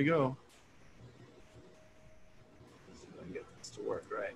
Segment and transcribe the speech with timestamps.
[0.00, 0.34] we go.
[2.88, 4.32] Let's see if I can get this to work right.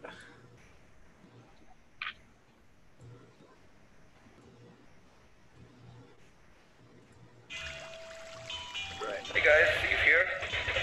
[9.01, 9.17] Right.
[9.33, 10.27] Hey guys, Steve here.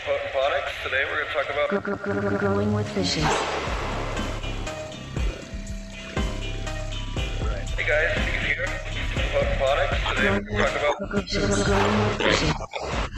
[0.03, 0.73] Potent Ponics.
[0.83, 3.21] Today we're going to talk about Gr- gr- gr- growing with fishes.
[7.45, 7.69] Right.
[7.77, 8.65] Hey guys, Steve here.
[9.31, 10.15] Potent Ponics.
[10.15, 13.10] Today we're going to talk about Gr- gr- gr- growing with fishes.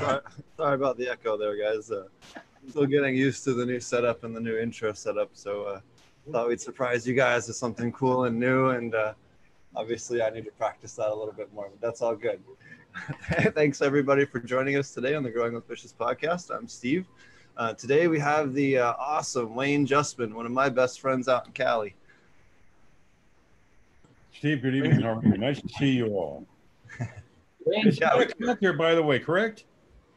[0.00, 0.20] Sorry,
[0.56, 1.90] sorry about the echo there, guys.
[1.90, 2.04] Uh,
[2.68, 5.30] still getting used to the new setup and the new intro setup.
[5.32, 5.80] So uh,
[6.30, 8.70] thought we'd surprise you guys with something cool and new.
[8.70, 9.14] And uh,
[9.76, 12.42] obviously, I need to practice that a little bit more, but that's all good.
[13.54, 16.54] Thanks everybody for joining us today on the Growing with Fishes podcast.
[16.54, 17.06] I'm Steve.
[17.56, 21.46] Uh, today we have the uh, awesome Wayne Justmann, one of my best friends out
[21.46, 21.94] in Cali.
[24.32, 25.00] Steve, good evening.
[25.38, 26.46] Nice to see you all.
[27.66, 29.64] It's Yeah, nine o'clock there, by the way, correct?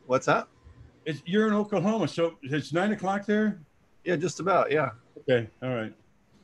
[0.08, 0.49] What's up?
[1.05, 3.59] It's, you're in Oklahoma, so it's nine o'clock there.
[4.03, 4.72] Yeah, just about.
[4.72, 4.91] Yeah.
[5.19, 5.94] Okay, all right.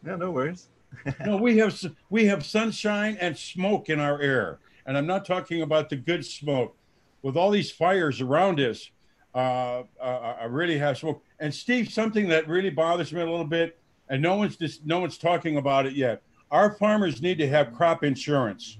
[0.06, 0.70] Yeah, no worries.
[1.26, 5.62] No, we have we have sunshine and smoke in our air, and I'm not talking
[5.62, 6.76] about the good smoke.
[7.22, 8.90] With all these fires around us,
[9.36, 11.24] uh, uh, I really have smoke.
[11.40, 13.78] And Steve, something that really bothers me a little bit,
[14.10, 16.24] and no one's just no one's talking about it yet.
[16.50, 18.80] Our farmers need to have crop insurance.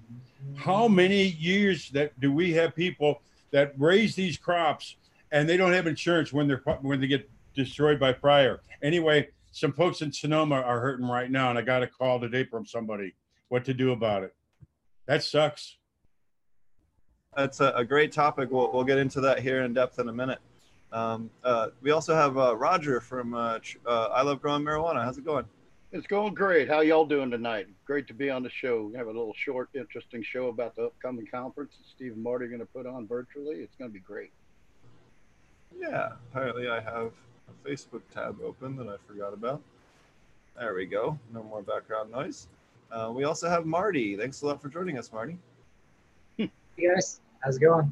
[0.56, 4.96] How many years that do we have people that raise these crops
[5.32, 8.62] and they don't have insurance when they're when they get destroyed by fire?
[8.82, 12.44] Anyway, some folks in Sonoma are hurting right now, and I got a call today
[12.44, 13.14] from somebody
[13.50, 14.34] what to do about it.
[15.08, 15.78] That sucks.
[17.36, 18.50] That's a, a great topic.
[18.52, 20.40] We'll, we'll get into that here in depth in a minute.
[20.92, 25.04] Um, uh, we also have uh, Roger from uh, uh, I Love Growing Marijuana.
[25.04, 25.46] How's it going?
[25.92, 26.70] It's going great.
[26.70, 27.68] How y'all doing tonight?
[27.84, 28.84] Great to be on the show.
[28.92, 32.46] We have a little short, interesting show about the upcoming conference that Steve and Marty
[32.46, 33.56] are going to put on virtually.
[33.56, 34.32] It's going to be great.
[35.76, 37.12] Yeah, apparently I have
[37.48, 39.64] a Facebook tab open that I forgot about.
[40.60, 41.18] There we go.
[41.34, 42.48] No more background noise.
[42.92, 44.16] Uh, we also have Marty.
[44.16, 45.40] Thanks a lot for joining us, Marty.
[46.38, 47.92] you guys, how's it going?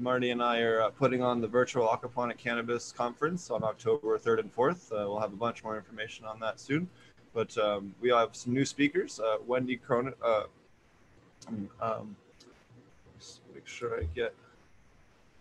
[0.00, 4.40] Marty and I are uh, putting on the virtual aquaponic cannabis conference on October 3rd
[4.40, 4.90] and 4th.
[4.90, 6.88] Uh, we'll have a bunch more information on that soon.
[7.34, 9.20] But um, we have some new speakers.
[9.20, 10.14] Uh, Wendy Cronin.
[10.24, 10.44] Uh,
[11.82, 12.16] um,
[13.54, 14.34] make sure I get.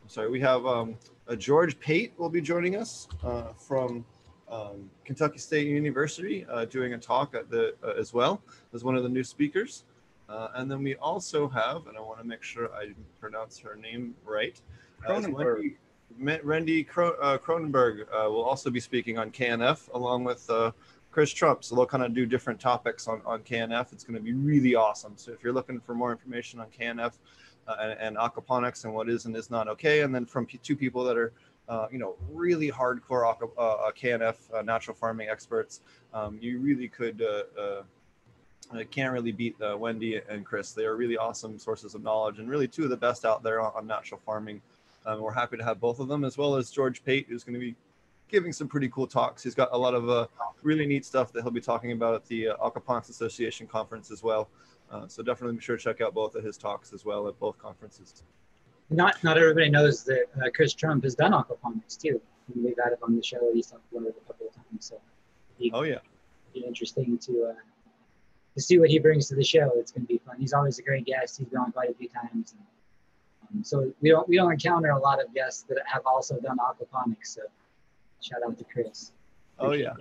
[0.03, 0.29] I'm sorry.
[0.29, 0.97] We have um,
[1.27, 4.03] uh, George Pate will be joining us uh, from
[4.51, 8.41] um, Kentucky State University, doing a talk at the as well
[8.73, 9.83] as one of the new speakers.
[10.29, 13.75] Uh, and then we also have, and I want to make sure I pronounce her
[13.75, 14.59] name right.
[15.07, 15.75] uh, Cronenberg.
[16.19, 20.71] Wendy, Randy uh, Cronenberg uh, will also be speaking on KNF along with uh,
[21.11, 21.63] Chris Trump.
[21.63, 23.91] So they'll kind of do different topics on, on KNF.
[23.91, 25.13] It's going to be really awesome.
[25.15, 27.13] So if you're looking for more information on KNF
[27.67, 30.59] uh, and, and aquaponics and what is and is not okay, and then from p-
[30.59, 31.33] two people that are
[31.69, 35.81] uh, you know, really hardcore uh, KNF uh, natural farming experts.
[36.15, 37.83] Um, you really could uh, uh,
[38.71, 40.73] I can't really beat uh, Wendy and Chris.
[40.73, 43.61] They are really awesome sources of knowledge and really two of the best out there
[43.61, 44.61] on, on natural farming.
[45.05, 47.55] Um, we're happy to have both of them, as well as George Pate, who's going
[47.55, 47.75] to be
[48.27, 49.41] giving some pretty cool talks.
[49.41, 50.27] He's got a lot of uh,
[50.61, 54.21] really neat stuff that he'll be talking about at the uh, Aquaponics Association conference as
[54.21, 54.49] well.
[54.91, 57.39] Uh, so definitely be sure to check out both of his talks as well at
[57.39, 58.23] both conferences.
[58.89, 62.19] Not not everybody knows that uh, Chris Trump has done aquaponics too.
[62.53, 63.51] And we've had him on the show.
[63.53, 64.99] He's talked about it a couple of times, so
[65.73, 65.99] Oh yeah,
[66.53, 67.53] be interesting to uh,
[68.55, 69.71] to see what he brings to the show.
[69.75, 70.35] It's going to be fun.
[70.39, 71.37] He's always a great guest.
[71.37, 72.53] He's been on quite a few times.
[72.53, 76.39] And, um, so we don't we don't encounter a lot of guests that have also
[76.39, 77.27] done aquaponics.
[77.27, 77.41] So
[78.21, 79.11] shout out to Chris.
[79.59, 79.93] oh yeah.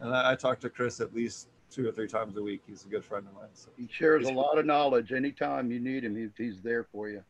[0.00, 2.62] And I, I talk to Chris at least two or three times a week.
[2.66, 3.48] He's a good friend of mine.
[3.54, 3.70] So.
[3.76, 5.12] He shares a lot of knowledge.
[5.12, 7.22] Anytime you need him, he, he's there for you.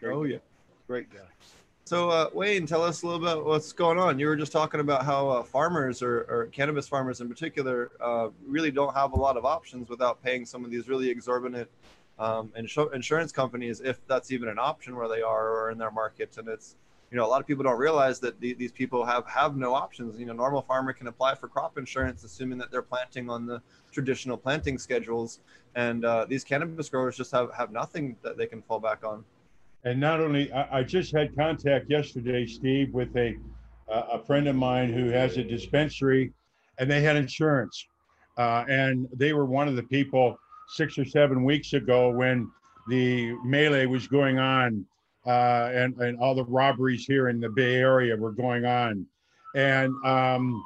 [0.00, 0.38] Great, Oh yeah.
[0.86, 1.20] great guy.
[1.84, 4.18] So, uh, Wayne, tell us a little bit what's going on.
[4.18, 8.28] You were just talking about how uh, farmers, or, or cannabis farmers in particular, uh,
[8.46, 11.68] really don't have a lot of options without paying some of these really exorbitant
[12.20, 15.90] um, insu- insurance companies, if that's even an option where they are or in their
[15.90, 16.38] markets.
[16.38, 16.76] And it's,
[17.10, 19.74] you know, a lot of people don't realize that the, these people have have no
[19.74, 20.20] options.
[20.20, 23.60] You know, normal farmer can apply for crop insurance, assuming that they're planting on the
[23.90, 25.40] traditional planting schedules,
[25.74, 29.24] and uh, these cannabis growers just have have nothing that they can fall back on.
[29.84, 33.34] And not only, I, I just had contact yesterday, Steve, with a
[33.90, 36.32] uh, a friend of mine who has a dispensary,
[36.78, 37.86] and they had insurance,
[38.38, 40.36] uh, and they were one of the people
[40.68, 42.50] six or seven weeks ago when
[42.88, 44.86] the melee was going on,
[45.26, 49.04] uh, and and all the robberies here in the Bay Area were going on,
[49.56, 50.62] and um,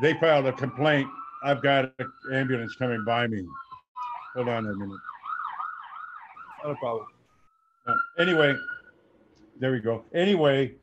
[0.00, 1.08] they filed a complaint
[1.44, 3.44] I've got an ambulance coming by me.
[4.34, 4.98] Hold on a minute.
[6.64, 7.06] Not a problem.
[7.86, 8.54] Uh, Anyway,
[9.58, 10.04] there we go.
[10.14, 10.74] Anyway,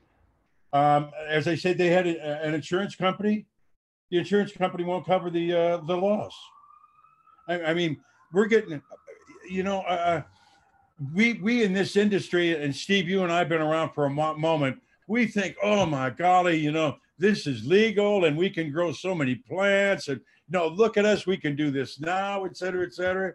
[0.73, 3.45] um, as I said, they had a- an insurance company.
[4.09, 6.35] The insurance company won't cover the, uh, the loss.
[7.47, 8.01] I, I mean,
[8.33, 8.81] we're getting,
[9.49, 10.23] you know, uh,
[11.13, 14.09] we, we in this industry, and Steve, you and I have been around for a
[14.09, 14.81] mo- moment.
[15.07, 19.13] We think, oh my golly, you know, this is legal and we can grow so
[19.15, 22.93] many plants and, no, look at us, we can do this now, et cetera, et
[22.93, 23.33] cetera.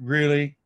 [0.00, 0.56] Really?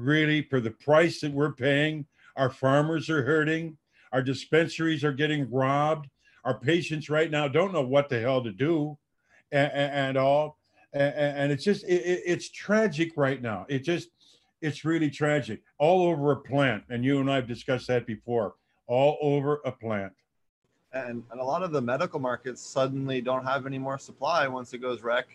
[0.00, 2.04] Really, for the price that we're paying,
[2.36, 3.78] our farmers are hurting,
[4.12, 6.10] our dispensaries are getting robbed,
[6.44, 8.98] our patients right now don't know what the hell to do
[9.52, 10.58] and, all.
[10.92, 13.64] And, it's just, it, it- it's tragic right now.
[13.70, 14.10] It just,
[14.60, 16.84] it's really tragic all over a plant.
[16.90, 18.54] And you and I have discussed that before,
[18.86, 20.12] all over a plant.
[20.92, 24.74] and, and a lot of the medical markets suddenly don't have any more supply once
[24.74, 25.26] it goes rec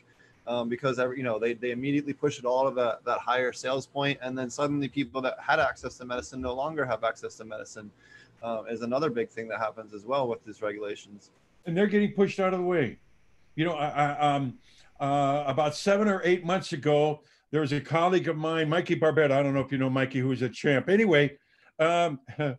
[0.48, 3.54] um, because every, you know they, they immediately push it all to that, that higher
[3.54, 7.36] sales point and then suddenly people that had access to medicine no longer have access
[7.36, 7.92] to medicine
[8.44, 11.32] uh, is another big thing that happens as well with these regulations
[11.66, 12.98] and they're getting pushed out of the way.
[13.56, 14.58] You know, I, I, um,
[15.00, 17.22] uh, about seven or eight months ago,
[17.52, 19.32] there was a colleague of mine, Mikey Barbette.
[19.32, 20.90] I don't know if you know Mikey, who was a champ.
[20.90, 21.38] Anyway,
[21.80, 22.20] um,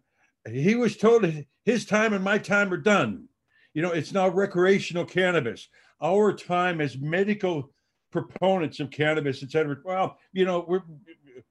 [0.50, 1.26] he was told
[1.64, 3.28] his time and my time are done.
[3.74, 5.68] You know, it's now recreational cannabis.
[6.02, 7.70] Our time as medical
[8.12, 9.76] proponents of cannabis, et cetera.
[9.84, 10.82] Well, you know, we're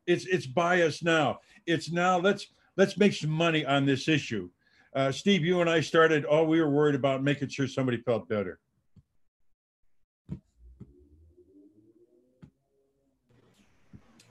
[0.07, 1.39] it's it's biased now.
[1.65, 2.47] It's now let's
[2.77, 4.49] let's make some money on this issue.
[4.95, 8.27] Uh, Steve, you and I started, all we were worried about making sure somebody felt
[8.27, 8.59] better.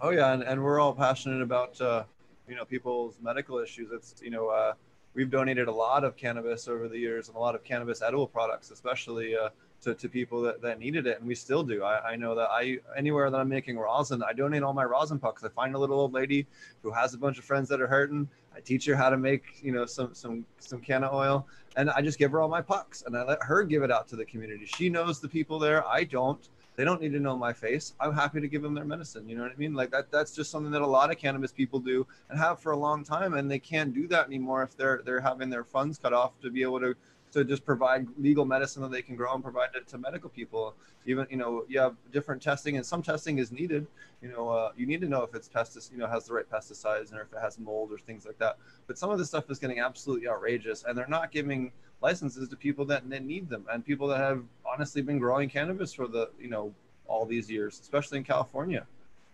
[0.02, 2.04] Oh yeah, and, and we're all passionate about uh,
[2.48, 3.90] you know people's medical issues.
[3.92, 4.72] It's you know uh,
[5.14, 8.26] we've donated a lot of cannabis over the years and a lot of cannabis edible
[8.26, 9.50] products, especially uh,
[9.82, 11.82] to, to people that, that needed it, and we still do.
[11.82, 15.18] I, I know that I anywhere that I'm making rosin, I donate all my rosin
[15.18, 15.42] pucks.
[15.44, 16.46] I find a little old lady
[16.82, 18.28] who has a bunch of friends that are hurting.
[18.54, 21.46] I teach her how to make you know some some some canna oil,
[21.76, 24.08] and I just give her all my pucks, and I let her give it out
[24.08, 24.66] to the community.
[24.66, 25.86] She knows the people there.
[25.86, 27.94] I don't they don't need to know my face.
[28.00, 29.28] I'm happy to give them their medicine.
[29.28, 29.74] You know what I mean?
[29.74, 30.10] Like that.
[30.10, 33.04] That's just something that a lot of cannabis people do and have for a long
[33.04, 36.38] time, and they can't do that anymore if they're they're having their funds cut off
[36.40, 36.94] to be able to
[37.32, 40.74] to just provide legal medicine that they can grow and provide it to medical people.
[41.06, 43.86] Even you know you have different testing, and some testing is needed.
[44.22, 46.48] You know uh, you need to know if it's pestis, you know has the right
[46.50, 48.58] pesticides, and if it has mold or things like that.
[48.86, 51.72] But some of this stuff is getting absolutely outrageous, and they're not giving
[52.02, 55.92] licenses to people that that need them and people that have honestly been growing cannabis
[55.92, 56.72] for the you know
[57.06, 58.86] all these years, especially in California.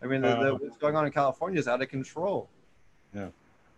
[0.03, 2.49] I mean, the, the, what's going on in California is out of control.
[3.15, 3.29] Yeah,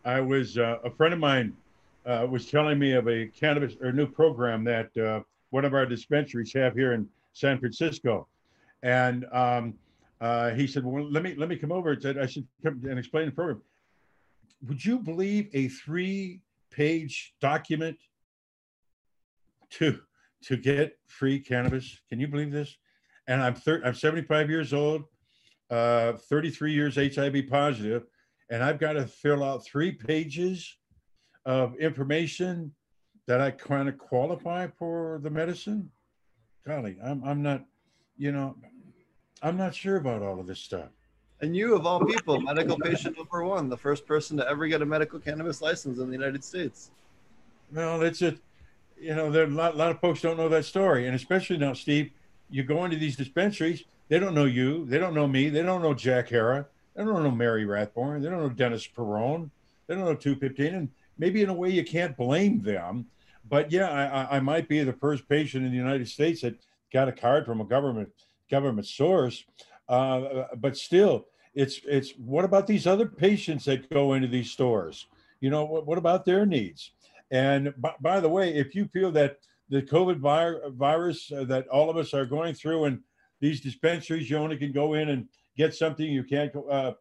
[0.04, 1.56] I was, uh, a friend of mine
[2.06, 5.86] uh, was telling me of a cannabis or new program that uh, one of our
[5.86, 8.26] dispensaries have here in San Francisco.
[8.82, 9.74] And um,
[10.20, 12.80] uh, he said, well, let me, let me come over and said, I should come
[12.88, 13.62] and explain the program.
[14.66, 16.40] Would you believe a three
[16.70, 17.96] page document
[19.70, 20.00] to,
[20.44, 22.00] to get free cannabis?
[22.08, 22.76] Can you believe this?
[23.26, 25.04] And I'm thir- I'm 75 years old,
[25.70, 28.04] uh, 33 years HIV positive,
[28.50, 30.77] and I've got to fill out three pages
[31.48, 32.70] of information
[33.26, 35.90] that I kind of qualify for the medicine.
[36.66, 37.64] Golly, I'm I'm not,
[38.18, 38.54] you know,
[39.42, 40.90] I'm not sure about all of this stuff.
[41.40, 44.82] And you, of all people, medical patient number one, the first person to ever get
[44.82, 46.90] a medical cannabis license in the United States.
[47.73, 48.37] Well, it's just,
[49.00, 51.73] you know, there a lot, lot of folks don't know that story, and especially now,
[51.73, 52.11] Steve,
[52.50, 55.80] you go into these dispensaries, they don't know you, they don't know me, they don't
[55.80, 59.50] know Jack Herer, they don't know Mary Rathbun, they don't know Dennis Peron,
[59.87, 63.06] they don't know 215, and maybe in a way you can't blame them,
[63.48, 66.58] but yeah, I, I, might be the first patient in the United States that
[66.92, 68.10] got a card from a government
[68.50, 69.44] government source,
[69.88, 75.06] uh, but still, it's it's what about these other patients that go into these stores?
[75.40, 76.92] You know, what, what about their needs?
[77.30, 81.68] And by, by the way, if you feel that the COVID vi- virus uh, that
[81.68, 83.00] all of us are going through and
[83.40, 86.06] these dispensaries, you only can go in and get something.
[86.06, 86.92] You can't uh,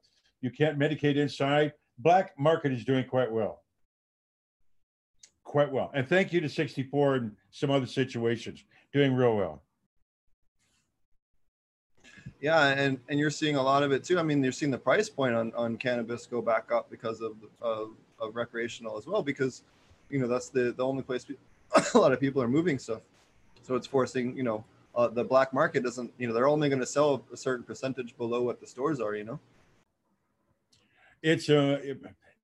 [0.41, 1.73] you can't medicate inside.
[1.97, 3.63] Black market is doing quite well,
[5.47, 5.89] quite well.
[5.93, 8.63] And thank you to 64 and some other situations,
[8.93, 9.63] doing real well.
[12.39, 14.19] Yeah, and and you're seeing a lot of it too.
[14.19, 17.33] I mean, you're seeing the price point on, on cannabis go back up because of,
[17.61, 19.63] of of recreational as well, because
[20.11, 21.25] you know that's the the only place
[21.95, 23.01] a lot of people are moving stuff.
[23.63, 24.63] So it's forcing you know
[24.95, 28.15] uh, the black market doesn't you know they're only going to sell a certain percentage
[28.17, 29.15] below what the stores are.
[29.15, 29.39] You know.
[31.23, 31.79] It's uh,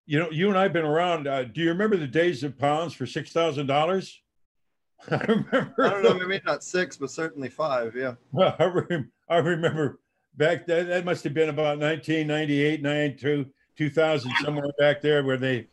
[0.06, 1.28] you know, you and I've been around.
[1.28, 4.22] Uh, do you remember the days of pounds for six thousand dollars?
[5.12, 5.76] I remember.
[5.80, 7.96] I don't know, maybe not six, but certainly five.
[7.96, 8.16] Yeah.
[8.32, 10.00] Well, I, rem- I remember
[10.36, 13.46] back then, that must have been about 1998, 92,
[13.78, 15.68] 2000, somewhere back there where they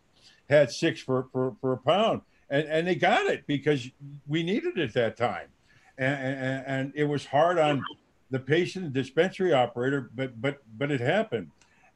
[0.49, 2.23] had six for, for, for a pound.
[2.49, 3.89] And, and they got it because
[4.27, 5.49] we needed it at that time.
[5.99, 7.85] And, and, and it was hard on
[8.31, 11.51] the patient, the dispensary operator, but, but, but it happened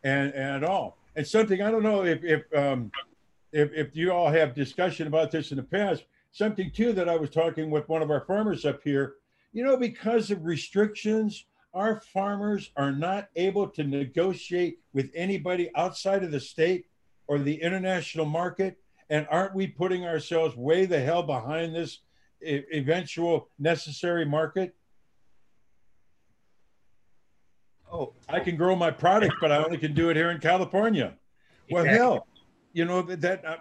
[0.04, 0.98] and, and all.
[1.16, 2.90] And something, I don't know if, if, um,
[3.52, 7.16] if, if you all have discussion about this in the past, something too that I
[7.16, 9.14] was talking with one of our farmers up here,
[9.52, 16.24] you know, because of restrictions, our farmers are not able to negotiate with anybody outside
[16.24, 16.86] of the state
[17.28, 18.78] or the international market.
[19.10, 22.00] And aren't we putting ourselves way the hell behind this
[22.42, 24.74] eventual necessary market?
[27.94, 31.14] Oh, I can grow my product, but I only can do it here in California.
[31.70, 31.98] Well, Exactly.
[31.98, 32.26] hell,
[32.72, 33.56] you know that, uh,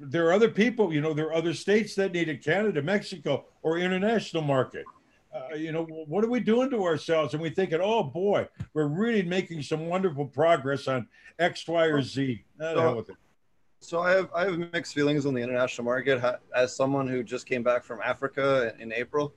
[0.00, 0.92] there are other people.
[0.92, 4.84] You know, there are other states that need it: Canada, Mexico, or international market.
[5.32, 7.34] Uh, you know, what are we doing to ourselves?
[7.34, 11.06] And we thinking, oh boy, we're really making some wonderful progress on
[11.38, 12.44] X, Y, or Z.
[13.08, 13.16] It.
[13.78, 16.20] So I have I have mixed feelings on the international market
[16.54, 19.32] as someone who just came back from Africa in, in April,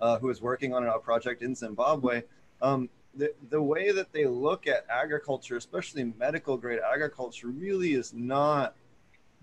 [0.00, 2.22] uh, who is working on a project in Zimbabwe.
[2.60, 8.12] Um, the the way that they look at agriculture, especially medical grade agriculture, really is
[8.12, 8.74] not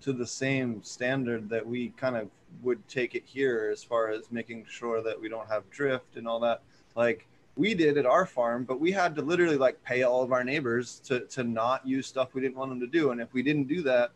[0.00, 2.28] to the same standard that we kind of
[2.62, 6.26] would take it here as far as making sure that we don't have drift and
[6.26, 6.62] all that.
[6.94, 10.32] Like we did at our farm, but we had to literally like pay all of
[10.32, 13.10] our neighbors to to not use stuff we didn't want them to do.
[13.10, 14.12] And if we didn't do that,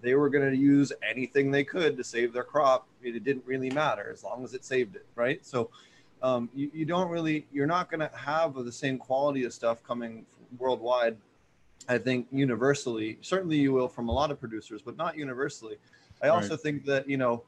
[0.00, 2.86] they were going to use anything they could to save their crop.
[3.02, 5.44] It didn't really matter as long as it saved it, right?
[5.44, 5.70] So
[6.22, 9.82] um, you, you don't really, you're not going to have the same quality of stuff
[9.82, 10.24] coming
[10.58, 11.16] worldwide.
[11.88, 15.76] I think universally, certainly you will from a lot of producers, but not universally.
[16.22, 16.60] I also Right.
[16.60, 17.44] think that you know,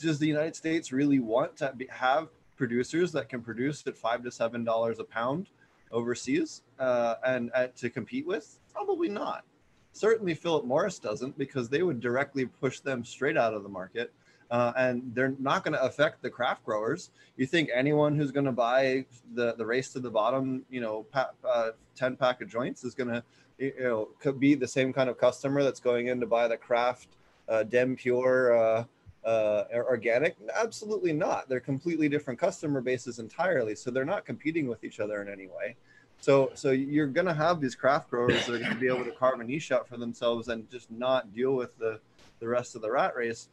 [0.00, 4.22] does the United States really want to be, have producers that can produce at five
[4.22, 5.48] to seven dollars a pound
[5.90, 8.58] overseas uh, and uh, to compete with?
[8.72, 9.44] Probably not.
[9.92, 14.12] Certainly, Philip Morris doesn't because they would directly push them straight out of the market.
[14.50, 17.10] Uh, and they're not going to affect the craft growers.
[17.36, 21.04] You think anyone who's going to buy the, the race to the bottom, you know,
[21.04, 23.22] pa- uh, 10 pack of joints is going to,
[23.58, 26.56] you know, could be the same kind of customer that's going in to buy the
[26.56, 27.08] craft
[27.48, 28.84] uh, Dem Pure uh,
[29.26, 30.36] uh, organic?
[30.54, 31.48] Absolutely not.
[31.48, 33.74] They're completely different customer bases entirely.
[33.74, 35.76] So they're not competing with each other in any way.
[36.20, 39.04] So, so you're going to have these craft growers that are going to be able
[39.04, 42.00] to carve a niche out for themselves and just not deal with the,
[42.40, 43.48] the rest of the rat race.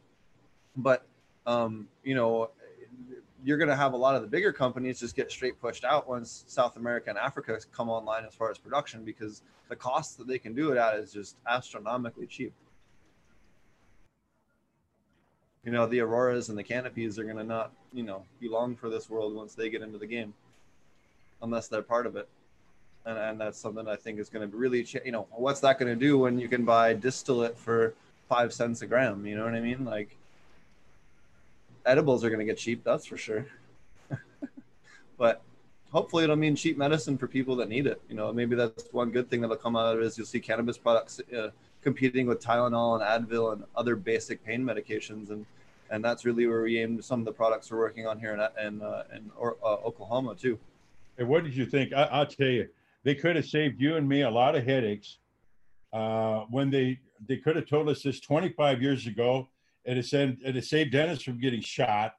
[0.76, 1.04] But,
[1.46, 2.50] um, you know,
[3.44, 6.08] you're going to have a lot of the bigger companies just get straight pushed out
[6.08, 10.26] once South America and Africa come online as far as production because the cost that
[10.26, 12.52] they can do it at is just astronomically cheap.
[15.64, 18.74] You know, the Auroras and the Canopies are going to not, you know, be long
[18.74, 20.34] for this world once they get into the game,
[21.40, 22.28] unless they're part of it.
[23.04, 25.78] And, and that's something I think is going to really, ch- you know, what's that
[25.78, 27.94] going to do when you can buy distillate for
[28.28, 29.24] five cents a gram?
[29.24, 29.84] You know what I mean?
[29.84, 30.16] Like,
[31.86, 33.46] edibles are going to get cheap, that's for sure.
[35.18, 35.42] but
[35.90, 38.00] hopefully it'll mean cheap medicine for people that need it.
[38.08, 40.40] You know, maybe that's one good thing that'll come out of it is you'll see
[40.40, 41.50] cannabis products uh,
[41.82, 45.44] competing with Tylenol and Advil and other basic pain medications, and
[45.90, 48.66] and that's really where we aim some of the products we're working on here in
[48.66, 50.58] in, uh, in or, uh, Oklahoma too.
[51.18, 51.92] And what did you think?
[51.92, 52.68] I, I'll tell you,
[53.04, 55.18] they could have saved you and me a lot of headaches
[55.92, 59.48] uh, when they they could have told us this 25 years ago.
[59.84, 62.14] Said it has saved Dennis from getting shot.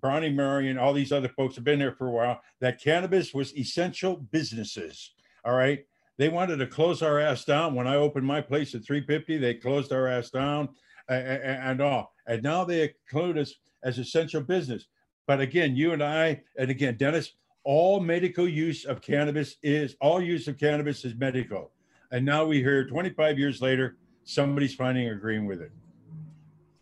[0.00, 2.40] Brownie Mary and all these other folks have been there for a while.
[2.60, 5.12] That cannabis was essential businesses.
[5.44, 5.84] All right.
[6.18, 7.74] They wanted to close our ass down.
[7.74, 10.68] When I opened my place at 350, they closed our ass down
[11.08, 12.14] a- a- a- and all.
[12.26, 14.86] And now they include us as essential business.
[15.26, 17.32] But again, you and I, and again, Dennis,
[17.64, 21.72] all medical use of cannabis is all use of cannabis is medical.
[22.12, 25.72] And now we hear 25 years later, somebody's finding agreeing with it.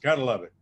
[0.03, 0.53] Gotta love it.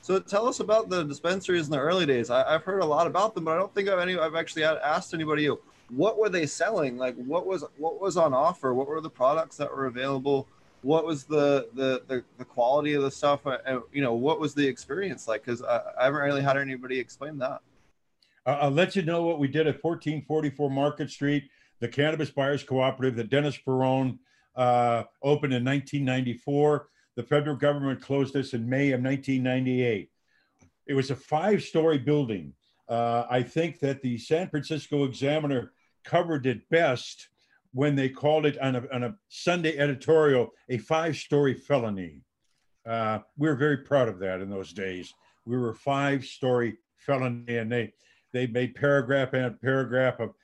[0.00, 2.30] So tell us about the dispensaries in the early days.
[2.30, 4.16] I, I've heard a lot about them, but I don't think I've any.
[4.16, 5.50] I've actually asked anybody
[5.90, 6.96] what were they selling.
[6.96, 8.72] Like what was what was on offer?
[8.72, 10.46] What were the products that were available?
[10.82, 13.46] What was the the the, the quality of the stuff?
[13.46, 15.44] Uh, And you know what was the experience like?
[15.44, 17.60] Because I, I haven't really had anybody explain that.
[18.46, 22.62] Uh, I'll let you know what we did at 1444 Market Street, the Cannabis Buyers
[22.62, 24.20] Cooperative that Dennis Peron
[24.54, 26.88] uh, opened in 1994.
[27.16, 30.10] The federal government closed this in May of 1998.
[30.86, 32.52] It was a five story building.
[32.88, 35.72] Uh, I think that the San Francisco Examiner
[36.04, 37.28] covered it best
[37.72, 42.22] when they called it on a, on a Sunday editorial a five story felony.
[42.86, 45.12] Uh, we were very proud of that in those days.
[45.46, 47.92] we were five story felony and they
[48.32, 50.34] they made paragraph and paragraph of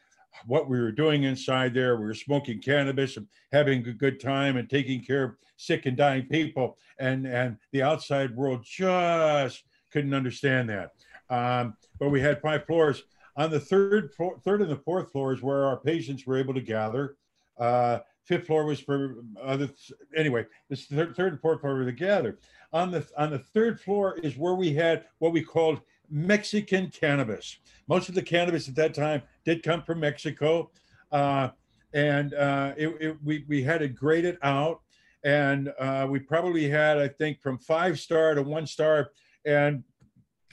[0.47, 1.97] what we were doing inside there.
[1.97, 5.97] We were smoking cannabis and having a good time and taking care of sick and
[5.97, 6.79] dying people.
[6.99, 10.93] And and the outside world just couldn't understand that.
[11.31, 13.05] Um, but we had five floors.
[13.37, 16.61] On the third, floor, third and the fourth floors, where our patients were able to
[16.61, 17.17] gather.
[17.59, 19.71] Uh, fifth floor was for other.
[20.15, 22.39] Anyway, this third, third and fourth floor were to gather.
[22.73, 25.81] On the on the third floor is where we had what we called
[26.13, 27.57] Mexican cannabis.
[27.89, 30.71] Most of the cannabis at that time did come from Mexico,
[31.11, 31.49] uh,
[31.95, 34.83] and uh, it, it, we we had it graded out,
[35.25, 39.11] and uh, we probably had I think from five star to one star,
[39.47, 39.83] and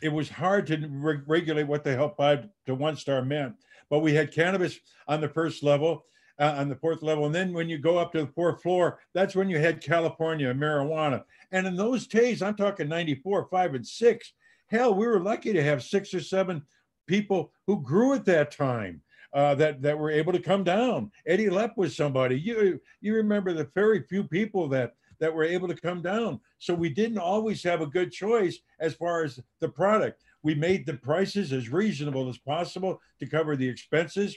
[0.01, 3.55] it was hard to re- regulate what the hell five to one star meant.
[3.89, 6.05] But we had cannabis on the first level,
[6.39, 8.99] uh, on the fourth level, and then when you go up to the fourth floor,
[9.13, 11.23] that's when you had California marijuana.
[11.51, 14.33] And in those days, I'm talking 94, five, and six.
[14.69, 16.63] Hell, we were lucky to have six or seven
[17.07, 19.01] people who grew at that time.
[19.31, 21.11] Uh, that that were able to come down.
[21.27, 22.39] Eddie Lepp was somebody.
[22.39, 26.39] You you remember the very few people that that were able to come down.
[26.57, 30.23] So we didn't always have a good choice as far as the product.
[30.41, 34.35] We made the prices as reasonable as possible to cover the expenses.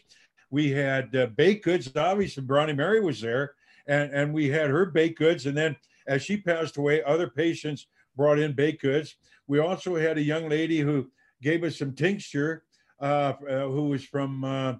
[0.50, 1.90] We had uh, baked goods.
[1.96, 3.54] Obviously, Brownie Mary was there,
[3.86, 5.46] and and we had her baked goods.
[5.46, 5.74] And then
[6.06, 7.86] as she passed away, other patients
[8.16, 9.16] brought in baked goods.
[9.46, 11.10] We also had a young lady who
[11.42, 12.64] gave us some tincture,
[13.00, 14.74] uh, uh, who was from, uh,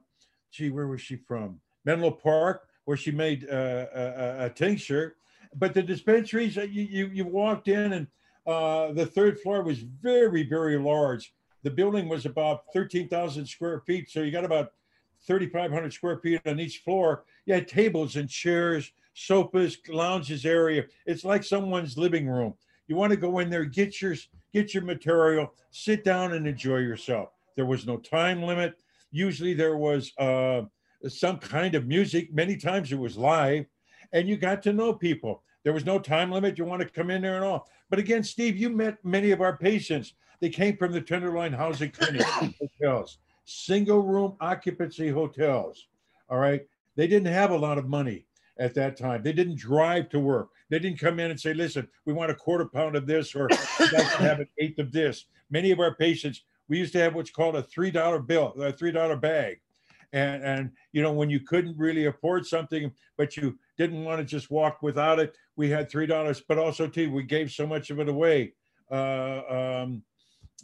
[0.53, 1.61] gee, where was she from?
[1.85, 5.17] Menlo Park, where she made uh, a, a, tincture.
[5.57, 8.07] But the dispensaries, you, you, you walked in and
[8.47, 11.35] uh, the third floor was very, very large.
[11.63, 14.11] The building was about 13,000 square feet.
[14.11, 14.73] So you got about
[15.27, 17.25] 3,500 square feet on each floor.
[17.47, 20.85] You had tables and chairs, sofas, lounges area.
[21.07, 22.55] It's like someone's living room.
[22.89, 24.17] You want to go in there, get your
[24.53, 27.31] get your material, sit down and enjoy yourself.
[27.57, 28.75] There was no time limit.
[29.11, 30.63] Usually there was uh,
[31.09, 32.33] some kind of music.
[32.33, 33.67] Many times it was live,
[34.13, 35.43] and you got to know people.
[35.65, 36.59] There was no time limit.
[36.59, 37.69] You want to come in there and all.
[37.91, 40.15] But again, Steve, you met many of our patients.
[40.41, 42.27] They came from the Tenderloin Housing Clinic
[42.61, 45.87] hotels, single room occupancy hotels.
[46.29, 46.67] All right.
[46.97, 48.27] They didn't have a lot of money
[48.59, 49.23] at that time.
[49.23, 50.51] They didn't drive to work.
[50.69, 53.49] They didn't come in and say, listen, we want a quarter pound of this or
[53.81, 55.27] we'd like to have an eighth of this.
[55.51, 59.21] Many of our patients, we used to have what's called a $3 bill, a $3
[59.21, 59.61] bag.
[60.15, 64.25] And, and, you know, when you couldn't really afford something, but you didn't want to
[64.25, 67.99] just walk without it, we had $3, but also too, we gave so much of
[67.99, 68.53] it away.
[68.91, 70.03] Uh, um,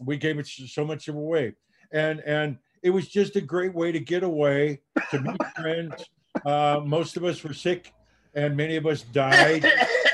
[0.05, 1.55] we gave it so much of away.
[1.93, 6.05] And, and it was just a great way to get away, to meet friends.
[6.45, 7.93] Uh, most of us were sick
[8.35, 9.65] and many of us died.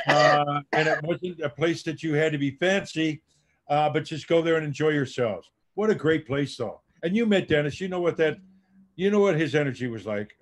[0.06, 3.22] Uh, and it wasn't a place that you had to be fancy,
[3.70, 5.50] uh, but just go there and enjoy yourselves.
[5.76, 6.82] What a great place, though.
[7.02, 7.80] And you met Dennis.
[7.80, 8.36] You know what that,
[8.96, 10.36] you know what his energy was like.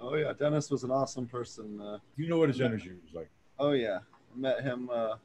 [0.00, 1.80] Oh yeah, Dennis was an awesome person.
[1.80, 3.30] Uh, you know what his energy was like.
[3.58, 3.98] Oh yeah,
[4.34, 5.16] I met him uh,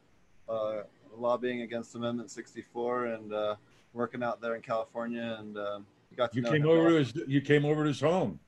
[0.49, 0.83] uh,
[1.15, 3.55] lobbying against Amendment 64 and uh,
[3.93, 5.79] working out there in California, and uh,
[6.15, 7.15] got to you came over to his.
[7.27, 8.39] You came over to his home.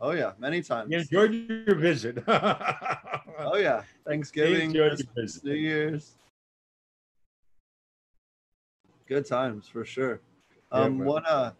[0.00, 0.90] Oh yeah, many times.
[0.90, 2.24] You enjoyed your visit.
[3.42, 4.70] Oh yeah, Thanksgiving.
[5.44, 6.16] New Year's.
[9.08, 10.20] Good times for sure.
[10.70, 11.06] Um, man.
[11.06, 11.52] what uh,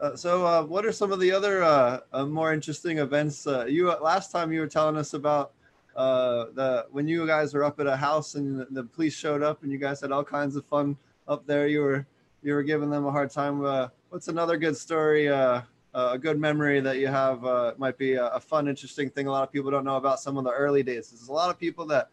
[0.00, 3.48] uh, so uh, what are some of the other uh, uh more interesting events?
[3.48, 5.52] Uh, you uh, last time you were telling us about
[5.96, 9.42] uh the when you guys were up at a house and the, the police showed
[9.42, 11.66] up and you guys had all kinds of fun up there.
[11.66, 12.06] You were
[12.44, 13.64] you were giving them a hard time.
[13.64, 15.28] Uh, what's another good story?
[15.28, 15.62] Uh,
[15.94, 19.26] a good memory that you have uh, might be a, a fun, interesting thing.
[19.26, 21.10] A lot of people don't know about some of the early days.
[21.10, 22.08] There's a lot of people that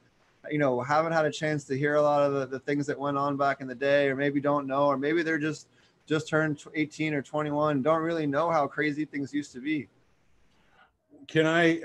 [0.50, 2.98] you know haven't had a chance to hear a lot of the, the things that
[2.98, 5.68] went on back in the day, or maybe don't know, or maybe they're just
[6.08, 9.88] just turned 18 or 21, don't really know how crazy things used to be.
[11.28, 11.84] Can I,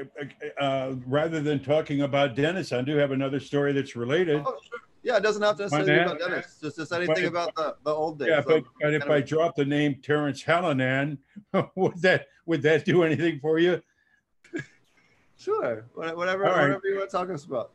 [0.58, 4.42] uh, rather than talking about Dennis, I do have another story that's related.
[4.44, 4.80] Oh, sure.
[5.06, 6.58] Yeah, it doesn't have to necessarily be about Dennis.
[6.60, 8.28] Just, just anything But- about the, the old days.
[8.28, 11.18] Yeah, So, but, but if I drop the name Terrence Hallinan,
[11.76, 13.80] would that would that do anything for you?
[15.38, 16.60] sure, whatever, right.
[16.60, 17.70] whatever you want to talk us about.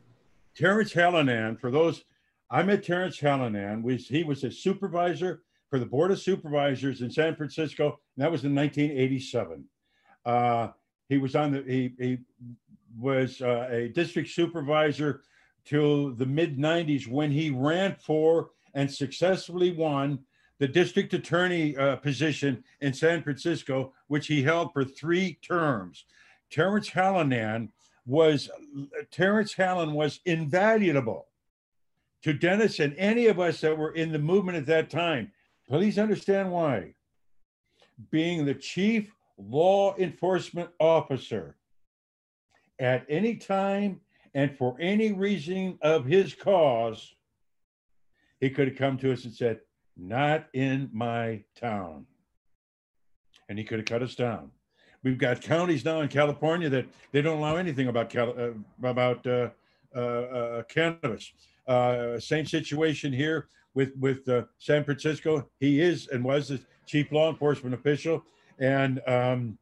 [0.54, 2.04] Terrence Hallinan, for those,
[2.50, 3.82] I met Terrence Hallinan.
[3.82, 8.30] Was he was a supervisor for the Board of Supervisors in San Francisco, and that
[8.30, 9.64] was in 1987.
[10.26, 10.68] Uh,
[11.08, 12.18] he was on the he he
[12.98, 15.22] was uh, a district supervisor
[15.64, 20.18] till the mid 90s when he ran for and successfully won
[20.58, 26.04] the district attorney uh, position in San Francisco, which he held for three terms.
[26.50, 27.70] Terrence Hallinan
[28.06, 28.50] was
[29.10, 31.26] Terrence Hallin was invaluable
[32.22, 35.32] to Dennis and any of us that were in the movement at that time.
[35.68, 36.94] Please understand why.
[38.10, 41.56] Being the chief law enforcement officer
[42.78, 44.00] at any time
[44.34, 47.14] and for any reason of his cause,
[48.40, 49.60] he could have come to us and said,
[49.96, 52.06] Not in my town.
[53.48, 54.50] And he could have cut us down.
[55.02, 58.50] We've got counties now in California that they don't allow anything about Cal- uh,
[58.88, 59.50] about uh,
[59.94, 61.32] uh, uh, cannabis.
[61.66, 65.48] Uh, same situation here with with uh, San Francisco.
[65.58, 68.24] He is and was the chief law enforcement official,
[68.58, 69.58] and um,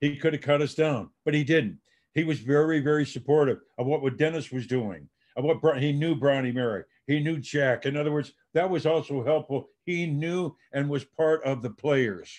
[0.00, 1.78] he could have cut us down, but he didn't.
[2.14, 6.14] He was very very supportive of what, Dennis was doing, of what Bro- he knew
[6.14, 7.86] Brownie Mary, he knew Jack.
[7.86, 9.68] In other words, that was also helpful.
[9.84, 12.30] He knew and was part of the players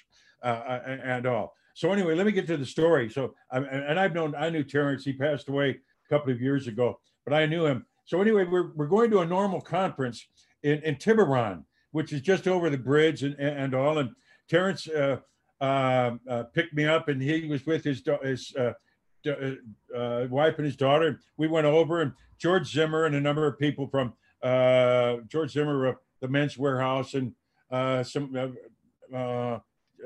[0.43, 1.55] uh, and and all.
[1.73, 3.09] So anyway, let me get to the story.
[3.09, 5.03] So, and I've known, I knew Terrence.
[5.03, 7.85] He passed away a couple of years ago, but I knew him.
[8.05, 10.25] So anyway, we're we're going to a NORML conference
[10.61, 13.97] in in Tiburon, which is just over the bridge and and, all.
[13.97, 14.11] And
[14.47, 15.17] Terrence uh,
[15.61, 18.53] uh, uh, picked me up, and he was with his his
[19.27, 21.19] uh, uh, wife and his daughter.
[21.37, 25.85] We went over, and George Zimmer and a number of people from uh, George Zimmer
[25.85, 27.33] of the Men's Wearhouse and
[27.71, 29.59] uh, some uh, uh,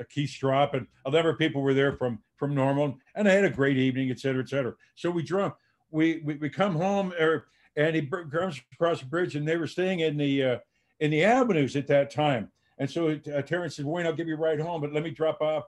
[0.10, 3.45] Keith Stroup and a number of people were there from from NORML, and I had
[3.45, 4.75] a great evening, et cetera, et cetera.
[4.95, 5.53] So we drove,
[5.89, 9.67] we we, we come home, er, and he comes across the bridge, and they were
[9.67, 10.58] staying in the uh,
[10.99, 12.51] in the avenues at that time.
[12.77, 15.41] And so Terrence said, "Wayne, I'll give you a ride home, but let me drop
[15.41, 15.65] off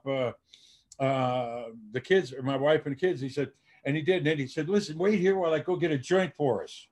[1.00, 3.50] uh, the kids, or my wife and the kids." He said,
[3.84, 4.26] and he did.
[4.26, 6.86] And he said, "Listen, wait here while I go get a joint for us."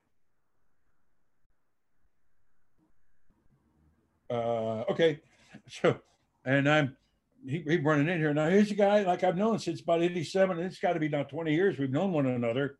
[4.29, 5.19] Uh, okay,
[5.67, 5.99] so
[6.45, 6.97] and I'm
[7.45, 8.49] he, he running in here now.
[8.49, 11.23] Here's a guy like I've known since about '87, and it's got to be now
[11.23, 11.77] 20 years.
[11.77, 12.77] We've known one another,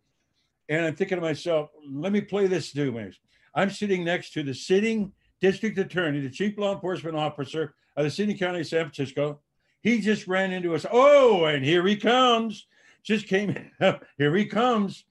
[0.68, 2.96] and I'm thinking to myself, let me play this dude.
[2.96, 3.14] man.
[3.56, 8.12] I'm sitting next to the sitting district attorney, the chief law enforcement officer of the
[8.12, 9.40] city county of San Francisco.
[9.82, 10.86] He just ran into us.
[10.92, 12.68] Oh, and here he comes.
[13.04, 13.56] Just came.
[14.18, 15.06] here he comes.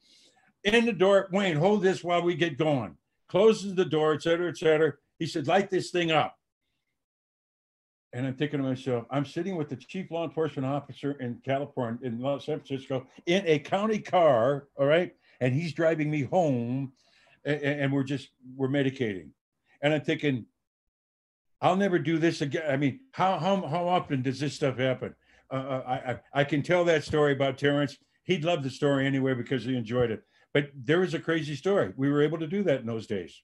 [0.64, 1.28] In the door.
[1.32, 2.96] Wayne, hold this while we get going.
[3.28, 4.94] Closes the door, et cetera, et cetera.
[5.18, 6.36] He said, light this thing up.
[8.12, 11.98] And I'm thinking to myself, I'm sitting with the chief law enforcement officer in California,
[12.02, 15.14] in San Francisco, in a county car, all right?
[15.40, 16.92] And he's driving me home,
[17.44, 19.28] a- a- and, we're just we're medicating.
[19.82, 20.46] And I'm thinking,
[21.60, 22.64] I'll never do this again.
[22.68, 25.14] I mean, how how how often does this stuff happen?
[25.50, 27.96] Uh, uh, I, I I can tell that story about Terrence.
[28.24, 30.22] He'd love the story anyway because he enjoyed it.
[30.52, 31.92] But there was a crazy story.
[31.96, 33.42] We were able to do that in those days,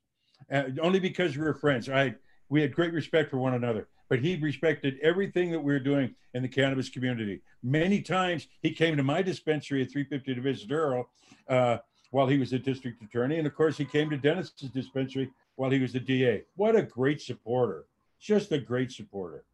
[0.50, 1.88] uh, only because we were friends.
[1.88, 2.14] I
[2.48, 3.88] we had great respect for one another.
[4.09, 7.40] But he respected everything that we were doing in the cannabis community.
[7.62, 11.09] Many times he came to my dispensary at 350 Division Earl
[11.48, 11.79] uh,
[12.11, 15.70] while he was the district attorney, and of course he came to Dennis's dispensary while
[15.70, 16.44] he was the DA.
[16.55, 17.87] What a great supporter!
[18.20, 19.44] Just a great supporter.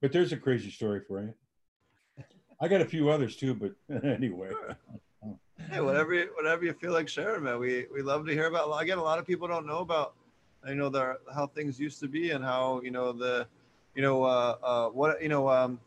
[0.00, 1.34] But there's a crazy story for you.
[2.60, 3.72] I got a few others too, but
[4.04, 4.50] anyway.
[5.70, 7.58] Hey, whatever you, whatever you feel like sharing, man.
[7.58, 8.70] We we love to hear about.
[8.80, 10.14] Again, a lot of people don't know about,
[10.66, 13.46] you know, the how things used to be and how you know the,
[13.94, 15.80] you know, uh, uh, what you know, um,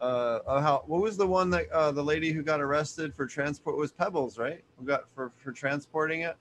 [0.00, 3.26] uh, uh, how what was the one that uh, the lady who got arrested for
[3.26, 4.62] transport it was Pebbles, right?
[4.78, 6.36] Who got for for transporting it?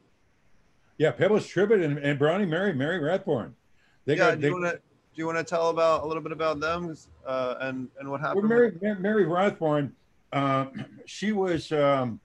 [0.98, 3.56] Yeah, Pebbles Trippet and, and Brownie Mary, Mary Rathbun.
[4.06, 4.32] They yeah.
[4.32, 6.32] got do they, you want to do you want to tell about a little bit
[6.32, 8.50] about them uh, and and what Well, happened?
[8.50, 9.94] Mary, with- Mary, Mary Rathbun,
[10.32, 10.66] uh,
[11.06, 12.20] she was um,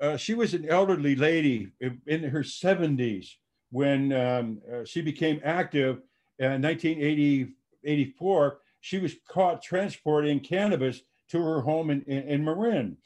[0.00, 1.70] uh, she was an elderly lady
[2.06, 3.36] in, her seventies
[3.70, 6.00] when um, uh, she became active
[6.38, 8.58] in 1984.
[8.80, 12.96] She was caught transporting cannabis to her home in, in, in Marin.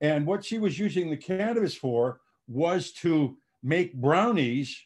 [0.00, 4.84] And what she was using the cannabis for was to make brownies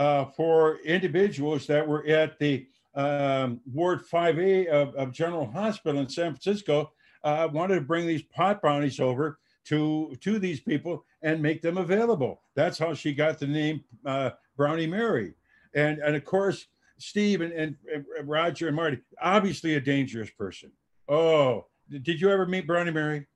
[0.00, 6.08] uh, for individuals that were at the um, Ward 5A of, of General Hospital in
[6.08, 11.42] San Francisco uh, wanted to bring these pot brownies over to to these people and
[11.42, 12.40] make them available.
[12.56, 15.34] That's how she got the name uh, Brownie Mary,
[15.74, 20.72] and and of course Steve and, and, and Roger and Marty, obviously a dangerous person.
[21.08, 23.26] Oh, did you ever meet Brownie Mary?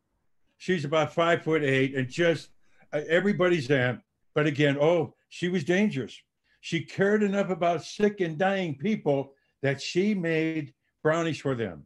[0.57, 2.49] She's about five foot eight and just
[2.91, 4.01] uh, everybody's aunt.
[4.35, 6.19] But again, oh, she was dangerous.
[6.65, 10.73] She cared enough about sick and dying people that she made
[11.03, 11.85] brownies for them.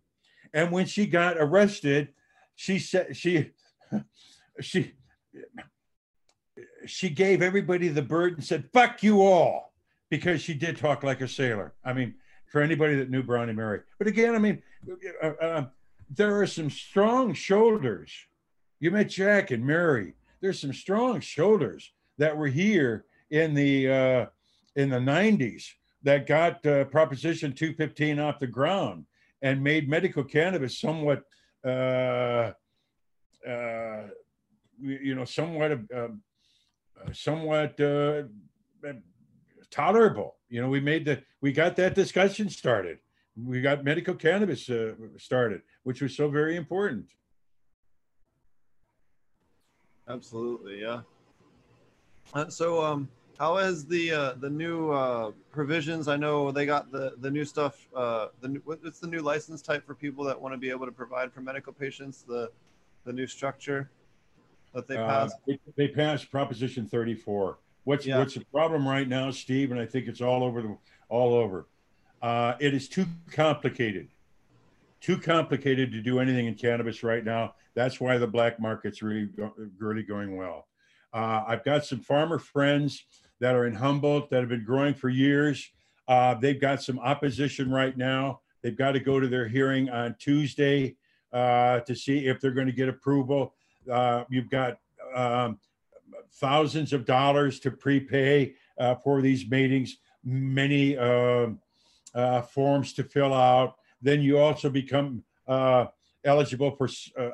[0.55, 2.11] And when she got arrested,
[2.55, 3.51] she said she
[4.61, 4.93] she
[6.87, 9.75] she gave everybody the bird and said, fuck you all,
[10.11, 11.75] because she did talk like a sailor.
[11.85, 12.14] I mean,
[12.47, 13.81] for anybody that knew Brownie Mary.
[13.99, 14.62] But again, I mean,
[15.21, 15.67] uh, uh,
[16.09, 18.12] there are some strong shoulders.
[18.79, 20.14] You met Jack and Mary.
[20.41, 24.27] There's some strong shoulders that were here in the uh,
[24.79, 25.64] in the 90s
[26.05, 29.05] that got uh, Proposition 215 off the ground
[29.43, 31.25] and made medical cannabis somewhat,
[31.67, 32.53] uh,
[33.47, 34.03] uh,
[34.81, 36.09] you know, somewhat, uh,
[37.12, 38.23] somewhat uh,
[39.71, 40.37] tolerable.
[40.49, 42.99] You know, we made the, we got that discussion started.
[43.37, 47.07] We got medical cannabis uh, started, which was so very important.
[50.09, 51.01] Absolutely, yeah.
[52.49, 56.09] So, um, how is the uh, the new uh, provisions?
[56.09, 57.87] I know they got the the new stuff.
[57.94, 60.87] Uh, the new, what's the new license type for people that want to be able
[60.87, 62.24] to provide for medical patients?
[62.27, 62.51] The
[63.05, 63.90] the new structure
[64.74, 65.37] that they Uh, passed.
[65.46, 67.59] They they passed Proposition 34.
[67.85, 68.18] What's, Yeah.
[68.18, 70.77] what's the problem right now, Steve, and I think it's all over the,
[71.09, 71.68] all over.
[72.20, 74.09] Uh, it is too complicated.
[75.01, 77.55] Too complicated to do anything in cannabis right now.
[77.74, 80.66] That's why the black market's really, go- really going well.
[81.14, 83.05] Uh, I've got some farmer friends
[83.40, 85.70] that are in Humboldt that have been growing for years.
[86.07, 88.40] Uh, they've got some opposition right now.
[88.62, 90.96] They've got to go to their hearing on Tuesday
[91.33, 93.55] uh, to see if they're going to get approval.
[93.90, 94.79] Uh, you've got
[95.14, 95.59] um,
[96.35, 101.61] thousands of dollars to prepay uh, for these meetings, many um
[102.14, 103.77] uh, forms to fill out.
[104.01, 105.87] Then you also become uh,
[106.24, 106.88] eligible for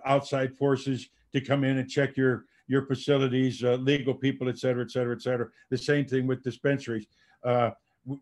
[0.05, 4.83] outside forces to come in and check your your facilities, uh, legal people, et cetera,
[4.83, 5.49] et cetera, et cetera.
[5.71, 7.07] The same thing with dispensaries.
[7.43, 7.71] Uh,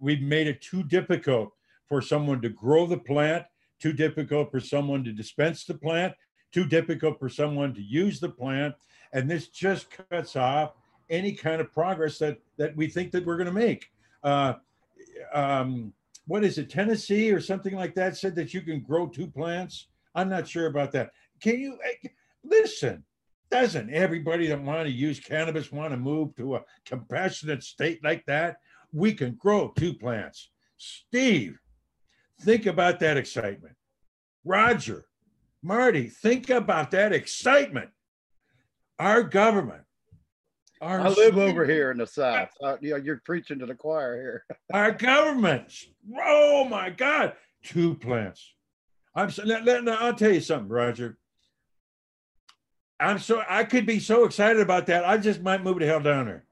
[0.00, 1.52] we've made it too difficult
[1.88, 3.44] for someone to grow the plant,
[3.78, 6.14] too difficult for someone to dispense the plant,
[6.52, 8.74] too difficult for someone to use the plant,
[9.12, 10.74] and this just cuts off
[11.10, 13.90] any kind of progress that that we think that we're going to make.
[14.22, 14.54] Uh,
[15.34, 15.92] um,
[16.26, 19.88] what is it, Tennessee or something like that said that you can grow two plants?
[20.14, 21.10] I'm not sure about that.
[21.40, 22.08] Can you eh,
[22.44, 23.04] listen?
[23.52, 28.24] Doesn't everybody that want to use cannabis want to move to a compassionate state like
[28.24, 28.56] that?
[28.94, 30.50] We can grow two plants.
[30.78, 31.58] Steve,
[32.40, 33.76] think about that excitement.
[34.42, 35.04] Roger,
[35.62, 37.90] Marty, think about that excitement.
[38.98, 39.82] Our government,
[40.80, 42.48] our I live over here in the South.
[42.62, 44.44] Uh, you know, you're preaching to the choir here.
[44.72, 45.70] our government.
[46.18, 48.54] Oh my God, two plants.
[49.14, 49.30] I'm.
[49.44, 51.18] Let, let- I'll tell you something, Roger.
[53.02, 53.42] I'm so.
[53.48, 55.04] I could be so excited about that.
[55.04, 56.44] I just might move to hell down there.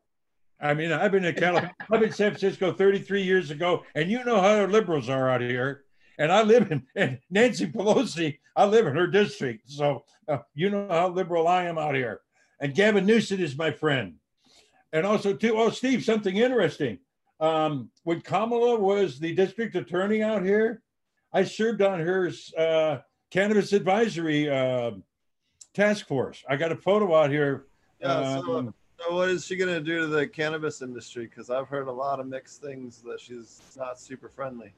[0.60, 1.74] I mean, I've been in California.
[1.80, 5.40] I've been in San Francisco 33 years ago, and you know how liberals are out
[5.40, 5.84] here.
[6.18, 8.38] And I live in and Nancy Pelosi.
[8.54, 12.20] I live in her district, so uh, you know how liberal I am out here.
[12.60, 14.16] And Gavin Newsom is my friend.
[14.92, 15.56] And also, too.
[15.56, 16.98] Oh, Steve, something interesting
[17.40, 20.82] um, when Kamala was the district attorney out here,
[21.32, 22.98] I served on her uh,
[23.30, 24.92] cannabis advisory uh,
[25.74, 26.44] task force.
[26.48, 27.64] I got a photo out here.
[28.00, 31.26] Yeah, so, um, so what is she going to do to the cannabis industry?
[31.26, 34.72] Because I've heard a lot of mixed things that she's not super friendly.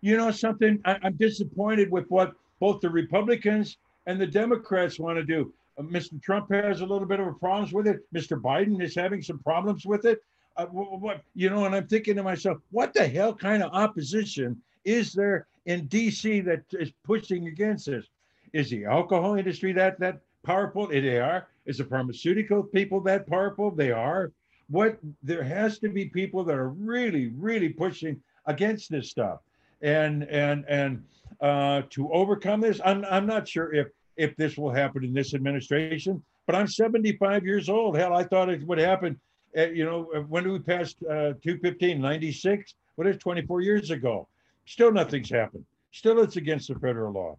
[0.00, 0.80] you know something?
[0.84, 5.52] I, I'm disappointed with what both the Republicans and the Democrats want to do.
[5.78, 6.20] Uh, Mr.
[6.22, 8.00] Trump has a little bit of a problems with it.
[8.14, 8.40] Mr.
[8.40, 10.22] Biden is having some problems with it.
[10.56, 13.70] Uh, wh- what you know, and I'm thinking to myself, what the hell kind of
[13.72, 16.40] opposition is there in D.C.
[16.40, 18.06] that is pushing against this?
[18.52, 20.86] Is the alcohol industry that that powerful?
[20.86, 21.48] They are.
[21.66, 23.70] Is the pharmaceutical people that powerful?
[23.70, 24.32] They are.
[24.70, 29.40] What there has to be people that are really, really pushing against this stuff,
[29.82, 31.04] and and and
[31.40, 32.80] uh, to overcome this.
[32.84, 37.44] I'm I'm not sure if if this will happen in this administration, but I'm 75
[37.44, 37.96] years old.
[37.96, 39.18] Hell, I thought it would happen.
[39.56, 42.00] Uh, you know, when did we pass uh, 215?
[42.00, 42.74] 96.
[42.96, 44.26] What is 24 years ago?
[44.66, 45.64] Still nothing's happened.
[45.92, 47.38] Still, it's against the federal law.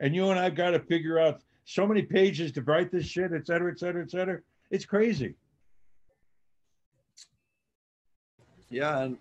[0.00, 3.32] And you and I've got to figure out so many pages to write this shit,
[3.32, 4.40] et cetera, et cetera, et cetera.
[4.70, 5.34] It's crazy.
[8.70, 9.18] Yeah, and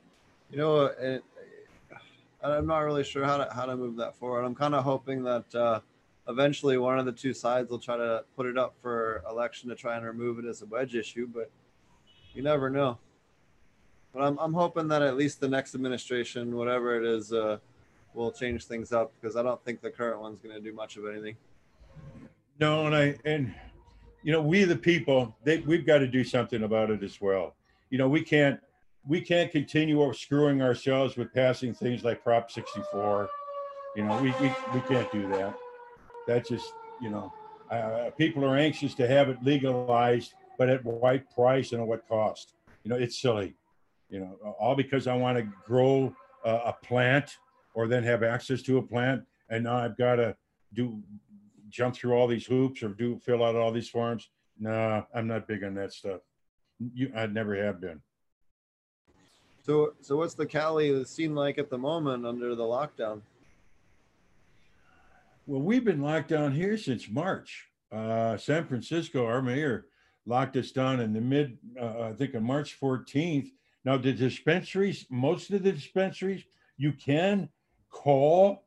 [0.49, 1.21] you know,
[2.41, 4.43] I'm not really sure how to how to move that forward.
[4.43, 5.81] I'm kind of hoping that uh,
[6.27, 9.75] eventually one of the two sides will try to put it up for election to
[9.75, 11.51] try and remove it as a wedge issue, but
[12.33, 12.97] you never know.
[14.13, 17.57] But I'm I'm hoping that at least the next administration, whatever it is, uh,
[18.13, 20.97] will change things up because I don't think the current one's going to do much
[20.97, 21.35] of anything.
[22.59, 23.53] No, and I and
[24.23, 27.55] you know, we the people, they we've got to do something about it as well.
[27.89, 28.59] You know, we can't
[29.07, 33.29] we can't continue screwing ourselves with passing things like Prop 64.
[33.95, 35.55] You know, we we, we can't do that.
[36.27, 36.71] That's just,
[37.01, 37.33] you know,
[37.71, 42.07] uh, people are anxious to have it legalized, but at what price and at what
[42.07, 42.53] cost?
[42.83, 43.55] You know, it's silly.
[44.09, 46.13] You know, all because I want to grow
[46.45, 47.37] a, a plant
[47.73, 50.35] or then have access to a plant, and now I've got to
[50.73, 51.01] do
[51.69, 54.29] jump through all these hoops or do fill out all these forms.
[54.59, 56.21] No, I'm not big on that stuff.
[56.93, 58.01] You, I never have been.
[59.63, 63.21] So, so what's the Cali scene like at the moment under the lockdown?
[65.47, 67.67] Well, we've been locked down here since March.
[67.91, 69.85] Uh, San Francisco, our mayor
[70.25, 73.49] locked us down in the mid, uh, I think on March 14th.
[73.83, 76.43] Now, the dispensaries, most of the dispensaries,
[76.77, 77.49] you can
[77.91, 78.63] call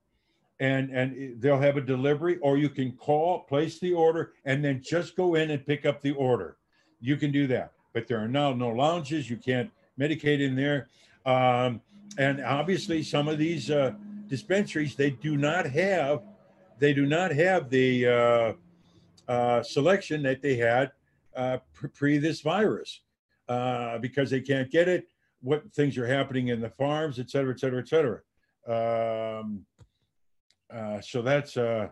[0.60, 4.80] and and they'll have a delivery, or you can call, place the order, and then
[4.82, 6.56] just go in and pick up the order.
[7.00, 9.28] You can do that, but there are now no lounges.
[9.28, 10.88] You can't medicate in there,
[11.26, 11.80] um,
[12.18, 13.92] and obviously some of these uh,
[14.28, 16.22] dispensaries they do not have
[16.78, 18.52] they do not have the uh,
[19.28, 20.92] uh, selection that they had
[21.36, 21.58] uh,
[21.94, 23.00] pre this virus
[23.48, 25.08] uh, because they can't get it.
[25.40, 28.20] What things are happening in the farms, et cetera, et cetera, et cetera.
[28.66, 29.66] Um,
[30.72, 31.88] uh, so that's uh,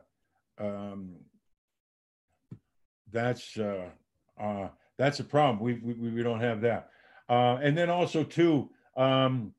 [0.59, 1.17] um,
[3.13, 3.89] that's uh,
[4.41, 5.61] uh, that's a problem.
[5.61, 6.91] We, we we don't have that.
[7.29, 9.53] Uh, and then also too, um,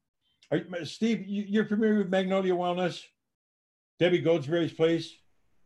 [0.52, 3.04] are, Steve, you, you're familiar with Magnolia Wellness,
[4.00, 5.16] Debbie Goldsberry's place.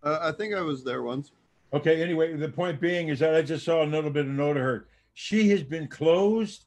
[0.04, 1.32] Uh, I think I was there once.
[1.74, 2.02] Okay.
[2.02, 4.64] Anyway, the point being is that I just saw a little bit of note of
[4.64, 4.88] her.
[5.14, 6.66] She has been closed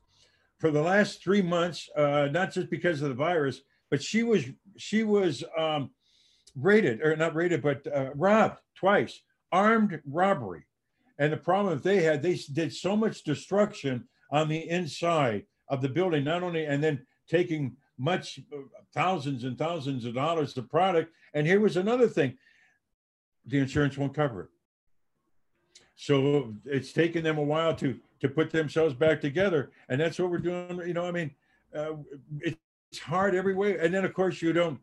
[0.59, 4.44] for the last three months, uh, not just because of the virus, but she was
[4.76, 5.90] she was um,
[6.55, 9.20] raided or not raided, but uh, robbed twice,
[9.53, 10.64] armed robbery.
[11.18, 15.83] And the problem that they had, they did so much destruction on the inside of
[15.83, 18.61] the building, not only and then taking much uh,
[18.94, 21.12] thousands and thousands of dollars of product.
[21.35, 22.38] And here was another thing:
[23.46, 24.48] the insurance won't cover it.
[25.96, 30.31] So it's taken them a while to to put themselves back together, and that's what
[30.31, 30.81] we're doing.
[30.87, 31.31] You know, I mean,
[31.74, 31.92] uh,
[32.90, 33.79] it's hard every way.
[33.79, 34.81] And then of course you don't.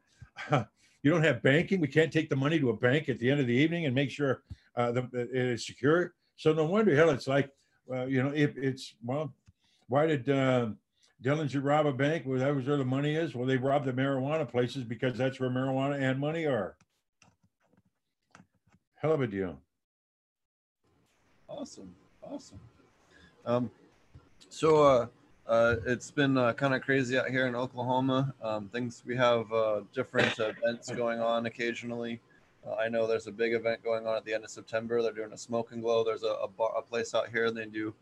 [0.52, 0.64] Uh,
[1.04, 1.80] you don't have banking.
[1.80, 3.96] We can't take the money to a bank at the end of the evening and
[3.96, 4.42] make sure
[4.76, 6.14] uh, it is secure.
[6.36, 7.50] So no wonder, hell, it's like,
[7.92, 9.34] uh, you know, if it's well,
[9.88, 10.70] why did uh,
[11.24, 12.24] Dillinger rob a bank?
[12.26, 13.36] Well, that was where the money is.
[13.36, 16.76] Well, they robbed the marijuana places because that's where marijuana and money are.
[18.96, 19.58] Hell of a deal.
[21.48, 22.60] Awesome, awesome.
[23.46, 23.72] Um,
[24.50, 25.10] so
[25.48, 28.34] uh, it's been uh, kind of crazy out here in Oklahoma.
[28.42, 32.20] Um, things we have uh, different events going on occasionally.
[32.68, 35.02] Uh, I know there's a big event going on at the end of September.
[35.02, 36.04] They're doing a smoke and glow.
[36.04, 37.46] There's a, a, bar, a place out here.
[37.46, 37.94] And they do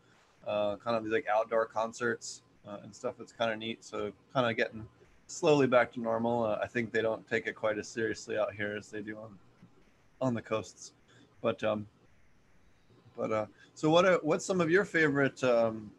[0.46, 3.14] uh, kind of these like outdoor concerts uh, and stuff.
[3.20, 3.84] It's kind of neat.
[3.84, 4.84] So kind of getting
[5.28, 6.46] slowly back to normal.
[6.46, 9.38] I think they don't take it quite as seriously out here as they do on
[10.20, 10.92] on the coasts.
[11.42, 11.86] But um,
[13.16, 15.90] but uh, so what are, what's some of your favorite um,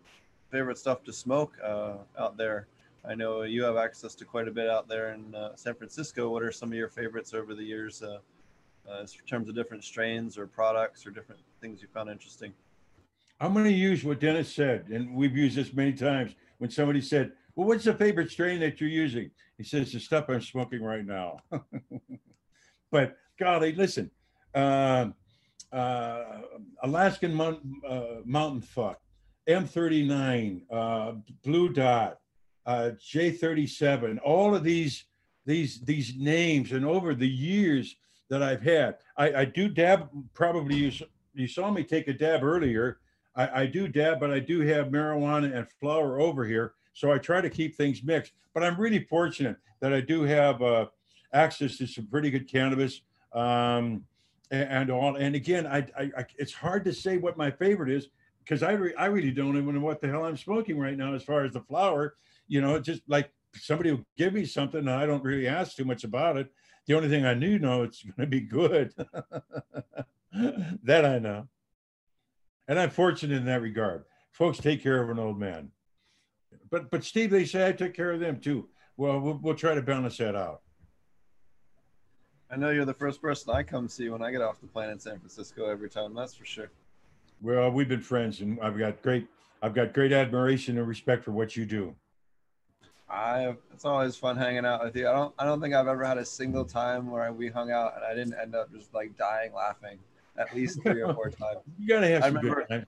[0.52, 2.68] favorite stuff to smoke uh, out there?
[3.08, 6.30] I know you have access to quite a bit out there in uh, San Francisco.
[6.30, 8.20] What are some of your favorites over the years, uh,
[8.90, 12.54] uh in terms of different strains or products or different things you found interesting?
[13.40, 16.34] I'm going to use what Dennis said, and we've used this many times.
[16.58, 20.26] When somebody said, "Well, what's the favorite strain that you're using?" He says, "The stuff
[20.28, 21.40] I'm smoking right now."
[22.92, 24.10] but golly, listen,
[24.56, 25.10] uh,
[25.72, 26.42] uh,
[26.82, 27.34] Alaskan
[28.26, 29.00] mountain fuck
[29.48, 32.20] M39, uh, Blue Dot,
[32.66, 35.06] uh, J37, all of these
[35.46, 37.96] these these names, and over the years
[38.30, 40.10] that I've had, I, I do dab.
[40.34, 40.92] Probably you
[41.34, 43.00] you saw me take a dab earlier.
[43.36, 47.18] I, I do dab, but I do have marijuana and flower over here, so I
[47.18, 48.34] try to keep things mixed.
[48.54, 50.88] But I'm really fortunate that I do have uh,
[51.32, 53.02] access to some pretty good cannabis.
[53.32, 54.04] Um,
[54.52, 57.90] and, and all and again I, I, I, it's hard to say what my favorite
[57.90, 58.08] is
[58.48, 61.14] because I, re- I really don't even know what the hell I'm smoking right now
[61.14, 62.16] as far as the flower.
[62.48, 65.84] You know, just like somebody will give me something and I don't really ask too
[65.84, 66.50] much about it.
[66.86, 68.94] The only thing I do know it's going to be good.
[70.84, 71.50] that I know.
[72.70, 74.06] And I'm fortunate in that regard.
[74.32, 75.72] Folks take care of an old man.
[76.70, 78.70] But but Steve, they say I took care of them too.
[78.96, 80.62] Well, we'll, we'll try to balance that out.
[82.50, 84.90] I know you're the first person I come see when I get off the plane
[84.90, 86.14] in San Francisco every time.
[86.14, 86.72] That's for sure.
[87.41, 89.28] Well, we've been friends, and I've got great,
[89.62, 91.95] I've got great admiration and respect for what you do.
[93.10, 95.08] I it's always fun hanging out with you.
[95.08, 97.94] I don't I don't think I've ever had a single time where we hung out
[97.96, 99.98] and I didn't end up just like dying laughing
[100.38, 101.60] at least three or four times.
[101.79, 102.85] You gotta have I some good time.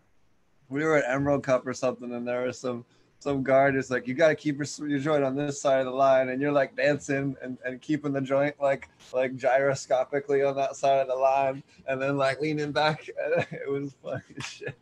[0.67, 2.85] We were at Emerald Cup or something, and there was some
[3.19, 5.85] some guard is like, "You got to keep your, your joint on this side of
[5.85, 10.55] the line," and you're like dancing and, and keeping the joint like like gyroscopically on
[10.55, 13.07] that side of the line, and then like leaning back.
[13.51, 14.77] it was funny shit.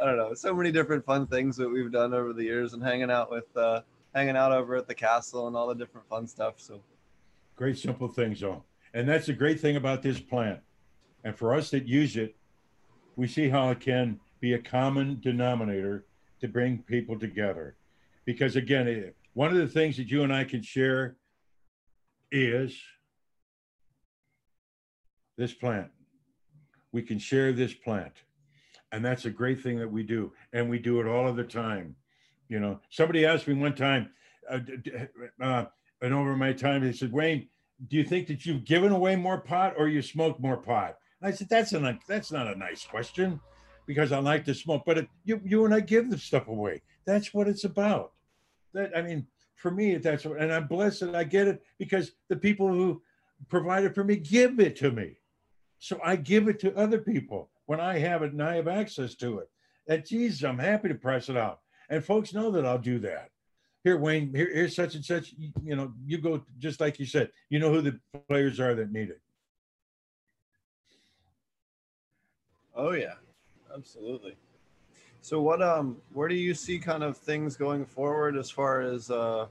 [0.00, 0.34] I don't know.
[0.34, 3.54] So many different fun things that we've done over the years, and hanging out with
[3.56, 3.80] uh,
[4.14, 6.54] hanging out over at the castle and all the different fun stuff.
[6.58, 6.80] So
[7.56, 8.62] Great simple things, though,
[8.92, 10.60] and that's the great thing about this plant.
[11.24, 12.36] And for us that use it,
[13.16, 16.04] we see how it can be a common denominator
[16.46, 17.76] to bring people together.
[18.24, 21.16] Because again, one of the things that you and I can share
[22.30, 22.76] is
[25.36, 25.90] this plant.
[26.92, 28.12] We can share this plant.
[28.92, 30.32] And that's a great thing that we do.
[30.52, 31.96] And we do it all of the time.
[32.48, 34.10] You know, somebody asked me one time,
[34.48, 34.60] uh,
[35.40, 35.64] uh,
[36.00, 37.48] and over my time, they said, Wayne,
[37.88, 40.96] do you think that you've given away more pot or you smoke more pot?
[41.20, 43.40] And I said, that's a that's not a nice question
[43.86, 46.82] because I like to smoke, but it, you you and I give the stuff away.
[47.04, 48.12] That's what it's about.
[48.74, 52.12] That I mean, for me, that's what, and I'm blessed that I get it because
[52.28, 53.02] the people who
[53.48, 55.16] provide it for me give it to me.
[55.78, 59.14] So I give it to other people when I have it and I have access
[59.16, 59.50] to it.
[59.88, 61.60] And Jesus, I'm happy to press it out.
[61.88, 63.30] And folks know that I'll do that.
[63.84, 65.32] Here, Wayne, here, here's such and such.
[65.38, 68.74] You, you know, you go just like you said, you know who the players are
[68.74, 69.20] that need it.
[72.74, 73.14] Oh yeah,
[73.76, 74.36] absolutely.
[75.20, 79.10] So what um where do you see kind of things going forward as far as
[79.10, 79.46] uh,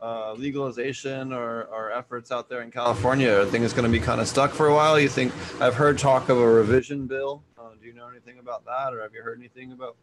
[0.00, 3.40] uh, legalization or, or efforts out there in California?
[3.40, 4.98] Are things going to be kind of stuck for a while?
[5.00, 7.42] You think I've heard talk of a revision bill.
[7.58, 9.96] Uh, do you know anything about that, or have you heard anything about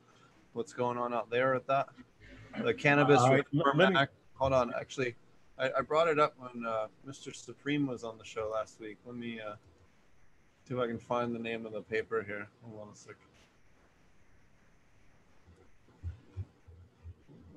[0.54, 1.88] what's going on out there with that?
[2.64, 4.14] The cannabis Uh, Reform Act.
[4.36, 5.16] Hold on, actually,
[5.58, 7.34] I, I brought it up when uh, Mr.
[7.34, 8.98] Supreme was on the show last week.
[9.06, 9.56] Let me uh,
[10.68, 12.48] see if I can find the name of the paper here.
[12.64, 13.16] Hold on a second.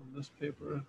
[0.01, 0.82] On this paper,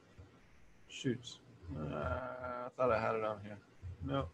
[0.87, 1.37] shoots.
[1.77, 3.57] Uh, I thought I had it on here.
[4.03, 4.25] No.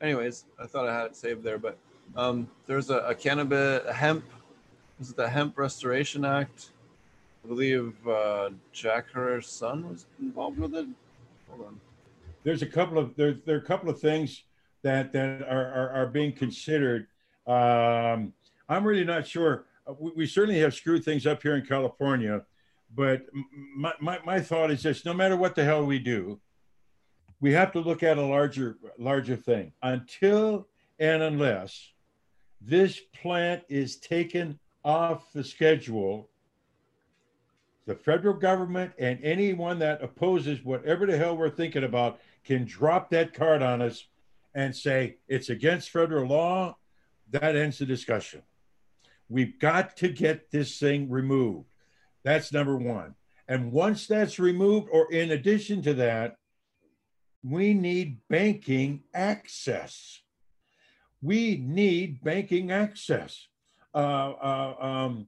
[0.00, 1.76] Anyways, I thought I had it saved there, but
[2.16, 4.24] um, there's a, a cannabis a hemp.
[5.00, 6.70] Is it the Hemp Restoration Act?
[7.44, 10.86] I believe uh, Jack Herer's son was involved with it.
[11.48, 11.80] Hold on.
[12.44, 14.44] there's a couple of there, there are a couple of things
[14.82, 17.06] that that are are, are being considered.
[17.46, 18.32] Um,
[18.68, 19.64] I'm really not sure.
[19.86, 22.44] Uh, We, we certainly have screwed things up here in California,
[22.94, 23.22] but
[23.76, 26.40] my, my my thought is this: no matter what the hell we do,
[27.40, 29.72] we have to look at a larger larger thing.
[29.82, 30.68] Until
[30.98, 31.92] and unless
[32.60, 36.28] this plant is taken off the schedule,
[37.86, 43.10] the federal government and anyone that opposes whatever the hell we're thinking about can drop
[43.10, 44.06] that card on us
[44.54, 46.76] and say it's against federal law.
[47.30, 48.42] That ends the discussion.
[49.28, 51.68] We've got to get this thing removed.
[52.24, 53.14] That's number one.
[53.48, 56.36] And once that's removed, or in addition to that,
[57.42, 60.20] we need banking access.
[61.22, 63.48] We need banking access.
[63.94, 63.98] Uh,
[64.40, 65.26] uh, um,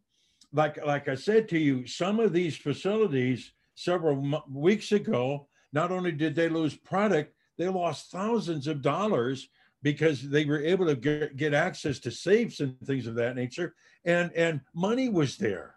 [0.53, 6.13] like like I said to you, some of these facilities several weeks ago, not only
[6.13, 9.49] did they lose product, they lost thousands of dollars
[9.83, 13.75] because they were able to get, get access to safes and things of that nature,
[14.05, 15.75] and and money was there.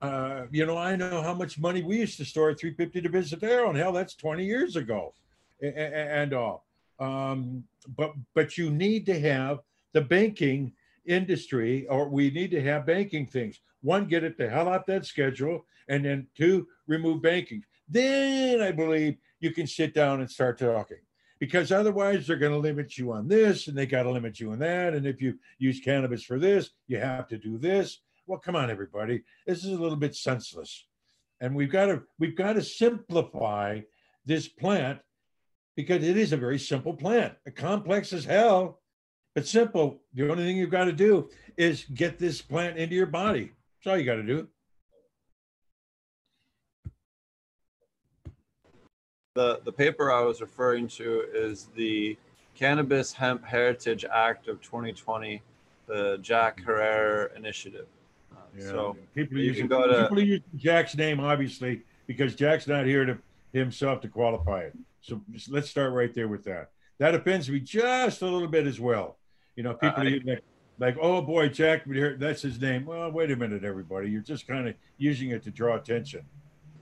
[0.00, 3.68] Uh, you know, I know how much money we used to store at 350 Divisadero,
[3.68, 5.14] and hell, that's 20 years ago,
[5.62, 6.66] a- a- and all.
[7.00, 7.64] Um,
[7.96, 9.60] but but you need to have
[9.92, 10.72] the banking
[11.06, 13.60] industry, or we need to have banking things.
[13.80, 17.64] One, get it the hell out that schedule, and then two, remove banking.
[17.88, 20.98] Then I believe you can sit down and start talking.
[21.38, 24.50] Because otherwise, they're going to limit you on this, and they got to limit you
[24.50, 24.94] on that.
[24.94, 28.00] And if you use cannabis for this, you have to do this.
[28.28, 29.22] Well, come on, everybody.
[29.46, 30.84] This is a little bit senseless,
[31.40, 33.80] and we've got to we've got to simplify
[34.26, 34.98] this plant
[35.76, 37.32] because it is a very simple plant.
[37.46, 38.80] A complex as hell,
[39.34, 40.02] but simple.
[40.12, 43.50] The only thing you've got to do is get this plant into your body.
[43.78, 44.46] That's all you got to do.
[49.36, 52.18] The the paper I was referring to is the
[52.54, 55.40] Cannabis Hemp Heritage Act of 2020,
[55.86, 57.86] the Jack Herer Initiative.
[58.58, 62.86] Uh, So people are using to- people are using Jack's name obviously because Jack's not
[62.86, 63.18] here to
[63.52, 64.76] himself to qualify it.
[65.00, 66.70] So let's start right there with that.
[66.98, 69.16] That offends me just a little bit as well.
[69.56, 70.44] You know, people I- are using it
[70.78, 72.84] like, oh boy, Jack, that's his name.
[72.84, 74.10] Well, wait a minute, everybody.
[74.10, 76.22] You're just kind of using it to draw attention.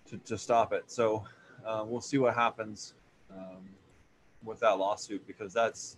[0.09, 0.84] to, to stop it.
[0.88, 1.25] So
[1.65, 2.93] uh, we'll see what happens
[3.32, 3.69] um,
[4.43, 5.97] with that lawsuit because that's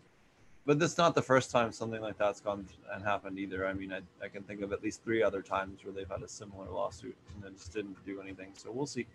[0.66, 3.92] but that's not the first time something like that's gone and happened either i mean
[3.92, 6.70] I, I can think of at least three other times where they've had a similar
[6.70, 9.06] lawsuit and then just didn't do anything so we'll see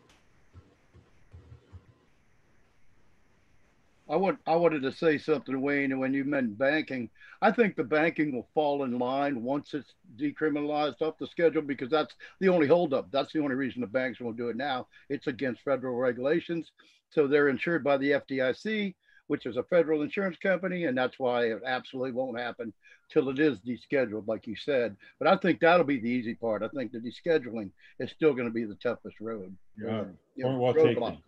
[4.09, 7.11] I want I wanted to say something, Wayne, when you meant banking,
[7.43, 11.91] I think the banking will fall in line once it's decriminalized off the schedule because
[11.91, 13.11] that's the only holdup.
[13.11, 14.87] That's the only reason the banks won't do it now.
[15.09, 16.71] It's against federal regulations.
[17.11, 18.95] So they're insured by the FDIC,
[19.27, 22.73] which is a federal insurance company, and that's why it absolutely won't happen
[23.11, 24.97] till it is descheduled, like you said.
[25.19, 26.63] But I think that'll be the easy part.
[26.63, 29.55] I think the descheduling is still going to be the toughest road.
[29.79, 30.05] Yeah,
[30.35, 31.19] You know, point well taken.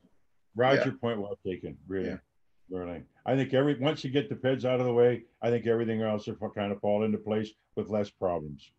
[0.57, 1.77] Roger, point well taken.
[1.87, 2.19] Really, Yeah.
[2.71, 3.03] really.
[3.27, 6.03] I think every once you get the feds out of the way, I think everything
[6.03, 8.71] else will kind of fall into place with less problems.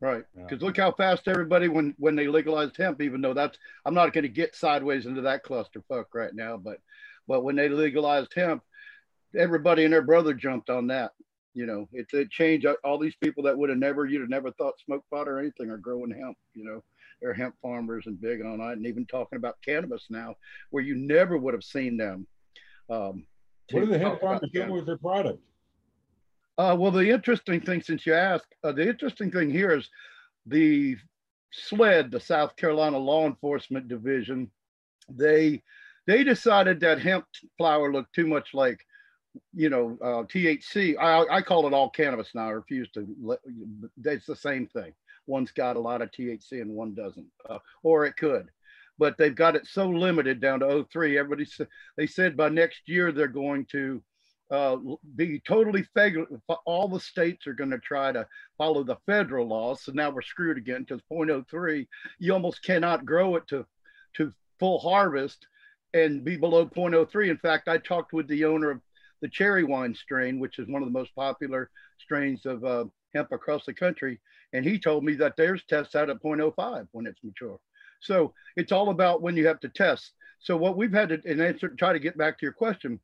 [0.00, 0.24] Right.
[0.36, 0.44] Yeah.
[0.44, 4.12] Because look how fast everybody when when they legalized hemp, even though that's I'm not
[4.12, 6.78] going to get sideways into that clusterfuck right now, but
[7.26, 8.62] but when they legalized hemp,
[9.36, 11.12] everybody and their brother jumped on that.
[11.54, 14.52] You know, it, it changed all these people that would have never you'd have never
[14.52, 16.36] thought smoke pot or anything are growing hemp.
[16.54, 16.84] You know,
[17.20, 20.34] they're hemp farmers and big on it, and even talking about cannabis now,
[20.70, 22.26] where you never would have seen them.
[22.88, 23.26] Um,
[23.72, 25.40] What are the hemp farmers doing with their product?
[26.56, 29.88] Uh, well, the interesting thing, since you asked, uh, the interesting thing here is
[30.46, 30.96] the
[31.52, 34.50] SLED, the South Carolina Law Enforcement Division,
[35.08, 35.62] they
[36.06, 37.26] they decided that hemp
[37.56, 38.80] flower looked too much like,
[39.54, 40.96] you know, uh, THC.
[40.98, 42.48] I, I call it all cannabis now.
[42.48, 43.06] I refuse to.
[43.20, 43.40] Let,
[44.04, 44.92] it's the same thing.
[45.26, 48.48] One's got a lot of THC and one doesn't, uh, or it could.
[48.98, 51.18] But they've got it so limited down to 03.
[51.18, 54.02] Everybody said they said by next year they're going to
[54.50, 54.76] uh,
[55.16, 56.26] be totally federal.
[56.64, 58.26] All the states are going to try to
[58.56, 59.82] follow the federal laws.
[59.82, 61.86] So now we're screwed again because 0.03,
[62.18, 63.66] you almost cannot grow it to,
[64.16, 65.46] to full harvest
[65.94, 67.30] and be below 0.03.
[67.30, 68.80] In fact, I talked with the owner of
[69.20, 73.32] the cherry wine strain, which is one of the most popular strains of uh, hemp
[73.32, 74.20] across the country.
[74.52, 77.58] And he told me that theirs tests out at 0.05 when it's mature.
[78.00, 80.12] So it's all about when you have to test.
[80.40, 83.00] So what we've had to, and answer, try to get back to your question,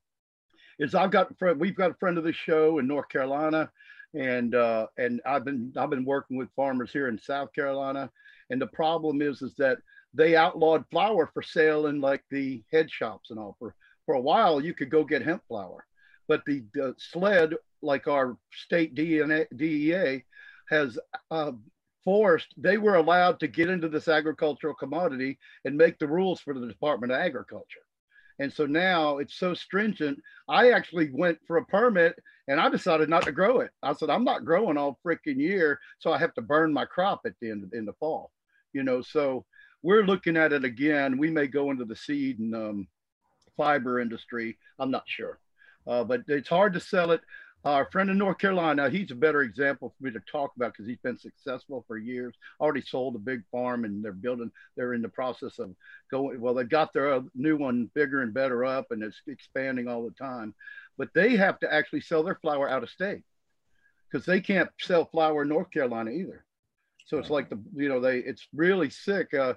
[0.79, 3.71] is I've got we've got a friend of the show in North Carolina,
[4.15, 8.11] and uh, and I've been I've been working with farmers here in South Carolina,
[8.51, 9.79] and the problem is is that
[10.15, 13.57] they outlawed flower for sale in like the head shops and all.
[13.59, 13.75] For
[14.07, 15.87] for a while, you could go get hemp flower,
[16.29, 20.25] but the, the SLED, like our state DNA, DEA,
[20.71, 20.99] has
[21.31, 21.53] uh,
[22.05, 22.55] forced.
[22.57, 26.67] They were allowed to get into this agricultural commodity and make the rules for the
[26.67, 27.81] Department of Agriculture.
[28.39, 30.21] And so now it's so stringent.
[30.49, 32.17] I actually went for a permit
[32.49, 33.71] and I decided not to grow it.
[33.83, 35.79] I said, I'm not growing all freaking year.
[35.99, 38.33] So I have to burn my crop at the end in the fall,
[38.73, 39.03] you know.
[39.03, 39.45] So
[39.83, 41.17] we're looking at it again.
[41.17, 42.89] We may go into the seed and um,
[43.57, 44.59] fiber industry.
[44.79, 45.39] I'm not sure.
[45.87, 47.21] Uh, but it's hard to sell it.
[47.65, 50.87] Our friend in North Carolina, he's a better example for me to talk about because
[50.87, 52.35] he's been successful for years.
[52.61, 55.75] Already sold a big farm and they're building, they're in the process of
[56.11, 59.89] going, well, they got their uh, new one bigger and better up and it's expanding
[59.89, 60.55] all the time.
[60.99, 63.23] But they have to actually sell their flower out of state
[64.11, 66.45] because they can't sell flower in North Carolina either.
[67.07, 69.33] So it's like the, you know, they, it's really sick.
[69.33, 69.55] Uh,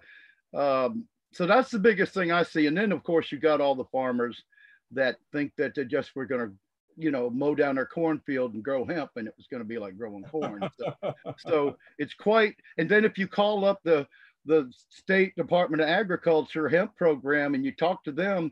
[0.55, 2.67] um, so that's the biggest thing I see.
[2.67, 4.43] And then, of course, you got all the farmers
[4.91, 6.53] that think that they just were going to
[6.97, 9.77] you know, mow down their cornfield and grow hemp, and it was going to be
[9.77, 10.67] like growing corn.
[10.79, 12.55] So, so it's quite.
[12.77, 14.07] And then if you call up the
[14.45, 18.51] the state Department of Agriculture hemp program and you talk to them,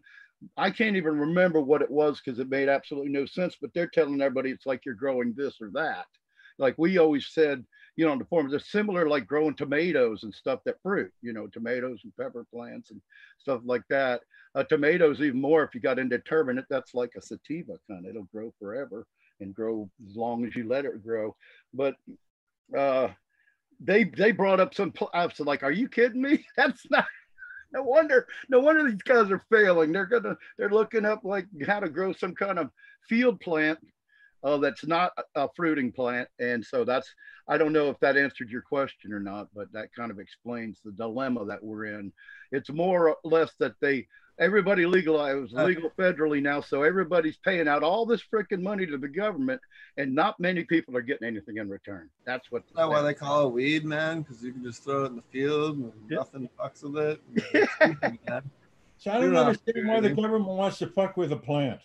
[0.58, 3.88] I can't even remember what it was because it made absolutely no sense, but they're
[3.88, 6.06] telling everybody it's like you're growing this or that.
[6.58, 10.34] Like we always said, you know, in the forms are similar like growing tomatoes and
[10.34, 13.02] stuff that fruit, you know, tomatoes and pepper plants and
[13.40, 14.22] stuff like that.
[14.54, 18.06] Uh, tomatoes, even more if you got indeterminate, that's like a sativa kind.
[18.06, 19.06] It'll grow forever
[19.40, 21.36] and grow as long as you let it grow.
[21.74, 21.96] But
[22.78, 23.10] uh,
[23.80, 24.92] they they brought up some.
[24.92, 26.46] pl- I was like, "Are you kidding me?
[26.58, 27.06] That's not."
[27.74, 28.28] No wonder.
[28.50, 29.92] No wonder these guys are failing.
[29.92, 30.38] They're gonna.
[30.58, 32.70] They're looking up like how to grow some kind of
[33.10, 33.80] field plant
[34.46, 37.14] uh, that's not a- a fruiting plant, and so that's.
[37.48, 40.80] I don't know if that answered your question or not, but that kind of explains
[40.84, 42.12] the dilemma that we're in.
[42.52, 44.08] It's more or less that they
[44.40, 48.98] everybody legalized Uh, legal federally now, so everybody's paying out all this freaking money to
[48.98, 49.62] the government,
[49.98, 52.10] and not many people are getting anything in return.
[52.26, 52.64] That's what.
[52.76, 54.22] that why they call it weed, man?
[54.22, 56.18] Because you can just throw it in the field and Yeah.
[56.18, 57.22] nothing fucks with it.
[57.54, 58.46] It's.
[58.98, 61.82] So I don't not understand why the government wants to fuck with a plant.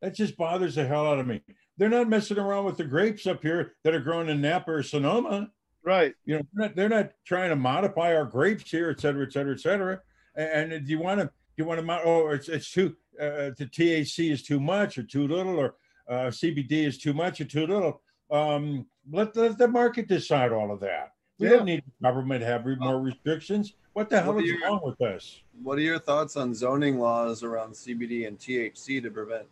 [0.00, 1.42] That just bothers the hell out of me.
[1.76, 4.82] They're not messing around with the grapes up here that are grown in Napa or
[4.82, 5.50] Sonoma.
[5.82, 6.14] Right.
[6.24, 9.32] You know, they're not, they're not trying to modify our grapes here, et cetera, et
[9.32, 10.00] cetera, et cetera.
[10.36, 13.50] And, and do you want to, do you want to, oh, it's, it's too, uh,
[13.58, 15.74] the THC is too much or too little, or
[16.08, 18.00] uh, CBD is too much or too little.
[18.30, 21.12] Um, let, let the market decide all of that.
[21.38, 21.56] We Yeah.
[21.56, 23.74] don't need government to have more restrictions.
[23.92, 25.40] What the hell What is do you- wrong with us?
[25.62, 29.46] What are your thoughts on zoning laws around CBD and THC to prevent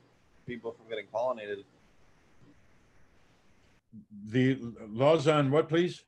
[0.46, 1.64] people from getting pollinated?
[4.28, 6.04] The laws on what, please?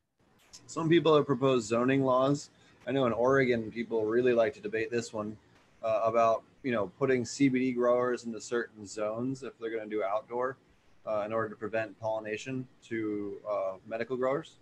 [0.67, 2.51] Some people have proposed zoning laws.
[2.87, 5.37] I know in Oregon, people really like to debate this one
[5.83, 10.03] uh, about you know putting CBD growers into certain zones if they're going to do
[10.03, 10.57] outdoor
[11.07, 14.57] uh, in order to prevent pollination to uh, medical growers.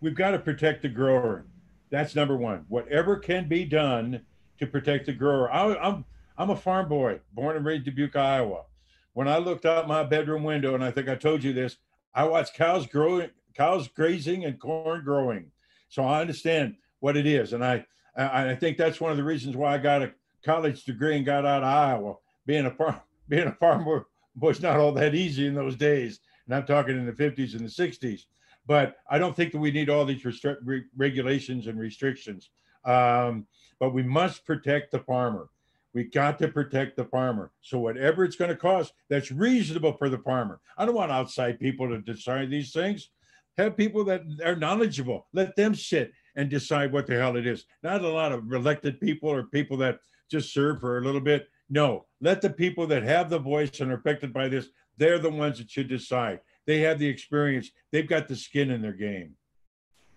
[0.00, 1.44] We've got to protect the grower.
[1.90, 2.64] That's number one.
[2.68, 4.22] Whatever can be done
[4.58, 5.52] to protect the grower.
[5.52, 6.04] I, I'm
[6.36, 8.64] I'm a farm boy, born and raised in Dubuque, Iowa.
[9.12, 11.76] When I looked out my bedroom window, and I think I told you this,
[12.14, 15.50] I watch cows growing, cows grazing, and corn growing.
[15.88, 17.86] So I understand what it is, and I
[18.16, 20.12] I, think that's one of the reasons why I got a
[20.44, 22.14] college degree and got out of Iowa.
[22.46, 24.06] Being a farm being a farmer
[24.38, 27.60] was not all that easy in those days, and I'm talking in the 50s and
[27.60, 28.24] the 60s
[28.66, 32.50] but I don't think that we need all these re- regulations and restrictions.
[32.84, 33.46] Um,
[33.78, 35.48] but we must protect the farmer.
[35.94, 37.52] We got to protect the farmer.
[37.62, 40.60] So whatever it's going to cost, that's reasonable for the farmer.
[40.76, 43.10] I don't want outside people to decide these things.
[43.56, 45.28] Have people that are knowledgeable.
[45.32, 47.64] Let them sit and decide what the hell it is.
[47.84, 51.48] Not a lot of elected people or people that just serve for a little bit.
[51.70, 55.30] No, let the people that have the voice and are affected by this, they're the
[55.30, 56.40] ones that should decide.
[56.66, 57.70] They have the experience.
[57.92, 59.36] They've got the skin in their game.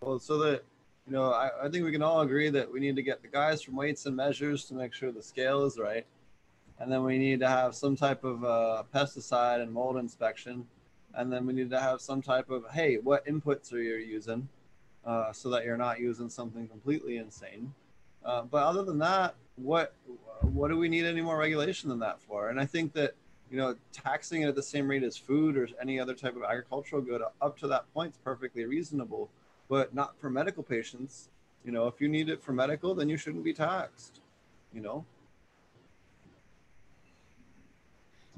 [0.01, 0.63] Well, so that
[1.08, 3.30] you know, I, I think we can all agree that we need to get the
[3.30, 6.05] guys from weights and measures to make sure the scale is right,
[6.80, 10.68] and then we need to have some type of uh, pesticide and mold inspection,
[11.14, 14.49] and then we need to have some type of hey, what inputs are you using,
[15.05, 17.74] uh, so that you're not using something completely insane.
[18.26, 19.93] Uh, but other than that, what
[20.41, 22.49] what do we need any more regulation than that for?
[22.49, 23.16] And I think that
[23.49, 26.43] you know, taxing it at the same rate as food or any other type of
[26.43, 29.30] agricultural good up to that point is perfectly reasonable,
[29.70, 31.30] but not for medical patients.
[31.63, 34.22] You know, if you need it for medical, then you shouldn't be taxed.
[34.74, 35.05] You know,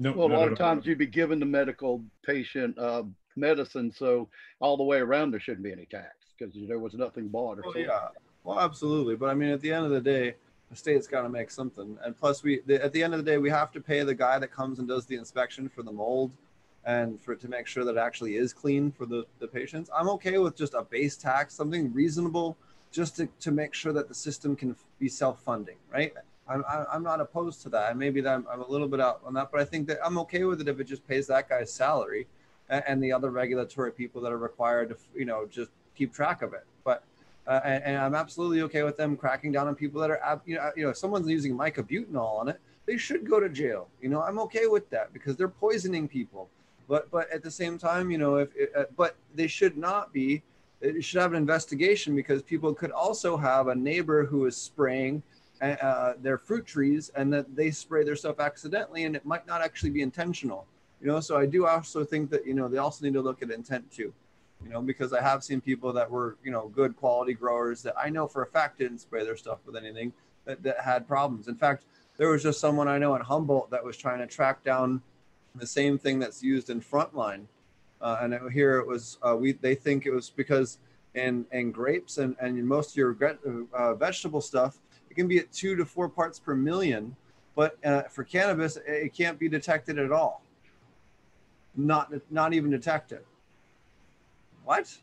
[0.00, 3.02] No, Well, a lot of times you'd be giving the medical patient uh,
[3.36, 4.28] medicine, so
[4.58, 7.62] all the way around there shouldn't be any tax because there was nothing bought or
[7.62, 7.84] well, sold.
[7.84, 8.08] yeah,
[8.42, 9.14] well, absolutely.
[9.14, 10.36] But I mean, at the end of the day,
[10.70, 13.30] the state's got to make something, and plus, we the, at the end of the
[13.30, 15.92] day, we have to pay the guy that comes and does the inspection for the
[15.92, 16.32] mold,
[16.84, 19.90] and for to make sure that it actually is clean for the the patients.
[19.94, 22.56] I'm okay with just a base tax, something reasonable,
[22.90, 26.12] just to to make sure that the system can be self-funding, right?
[26.48, 27.90] I'm, I'm not opposed to that.
[27.90, 30.18] And maybe I'm, I'm a little bit out on that, but I think that I'm
[30.18, 32.26] okay with it if it just pays that guy's salary
[32.68, 36.42] and, and the other regulatory people that are required to, you know, just keep track
[36.42, 36.66] of it.
[36.82, 37.04] But
[37.46, 40.56] uh, and, and I'm absolutely okay with them cracking down on people that are, you
[40.56, 43.88] know, you know, if someone's using myclobutanil on it, they should go to jail.
[44.00, 46.48] You know, I'm okay with that because they're poisoning people.
[46.90, 50.42] But but at the same time, you know, if uh, but they should not be.
[50.82, 55.22] It should have an investigation because people could also have a neighbor who is spraying
[55.60, 59.60] uh, their fruit trees and that they spray their stuff accidentally and it might not
[59.60, 60.66] actually be intentional
[61.02, 63.42] you know so i do also think that you know they also need to look
[63.42, 64.10] at intent too
[64.64, 67.94] you know because i have seen people that were you know good quality growers that
[67.98, 70.10] i know for a fact didn't spray their stuff with anything
[70.46, 71.84] that, that had problems in fact
[72.16, 75.02] there was just someone i know in humboldt that was trying to track down
[75.54, 77.46] the same thing that's used in frontline
[78.00, 80.78] uh, and here it was uh, we they think it was because
[81.14, 83.16] and and grapes and and most of your
[83.74, 84.78] uh, vegetable stuff,
[85.10, 87.14] it can be at two to four parts per million.
[87.56, 90.42] But uh, for cannabis, it can't be detected at all.
[91.76, 93.20] Not not even detected.
[94.64, 94.96] What?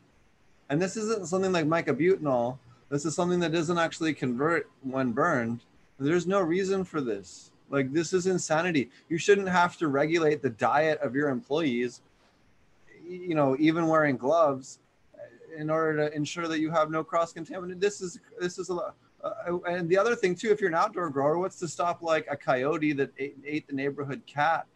[0.69, 2.57] And this isn't something like myclobutanil.
[2.89, 5.61] This is something that doesn't actually convert when burned.
[5.99, 7.51] There's no reason for this.
[7.69, 8.89] Like this is insanity.
[9.09, 12.01] You shouldn't have to regulate the diet of your employees,
[13.07, 14.79] you know, even wearing gloves
[15.57, 17.79] in order to ensure that you have no cross contamination.
[17.79, 18.95] This is this is a lot.
[19.23, 22.27] Uh, and the other thing too, if you're an outdoor grower, what's to stop like
[22.29, 24.67] a coyote that ate, ate the neighborhood cat?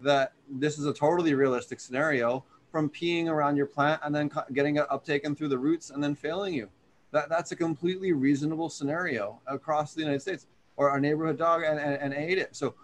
[0.00, 4.76] That this is a totally realistic scenario from peeing around your plant and then getting
[4.76, 6.68] it uptaken through the roots and then failing you.
[7.12, 10.46] That that's a completely reasonable scenario across the United States.
[10.76, 12.56] Or our neighborhood dog and, and, and ate it.
[12.56, 12.74] So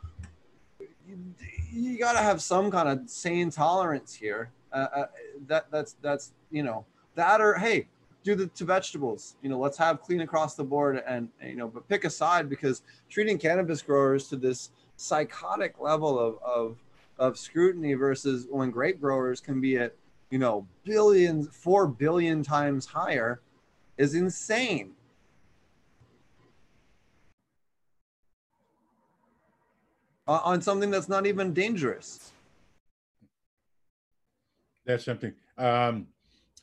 [1.09, 1.35] you,
[1.73, 4.51] you got to have some kind of sane tolerance here.
[4.73, 5.07] Uh, uh,
[5.49, 6.85] that that's that's you know
[7.17, 7.89] that or hey
[8.23, 11.67] do the to vegetables you know let's have clean across the board and you know
[11.67, 16.77] but pick a side because treating cannabis growers to this psychotic level of of
[17.19, 19.95] of scrutiny versus when grape growers can be at
[20.31, 23.41] you know billions four billion times higher
[23.99, 24.93] is insane
[30.31, 32.33] on on something that's not even dangerous
[34.87, 35.35] That's something.
[35.59, 36.07] Um,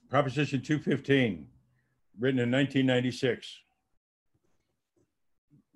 [0.10, 1.48] Proposition 215,
[2.20, 3.60] written in 1996,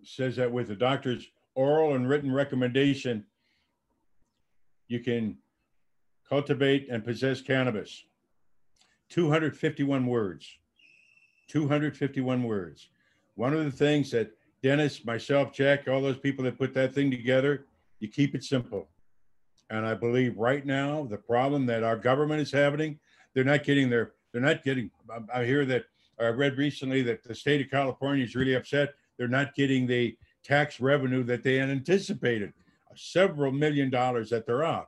[0.03, 3.25] says that with the doctor's oral and written recommendation,
[4.87, 5.37] you can
[6.27, 8.05] cultivate and possess cannabis.
[9.09, 10.47] 251 words.
[11.49, 12.89] 251 words.
[13.35, 14.31] One of the things that
[14.63, 17.65] Dennis, myself, Jack, all those people that put that thing together,
[18.01, 18.89] you keep it simple.
[19.69, 22.99] And I believe right now the problem that our government is having,
[23.33, 24.91] they're not getting their, they're not getting.
[25.33, 25.85] I- hear that
[26.19, 28.93] I read recently that the state of California is really upset.
[29.17, 32.53] They're not getting the tax revenue that they had anticipated,
[32.95, 34.87] several million dollars that they're off.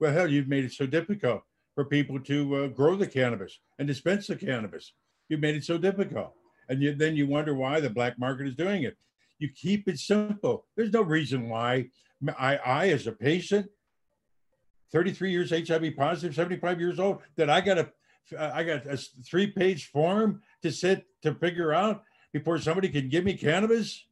[0.00, 1.42] Well, hell, you've made it so difficult
[1.74, 4.92] for people to uh, grow the cannabis and dispense the cannabis.
[5.28, 6.32] You've made it so difficult,
[6.68, 8.96] and you, then you wonder why the black market is doing it.
[9.38, 10.66] You keep it simple.
[10.76, 11.90] There's no reason why
[12.38, 13.68] I, I as a patient
[14.92, 17.90] 33 years HIV positive, 75 years old, that I got a
[18.38, 22.02] I got a three page form to sit to figure out
[22.32, 24.06] before somebody can give me cannabis.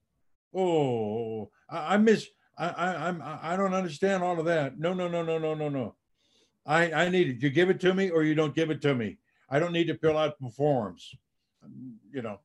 [0.54, 2.26] Oh, I, I miss.
[2.58, 4.78] I, I I'm I don't understand all of that.
[4.78, 5.94] No, no, no, no, no, no, no.
[6.66, 7.42] I I need it.
[7.42, 9.18] You give it to me or you don't give it to me.
[9.48, 11.14] I don't need to fill out forms.
[12.12, 12.40] You know.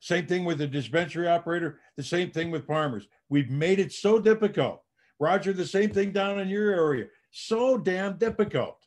[0.00, 1.80] Same thing with the dispensary operator.
[1.96, 3.08] The same thing with farmers.
[3.28, 4.82] We've made it so difficult.
[5.18, 8.78] Roger, the same thing down in your area so damn difficult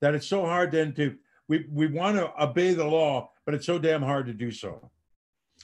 [0.00, 1.14] that it's so hard then to
[1.46, 4.90] we we want to obey the law but it's so damn hard to do so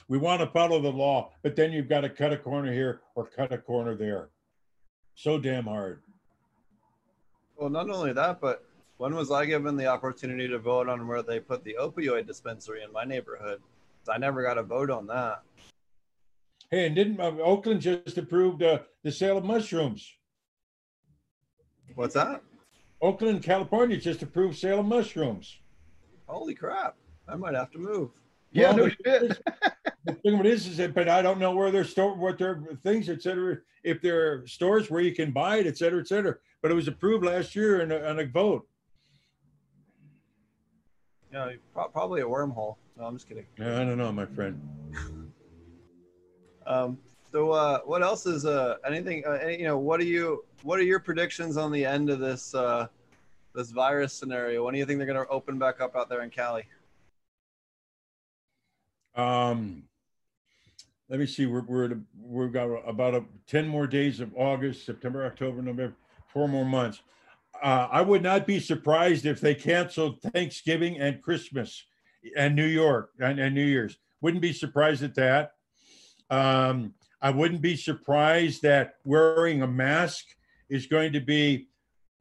[0.07, 3.01] we want to follow the law but then you've got to cut a corner here
[3.15, 4.29] or cut a corner there
[5.15, 6.01] so damn hard
[7.55, 8.63] Well, not only that, but
[8.97, 12.83] when was I given the opportunity to vote on where they put the opioid dispensary
[12.83, 13.61] in my neighborhood?
[14.07, 15.41] I never got a vote on that.
[16.71, 20.13] Hey and didn't uh, oakland just approved uh, the sale of mushrooms
[21.95, 22.41] What's that?
[23.01, 25.57] oakland california just approved sale of mushrooms
[26.27, 26.97] Holy crap!
[27.29, 28.09] I might have to move.
[28.51, 29.41] Yeah, Well, no but- shit.
[30.05, 32.37] the thing of it is, is that, but I don't know where they're store, what
[32.37, 33.59] their things, et cetera.
[33.85, 36.35] If there are stores where you can buy it, et cetera, et cetera.
[36.61, 38.67] But it was approved last year in a, on a vote.
[41.31, 41.49] Yeah,
[41.93, 42.75] probably a wormhole.
[42.97, 43.45] No, I'm just kidding.
[43.59, 44.59] I don't know, my friend.
[46.67, 46.97] Um,
[47.31, 49.23] so, uh, what else is uh, anything?
[49.25, 50.43] Uh, any, you know, what are you?
[50.63, 52.87] What are your predictions on the end of this uh,
[53.55, 54.65] this virus scenario?
[54.65, 56.65] When do you think they're going to open back up out there in Cali?
[59.15, 59.83] Um,
[61.09, 61.45] let me see.
[61.45, 65.95] We're we're we've got about a, ten more days of August, September, October, November,
[66.27, 67.01] four more months.
[67.61, 71.85] Uh, I would not be surprised if they canceled Thanksgiving and Christmas
[72.35, 73.97] and New York and, and New Year's.
[74.21, 75.53] Wouldn't be surprised at that.
[76.29, 80.25] Um, I wouldn't be surprised that wearing a mask
[80.69, 81.67] is going to be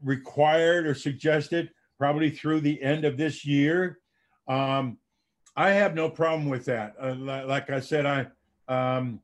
[0.03, 3.99] required or suggested probably through the end of this year.
[4.49, 4.99] Um,
[5.57, 6.95] I have no problem with that.
[7.01, 8.27] Uh, like I said, I,
[8.69, 9.21] um,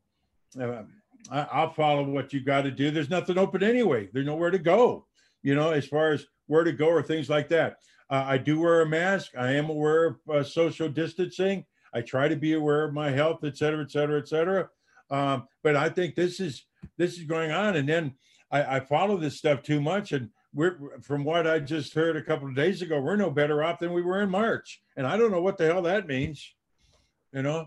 [0.59, 0.83] uh,
[1.31, 2.91] I I'll follow what you got to do.
[2.91, 4.09] There's nothing open anyway.
[4.13, 5.07] There's nowhere to go.
[5.43, 7.79] You know, as far as where to go or things like that.
[8.11, 9.33] Uh, I do wear a mask.
[9.39, 11.65] I am aware of uh, social distancing.
[11.95, 14.69] I try to be aware of my health, et cetera, et cetera, et cetera.
[15.11, 16.65] Um, but I think this is
[16.97, 18.15] this is going on, and then
[18.51, 22.23] I, I follow this stuff too much, and we're from what I just heard a
[22.23, 24.83] couple of days ago, we're no better off than we were in March.
[24.97, 26.55] And I don't know what the hell that means.
[27.33, 27.67] You know?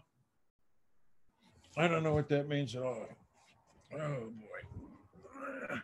[1.78, 3.08] I don't know what that means at all.
[3.94, 5.80] Oh boy.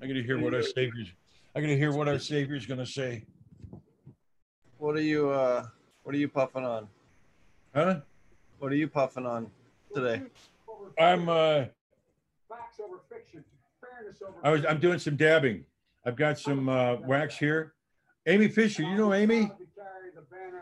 [0.00, 1.12] I gotta hear what our savior's
[1.56, 3.24] I gotta hear what our savior's gonna say.
[4.78, 5.66] What are you uh
[6.04, 6.88] what are you puffing on?
[7.74, 8.00] Huh?
[8.58, 9.50] What are you puffing on
[9.94, 10.22] today?
[10.98, 11.64] I'm uh
[12.48, 13.44] Facts over fiction,
[13.80, 14.34] fairness over.
[14.42, 15.64] I was I'm doing some dabbing.
[16.06, 17.74] I've got some uh wax here.
[18.26, 19.50] Amy Fisher, you know Amy?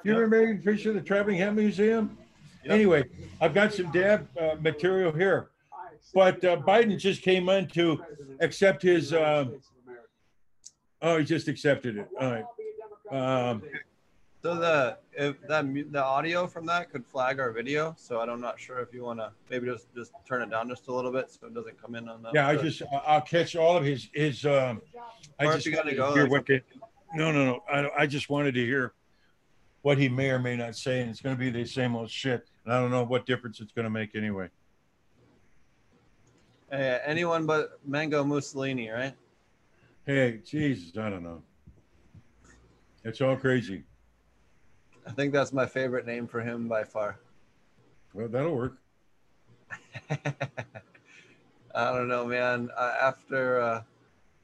[0.02, 2.16] You remember Amy Fisher, the Traveling Hemp Museum?
[2.64, 2.72] Yep.
[2.72, 3.04] Anyway,
[3.40, 5.48] I've got some dab uh, material here.
[6.14, 8.00] But uh, Biden just came in to
[8.40, 9.46] accept his, uh,
[11.02, 12.08] oh, he just accepted it.
[12.20, 12.44] All right.
[13.50, 13.62] Um,
[14.47, 18.61] So the if that the audio from that could flag our video, so I'm not
[18.61, 21.32] sure if you want to maybe just just turn it down just a little bit
[21.32, 22.30] so it doesn't come in on the.
[22.32, 24.82] yeah, I just, I'll catch all of his, his, um,
[25.40, 26.62] I just you gotta go, hear what the,
[27.12, 27.61] no, no, no.
[27.68, 28.92] I, I just wanted to hear
[29.82, 32.47] what he may or may not say, and it's gonna be the same old shit.
[32.64, 34.49] And I don't know what difference it's gonna make anyway.
[36.70, 39.14] Uh, anyone but Mango Mussolini, right?
[40.07, 41.42] Hey, Jesus, I don't know.
[43.03, 43.82] It's all crazy.
[45.07, 47.18] I think that's my favorite name for him by far.
[48.12, 48.78] Well, that'll work.
[50.11, 52.70] I don't know, man.
[52.76, 53.82] Uh, after uh,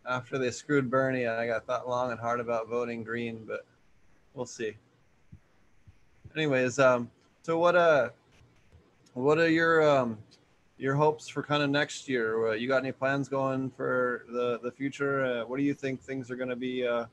[0.06, 3.64] after they screwed Bernie, I got thought long and hard about voting Green, but
[4.34, 4.76] we'll see.
[6.36, 7.10] Anyways, um,
[7.42, 8.10] so what uh,
[9.14, 10.18] what are your um,
[10.78, 12.48] your hopes for kind of next year?
[12.48, 15.24] Uh, you got any plans going for the the future?
[15.24, 16.86] Uh, what do you think things are going to be?
[16.86, 17.06] Uh,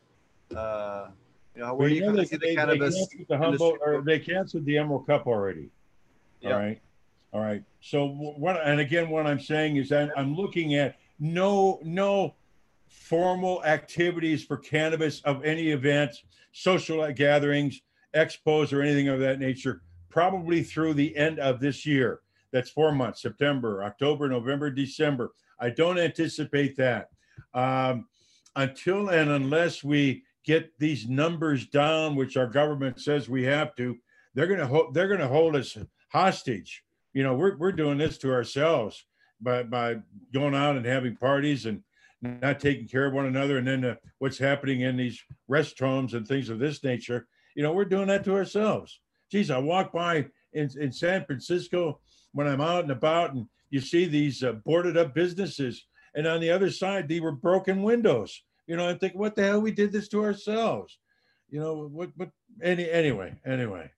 [0.56, 1.10] uh,
[1.56, 4.20] you know, where you know they, see the they- they canceled the Humboldt, or they
[4.20, 5.70] canceled the Emerald Cup already.
[6.54, 6.82] All right.
[7.34, 7.64] All right.
[7.82, 8.60] So what?
[8.66, 12.36] And again, what I'm saying is that I'm looking at no no
[12.88, 16.12] formal activities for cannabis of any event,
[16.52, 17.82] social gatherings,
[18.16, 19.82] expos, or anything of that nature.
[20.10, 22.22] Probably through the end of this year.
[22.52, 25.34] That's four months: September, October, November, December.
[25.60, 27.10] I don't anticipate that
[27.54, 28.08] um,
[28.56, 33.98] until and unless we get these numbers down, which our government says we have to.
[34.34, 34.94] They're going to hold.
[34.94, 35.78] They're going to hold us
[36.12, 36.84] hostage.
[37.14, 39.06] You know, we're we're doing this to ourselves
[39.42, 39.98] by by
[40.34, 41.84] going out and having parties and
[42.22, 46.14] not taking care of one another, and then uh, what's happening in these rest homes
[46.14, 47.28] and things of this nature.
[47.56, 49.00] You know, we're doing that to ourselves.
[49.32, 52.00] Geez, I walk by in in San Francisco
[52.34, 55.86] when I'm out and about, and you see these uh, boarded up businesses,
[56.16, 58.44] and on the other side, they were broken windows.
[58.70, 59.62] You know, I think, what the hell?
[59.62, 60.98] We did this to ourselves.
[61.50, 62.12] You know, what?
[62.16, 62.30] What?
[62.62, 63.92] Any anyway, anyway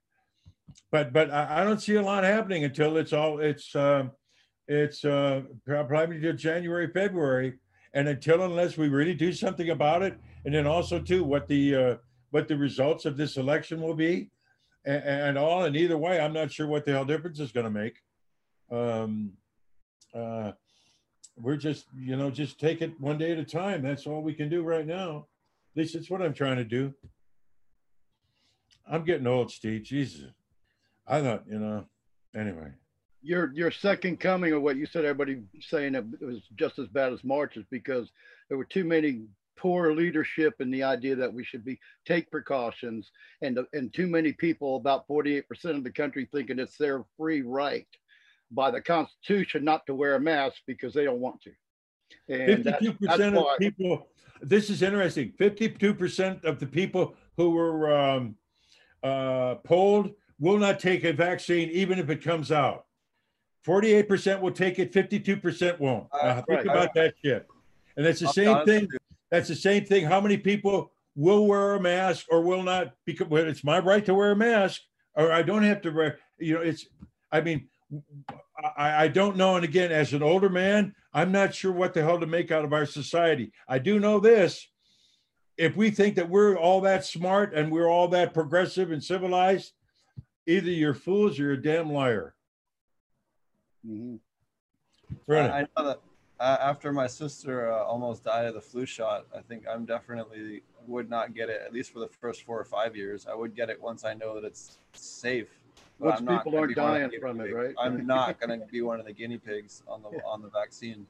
[0.91, 4.05] but but I, I don't see a lot happening until it's all it's uh,
[4.67, 7.59] it's uh, probably till January February,
[7.93, 11.75] and until unless we really do something about it, and then also too what the
[11.75, 11.95] uh,
[12.31, 14.29] what the results of this election will be,
[14.85, 15.65] and, and all.
[15.65, 17.97] And either way, I'm not sure what the hell difference is going to make.
[18.71, 19.33] Um,
[20.13, 20.51] uh,
[21.37, 23.81] we're just you know just take it one day at a time.
[23.81, 25.27] That's all we can do right now.
[25.75, 26.93] At least it's what I'm trying to do.
[28.89, 29.83] I'm getting old, Steve.
[29.83, 30.31] Jesus.
[31.07, 31.85] I thought, you know,
[32.35, 32.71] anyway.
[33.21, 37.13] your your second coming of what you said everybody saying it was just as bad
[37.13, 38.11] as march is because
[38.49, 39.23] there were too many
[39.57, 43.11] poor leadership in the idea that we should be take precautions
[43.41, 47.87] and and too many people about 48% of the country thinking it's their free right
[48.51, 51.51] by the constitution not to wear a mask because they don't want to
[52.27, 54.07] and that- Fifty-two that's percent of people.
[54.41, 55.33] This is interesting.
[55.37, 58.35] Fifty-two percent of the people who were um,
[59.03, 62.85] uh, polled will not take a vaccine, even if it comes out.
[63.63, 64.93] Forty-eight percent will take it.
[64.93, 66.07] Fifty-two percent won't.
[66.11, 66.65] Uh, think right.
[66.65, 67.47] about that shit.
[67.97, 68.87] And that's the be same thing.
[69.29, 70.05] That's the same thing.
[70.05, 72.93] How many people will wear a mask or will not?
[73.05, 74.81] Because well, it's my right to wear a mask,
[75.13, 76.19] or I don't have to wear.
[76.39, 76.87] You know, it's.
[77.31, 77.69] I mean,
[78.77, 79.55] I, I don't know.
[79.55, 82.65] And again, as an older man, I'm not sure what the hell to make out
[82.65, 83.51] of our society.
[83.67, 84.67] I do know this.
[85.57, 89.73] If we think that we're all that smart and we're all that progressive and civilized,
[90.47, 92.35] either you're fools or you're a damn liar.
[93.85, 94.19] Mhm.
[95.27, 95.49] Really.
[95.49, 95.99] I I know that
[96.39, 100.63] uh, after my sister uh, almost died of the flu shot, I think I'm definitely
[100.87, 103.27] would not get it at least for the first four or five years.
[103.27, 105.60] I would get it once I know that it's safe.
[106.01, 107.75] Once I'm people aren't be one of the dying from it, right?
[107.79, 110.19] I'm not going to be one of the guinea pigs on the Yeah.
[110.25, 111.05] on the vaccine.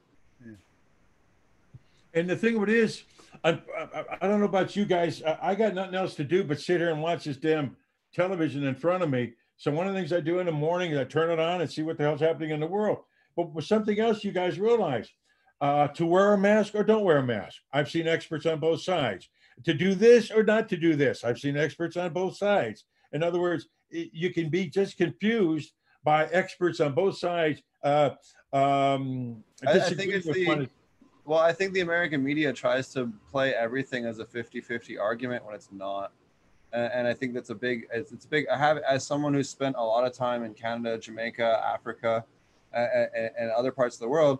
[2.13, 3.03] And the thing of it is,
[3.43, 5.23] I, I, I don't know about you guys.
[5.23, 7.77] I, I got nothing else to do but sit here and watch this damn
[8.13, 9.31] television in front of me.
[9.55, 11.61] So one of the things I do in the morning is I turn it on
[11.61, 12.97] and see what the hell's happening in the world.
[13.37, 15.07] But with something else, you guys realize,
[15.61, 17.61] uh, to wear a mask or don't wear a mask.
[17.71, 19.29] I've seen experts on both sides.
[19.63, 21.23] To do this or not to do this.
[21.23, 22.83] I've seen experts on both sides.
[23.13, 25.73] In other words, you can be just confused
[26.03, 27.61] by experts on both sides.
[27.83, 28.11] Uh,
[28.53, 30.45] um, I- I think it's the-
[31.25, 35.53] Well, I think the American media tries to play everything as a 50-50 argument when
[35.53, 36.11] it's not.
[36.73, 39.49] And, and I think that's a big it's, it's big I have as someone who's
[39.49, 42.25] spent a lot of time in Canada, Jamaica, Africa,
[42.73, 44.39] and, and other parts of the world,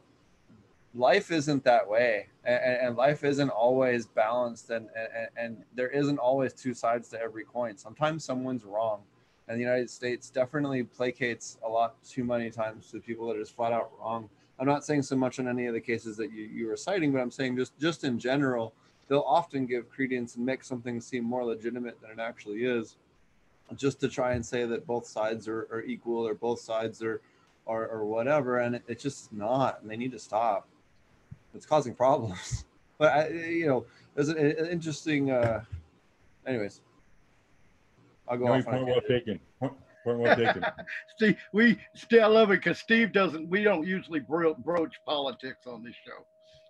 [0.95, 2.27] life isn't that way.
[2.45, 7.21] And, and life isn't always balanced and, and and there isn't always two sides to
[7.21, 7.77] every coin.
[7.77, 9.03] Sometimes someone's wrong.
[9.51, 13.41] And the United States definitely placates a lot too many times to people that are
[13.41, 14.29] just flat out wrong.
[14.57, 17.11] I'm not saying so much in any of the cases that you, you were citing,
[17.11, 18.73] but I'm saying just just in general,
[19.09, 22.95] they'll often give credence and make something seem more legitimate than it actually is,
[23.75, 27.19] just to try and say that both sides are, are equal or both sides are
[27.65, 30.65] or, or whatever, and it, it's just not, and they need to stop.
[31.53, 32.63] It's causing problems.
[32.97, 35.31] But I, you know, there's an, an interesting.
[35.31, 35.63] Uh,
[36.45, 36.81] anyways,
[38.31, 39.39] I'll go No, off on point well taken.
[39.59, 39.73] Point,
[40.05, 40.63] point well taken.
[41.15, 43.49] Steve, we still I love it because Steve doesn't.
[43.49, 46.25] We don't usually bro- broach politics on this show,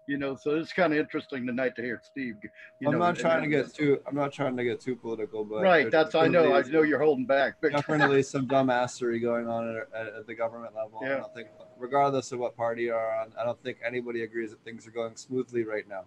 [0.08, 0.36] you know.
[0.36, 2.38] So it's kind of interesting tonight to hear Steve.
[2.80, 4.00] You I'm know, not trying to get too.
[4.08, 5.92] I'm not trying to get too political, but right.
[5.92, 6.56] That's I know.
[6.56, 7.58] I know you're holding back.
[7.62, 11.00] But definitely some dumbassery going on at, at, at the government level.
[11.04, 11.18] Yeah.
[11.18, 14.64] I don't think, regardless of what party you're on, I don't think anybody agrees that
[14.64, 16.06] things are going smoothly right now.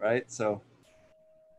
[0.00, 0.32] Right.
[0.32, 0.62] So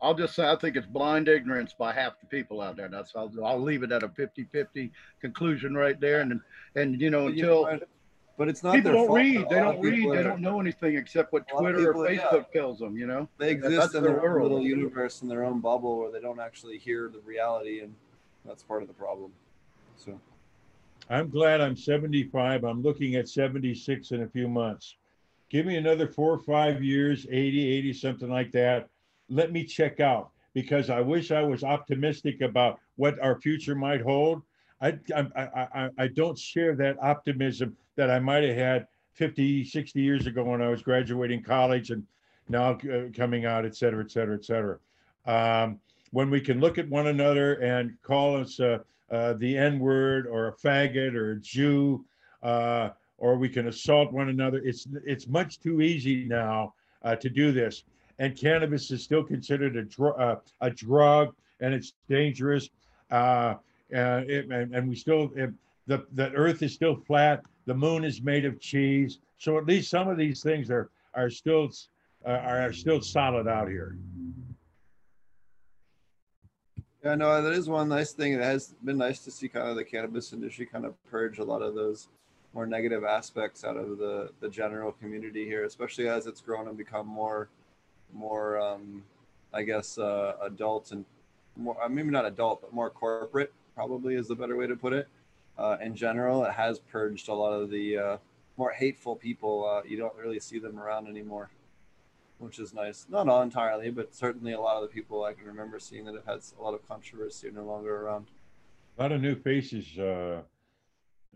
[0.02, 2.88] I'll just say I think it's blind ignorance by half the people out there.
[2.88, 4.90] That's I'll, I'll leave it at a 50-50
[5.20, 6.20] conclusion right there.
[6.20, 6.40] And
[6.76, 7.88] and you know but you know until what?
[8.36, 9.18] but it's not people their don't fault.
[9.18, 11.90] read, they don't read, people they don't know anything except what A lot of Twitter
[11.90, 12.28] or people, yeah.
[12.28, 12.96] Facebook tells them.
[12.96, 13.28] You know.
[13.38, 16.40] They exist in their their own little universe in their own bubble where they don't
[16.40, 17.94] actually hear the reality, and
[18.44, 19.32] that's part of the problem.
[19.96, 20.20] So
[21.10, 22.64] I'm glad I'm 75.
[22.64, 24.96] I'm looking at 76 in a few months.
[25.50, 28.88] Give me another four or five years, 80, 80, something like that.
[29.28, 34.00] Let me check out because I wish I was optimistic about what our future might
[34.00, 34.42] hold.
[34.80, 40.00] I, I, I, I- don't share that optimism that I might have had 50, 60
[40.00, 42.04] years ago when I was graduating college and
[42.48, 44.78] now uh, coming out, et cetera, et cetera, et cetera.
[45.26, 48.78] Um, when we can look at one another and call us uh,
[49.10, 52.04] uh, the N word or a faggot or a Jew,
[52.42, 54.58] uh, or we can assault one another.
[54.64, 57.84] It's it's much too easy now uh, to do this.
[58.18, 62.70] And cannabis is still considered a, dr- uh, a drug, and it's dangerous.
[63.10, 63.54] Uh,
[63.90, 65.50] and, it, and, and we still it,
[65.86, 67.42] the the Earth is still flat.
[67.66, 69.18] The moon is made of cheese.
[69.38, 71.70] So at least some of these things are are still
[72.26, 73.96] uh, are still solid out here.
[77.04, 78.32] Yeah, no, that is one nice thing.
[78.32, 81.44] It has been nice to see kind of the cannabis industry kind of purge a
[81.44, 82.08] lot of those
[82.54, 86.78] more negative aspects out of the the general community here, especially as it's grown and
[86.78, 87.48] become more,
[88.14, 89.02] more, um,
[89.52, 91.04] I guess, uh, adult and
[91.56, 91.76] more.
[91.82, 93.52] uh, Maybe not adult, but more corporate.
[93.74, 95.08] Probably is the better way to put it.
[95.58, 98.16] Uh, in general, it has purged a lot of the uh,
[98.56, 99.68] more hateful people.
[99.68, 101.50] Uh, you don't really see them around anymore
[102.38, 103.06] which is nice.
[103.08, 106.14] Not all entirely, but certainly a lot of the people I can remember seeing that
[106.14, 108.26] have had a lot of controversy are no longer around.
[108.98, 110.42] A lot of new faces, uh,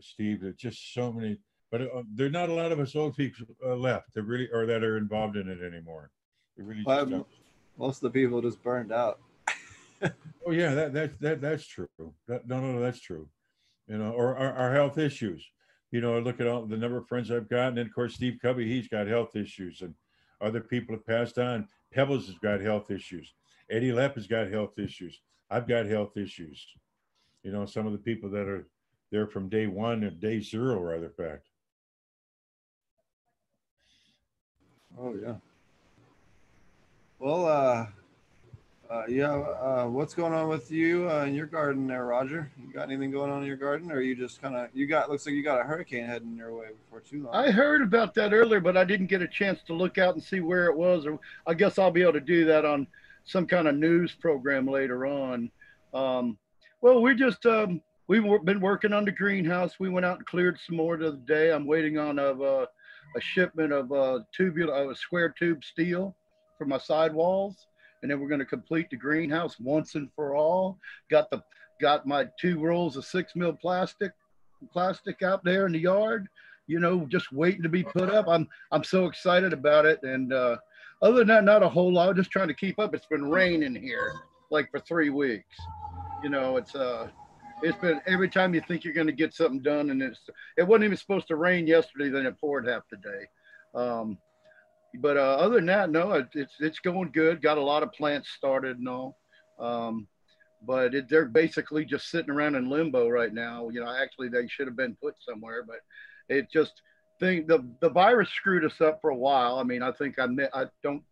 [0.00, 0.40] Steve.
[0.42, 1.38] There's just so many,
[1.70, 4.66] but uh, there are not a lot of us old people left that really or
[4.66, 6.10] that are involved in it anymore.
[6.58, 7.14] They really Well, just.
[7.14, 7.24] Um,
[7.78, 9.20] most of the people just burned out.
[10.46, 11.88] Oh yeah, that that that that's true.
[12.26, 13.28] That, no, no, no, that's true.
[13.86, 15.44] You know, or our, our health issues.
[15.90, 18.14] You know, I look at all the number of friends I've gotten, and of course
[18.14, 19.94] Steve Kubby, he's got health issues, and
[20.40, 21.68] other people have passed on.
[21.92, 23.34] Pebbles has got health issues.
[23.70, 25.20] Eddy Lepp has got health issues.
[25.50, 26.64] I've got health issues.
[27.42, 28.66] You know, some of the people that are
[29.10, 31.48] there from day one or day zero, rather fact.
[34.98, 35.34] Oh yeah.
[37.18, 37.86] Well, uh,
[38.88, 39.32] uh, yeah.
[39.32, 42.50] Uh, what's going on with you uh, in your garden there, Roger?
[42.56, 44.68] You got anything going on in your garden, or you just kind of?
[44.72, 47.34] You got looks like you got a hurricane heading your way before too long.
[47.34, 50.22] I heard about that earlier, but I didn't get a chance to look out and
[50.22, 51.06] see where it was.
[51.06, 52.86] Or I guess I'll be able to do that on
[53.24, 55.50] some kind of news program later on.
[55.92, 56.38] Um,
[56.80, 59.80] well, we just um, we've been working on the greenhouse.
[59.80, 61.50] We went out and cleared some more the other day.
[61.50, 62.66] I'm waiting on a, uh,
[63.16, 66.14] a shipment of uh, tubular, uh, square tube steel
[66.58, 67.66] for my sidewalls,
[68.02, 70.78] and then we're going to complete the greenhouse once and for all.
[71.10, 71.42] Got the
[71.80, 74.12] got my two rolls of six mil plastic
[74.72, 76.28] plastic out there in the yard
[76.68, 78.28] you know, just waiting to be put up.
[78.28, 79.98] I'm I'm so excited about it.
[80.04, 80.58] And uh,
[81.02, 82.14] other than that, not a whole lot.
[82.14, 82.94] Just trying to keep up.
[82.94, 84.12] It's been raining here
[84.50, 85.56] like for three weeks.
[86.22, 87.08] You know, it's uh,
[87.62, 90.20] it's been every time you think you're going to get something done, and it's
[90.56, 93.26] it wasn't even supposed to rain yesterday, then it poured half the day.
[93.74, 94.18] Um,
[94.96, 97.42] but uh, other than that, no, it, it's it's going good.
[97.42, 99.18] Got a lot of plants started and all.
[99.58, 100.06] Um,
[100.66, 103.68] but it, they're basically just sitting around in limbo right now.
[103.68, 105.80] You know, actually they should have been put somewhere, but
[106.28, 106.82] it just
[107.20, 109.58] think the the virus screwed us up for a while.
[109.58, 111.02] I mean, I think I I don't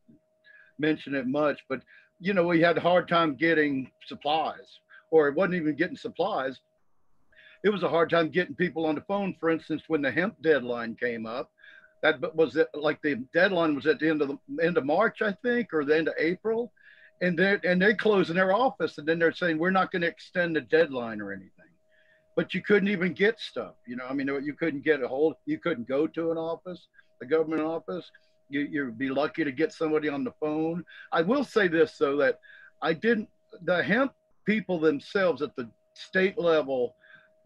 [0.79, 1.81] mention it much, but
[2.18, 6.61] you know, we had a hard time getting supplies, or it wasn't even getting supplies.
[7.64, 9.35] It was a hard time getting people on the phone.
[9.41, 11.51] For instance, when the hemp deadline came up,
[12.03, 15.22] that was it, like the deadline was at the end of the end of March,
[15.22, 16.72] I think, or the end of April,
[17.20, 20.03] and they and they closed in their office, and then they're saying we're not going
[20.03, 21.51] to extend the deadline or anything.
[22.36, 24.05] But you couldn't even get stuff, you know.
[24.09, 25.36] I mean, you couldn't get a hold.
[25.47, 26.86] You couldn't go to an office,
[27.22, 28.11] a government office.
[28.51, 30.84] You, you'd be lucky to get somebody on the phone.
[31.12, 32.40] I will say this though that
[32.82, 33.28] I didn't.
[33.64, 34.12] The hemp
[34.44, 36.94] people themselves at the state level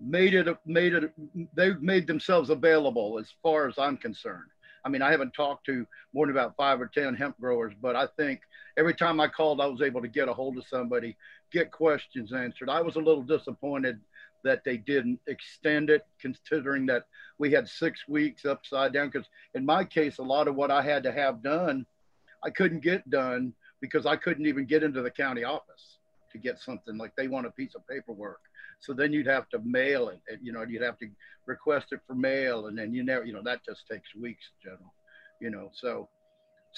[0.01, 1.13] made it made it
[1.55, 4.51] they've made themselves available as far as I'm concerned.
[4.85, 7.97] I mean, I haven't talked to more than about five or ten hemp growers, but
[7.97, 8.41] I think
[8.79, 11.17] every time I called, I was able to get a hold of somebody,
[11.53, 12.71] get questions answered.
[12.71, 14.01] I was a little disappointed
[14.43, 17.05] that they didn't extend it, considering that
[17.37, 19.11] we had six weeks upside down.
[19.11, 21.85] Because in my case, a lot of what I had to have done,
[22.43, 25.99] I couldn't get done because I couldn't even get into the county office
[26.33, 28.41] to get something like they want a piece of paperwork
[28.81, 30.21] so then you'd have to mail it.
[30.43, 31.09] You know, you'd have to
[31.47, 34.71] request it for mail, and then you never, you know, that just takes weeks in
[34.71, 34.95] general.
[35.41, 36.09] You know, so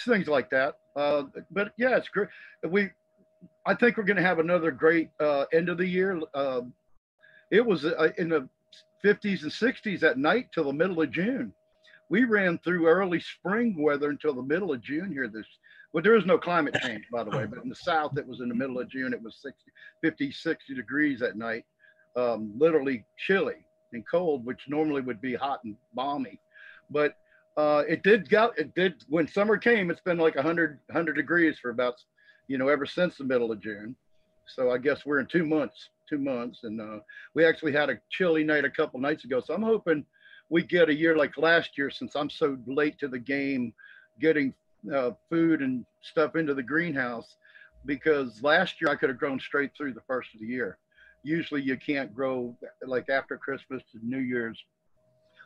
[0.05, 0.79] things like that.
[0.97, 2.29] Uh, but yeah, it's great.
[2.69, 2.91] We,
[3.67, 6.21] I think we're going to have another great uh, end of the year.
[6.35, 6.63] Uh,
[7.51, 8.49] it was uh, in the
[9.05, 11.53] 50s and 60s at night till the middle of June.
[12.09, 15.47] We ran through early spring weather until the middle of June here this
[15.93, 18.41] well, there is no climate change, by the way, but in the South, it was
[18.41, 19.13] in the middle of June.
[19.13, 19.61] It was 60,
[20.01, 21.67] 50, 60 degrees at night
[22.17, 26.39] um, literally chilly and cold, which normally would be hot and balmy.
[26.91, 27.17] But
[27.57, 31.59] uh, it did go, it did, when summer came, it's been like 100, 100 degrees
[31.61, 31.95] for about,
[32.49, 33.95] you know, ever since the middle of June.
[34.47, 36.61] So I guess we're in two months, two months.
[36.65, 37.01] And uh,
[37.35, 39.41] we actually had a chilly night a couple nights ago.
[39.45, 40.05] So I'm hoping
[40.49, 43.73] we get a year like last year since I'm so late to the game
[44.21, 44.55] getting
[44.93, 47.37] uh, food and stuff into the greenhouse
[47.87, 50.79] because last year I could have grown straight through the first of the year
[51.23, 52.57] usually you can't grow
[52.87, 54.59] like after Christmas to New Year's.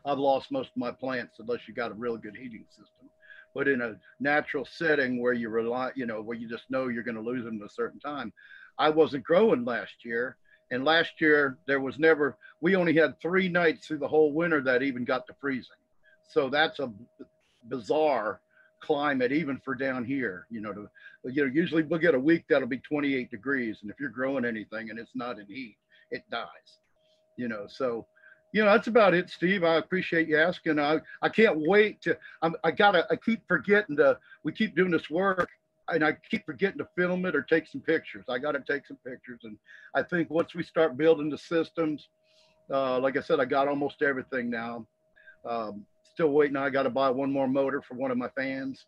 [0.05, 3.11] I've lost most of my plants unless you got a really good heating system.
[3.55, 7.03] But in a natural setting where you rely, you know, where you just know you're
[7.03, 8.33] going to lose them at a certain time,
[8.79, 10.37] I wasn't growing last year.
[10.71, 14.61] And last year there was never, we only had three nights through the whole winter
[14.63, 15.71] that even got to freezing.
[16.29, 16.93] So that's a
[17.69, 18.41] bizarre
[18.87, 20.47] climate, even for down here.
[20.51, 20.89] You know, to,
[21.25, 24.45] you know, usually we'll get a week that'll be 28 degrees, and if you're growing
[24.45, 25.77] anything and it's not in heat,
[26.11, 26.79] it dies.
[27.37, 28.07] You know, so
[28.53, 29.65] you know that's about it, Steve.
[29.65, 30.79] I appreciate you asking.
[30.79, 32.17] I I can't wait to.
[32.43, 33.07] I'm, I gotta.
[33.11, 34.19] I keep forgetting to.
[34.45, 35.51] We keep doing this work,
[35.89, 38.25] and I keep forgetting to film it or take some pictures.
[38.29, 39.59] I got to take some pictures, and
[39.95, 42.09] I think once we start building the systems,
[42.73, 44.87] uh, like I said, I got almost everything now.
[45.45, 45.85] Um,
[46.17, 46.57] still waiting.
[46.57, 48.87] I got to buy one more motor for one of my fans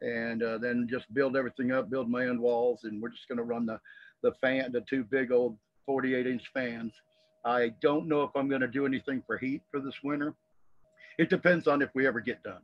[0.00, 2.80] and uh, then just build everything up, build my end walls.
[2.84, 3.80] And we're just going to run the,
[4.22, 5.56] the fan, the two big old
[5.86, 6.92] 48 inch fans.
[7.44, 10.34] I don't know if I'm going to do anything for heat for this winter.
[11.18, 12.62] It depends on if we ever get done,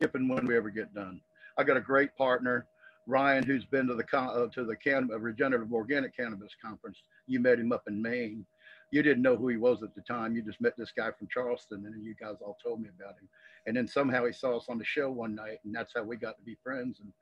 [0.00, 1.20] if and when we ever get done.
[1.58, 2.66] I got a great partner,
[3.06, 6.96] Ryan, who's been to the uh, to the can, uh, regenerative organic cannabis conference.
[7.26, 8.46] You met him up in Maine
[8.90, 10.34] you didn't know who he was at the time.
[10.34, 13.28] You just met this guy from Charleston, and you guys all told me about him.
[13.66, 16.16] And then somehow he saw us on the show one night, and that's how we
[16.16, 17.00] got to be friends.
[17.00, 17.12] And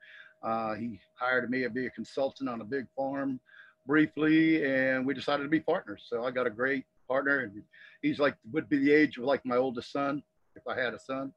[0.41, 3.39] uh, he hired me to be a consultant on a big farm
[3.85, 6.05] briefly, and we decided to be partners.
[6.07, 7.61] So I got a great partner, and
[8.01, 10.23] he's like would be the age of like my oldest son
[10.55, 11.33] if I had a son.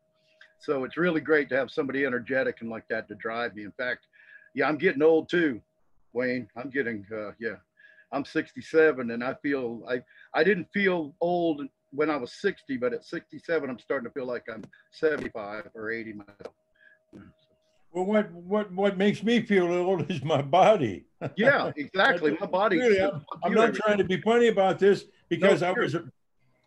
[0.61, 3.65] So it's really great to have somebody energetic and like that to drive me.
[3.65, 4.07] In fact,
[4.55, 5.61] yeah, I'm getting old too,
[6.13, 6.49] Wayne.
[6.57, 7.57] I'm getting uh, yeah,
[8.13, 10.03] I'm 67 and I feel I
[10.35, 14.27] I didn't feel old when I was 60, but at 67 I'm starting to feel
[14.27, 14.63] like I'm
[14.93, 16.55] 75 or 80 myself.
[17.93, 21.05] Well, what what what makes me feel old is my body.
[21.37, 22.37] Yeah, exactly.
[22.41, 22.79] My body.
[22.79, 26.05] Really, I'm, I'm not trying to be funny about this because no, I was a,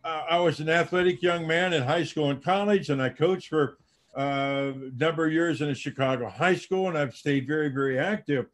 [0.03, 3.47] uh, I was an athletic young man in high school and college, and I coached
[3.47, 3.79] for
[4.15, 7.97] uh, a number of years in a Chicago high school, and I've stayed very very
[7.97, 8.45] active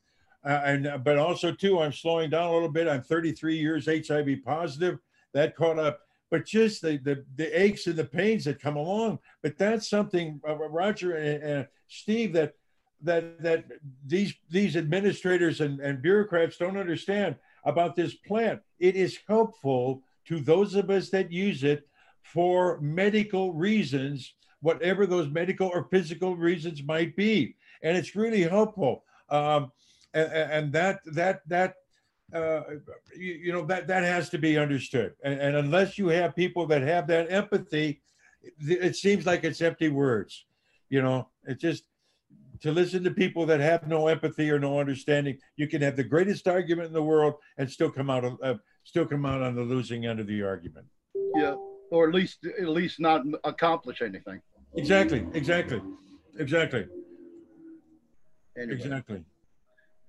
[0.44, 2.88] uh, and uh, but also too, I'm slowing down a little bit.
[2.88, 5.00] I'm 33 years HIV positive.
[5.34, 9.20] That caught up, but just the the, the aches and the pains that come along.
[9.44, 12.54] But that's something, uh, Roger and, and Steve, that
[13.04, 13.66] that that
[14.06, 17.36] these these administrators and, and bureaucrats don't understand
[17.66, 18.62] about this plant.
[18.80, 21.88] It is helpful to those of us that use it
[22.24, 27.56] for medical reasons, whatever those medical or physical reasons might be.
[27.84, 29.04] And it's really helpful.
[29.30, 29.72] Um,
[30.14, 31.76] and, and that, that, that,
[32.34, 32.62] uh,
[33.18, 35.14] you, you know, that, that has to be understood.
[35.24, 38.02] And, and unless you have people that have that empathy,
[38.42, 40.46] it, it seems like it's empty words.
[40.90, 41.84] You know, it just,
[42.62, 46.04] to listen to people that have no empathy or no understanding, you can have the
[46.04, 49.56] greatest argument in the world and still come out of, uh, still come out on
[49.56, 50.86] the losing end of the argument.
[51.36, 51.56] Yeah,
[51.92, 54.42] or at least at least not accomplish anything.
[54.76, 55.82] Exactly, exactly,
[56.38, 56.86] exactly,
[58.58, 58.76] Anyway.
[58.76, 59.24] exactly.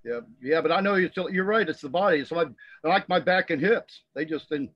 [0.05, 1.31] Yeah, yeah, but I know you're still.
[1.31, 1.69] You're right.
[1.69, 2.19] It's the body.
[2.19, 2.49] It's like
[2.83, 4.03] like my back and hips.
[4.15, 4.69] They just and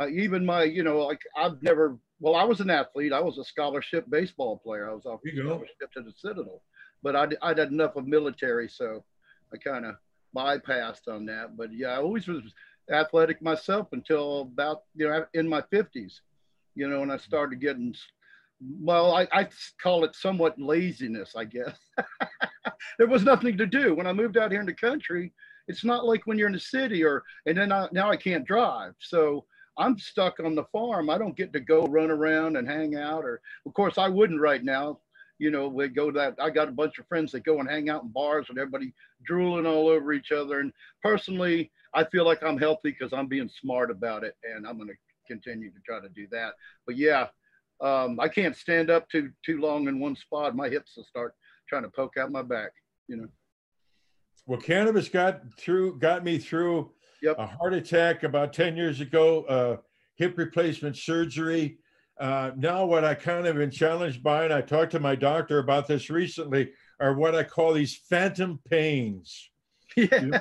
[0.00, 1.98] uh, even my you know like I've never.
[2.20, 3.12] Well, I was an athlete.
[3.12, 4.88] I was a scholarship baseball player.
[4.88, 5.48] I was off you go.
[5.48, 6.62] scholarship to the Citadel,
[7.02, 9.04] but I I did enough of military, so
[9.52, 9.96] I kind of
[10.36, 11.56] bypassed on that.
[11.56, 12.42] But yeah, I always was
[12.90, 16.20] athletic myself until about you know in my fifties.
[16.74, 17.94] You know, when I started getting.
[18.80, 19.48] Well, I, I
[19.82, 21.76] call it somewhat laziness, I guess.
[22.98, 25.32] there was nothing to do when I moved out here in the country.
[25.68, 28.46] It's not like when you're in the city or and then I, now I can't
[28.46, 29.44] drive, so
[29.78, 31.08] I'm stuck on the farm.
[31.10, 33.24] I don't get to go run around and hang out.
[33.24, 35.00] Or of course I wouldn't right now.
[35.38, 37.68] You know, we go to that I got a bunch of friends that go and
[37.68, 38.92] hang out in bars and everybody
[39.24, 40.60] drooling all over each other.
[40.60, 40.72] And
[41.02, 44.88] personally, I feel like I'm healthy because I'm being smart about it, and I'm going
[44.88, 44.94] to
[45.26, 46.54] continue to try to do that.
[46.86, 47.26] But yeah,
[47.82, 50.54] um, I can't stand up too too long in one spot.
[50.56, 51.34] My hips will start
[51.68, 52.70] trying to poke out my back.
[53.08, 53.28] You know.
[54.46, 56.92] Well, cannabis got through, got me through
[57.22, 57.36] Yep.
[57.38, 59.76] a heart attack about 10 years ago, uh,
[60.16, 61.78] hip replacement surgery.
[62.18, 65.58] Uh, now, what I kind of been challenged by, and I talked to my doctor
[65.60, 69.50] about this recently, are what I call these phantom pains.
[69.96, 70.40] Yeah.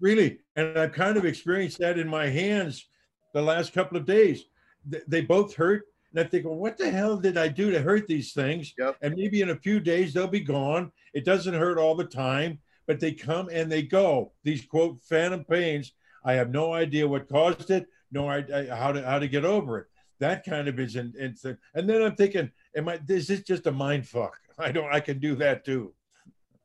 [0.00, 0.38] Really.
[0.56, 2.88] And I've kind of experienced that in my hands
[3.34, 4.44] the last couple of days.
[4.90, 5.82] Th- They both hurt.
[6.12, 8.74] And I think, well, what the hell did I do to hurt these things?
[8.78, 8.96] Yep.
[9.02, 10.90] And maybe in a few days they'll be gone.
[11.14, 14.32] It doesn't hurt all the time, but they come and they go.
[14.42, 15.92] These quote phantom pains.
[16.24, 19.78] I have no idea what caused it, no idea how to how to get over
[19.78, 19.86] it.
[20.18, 21.58] That kind of is an instant.
[21.74, 24.38] And then I'm thinking, am I this is just a mind fuck.
[24.58, 25.94] I don't I can do that too.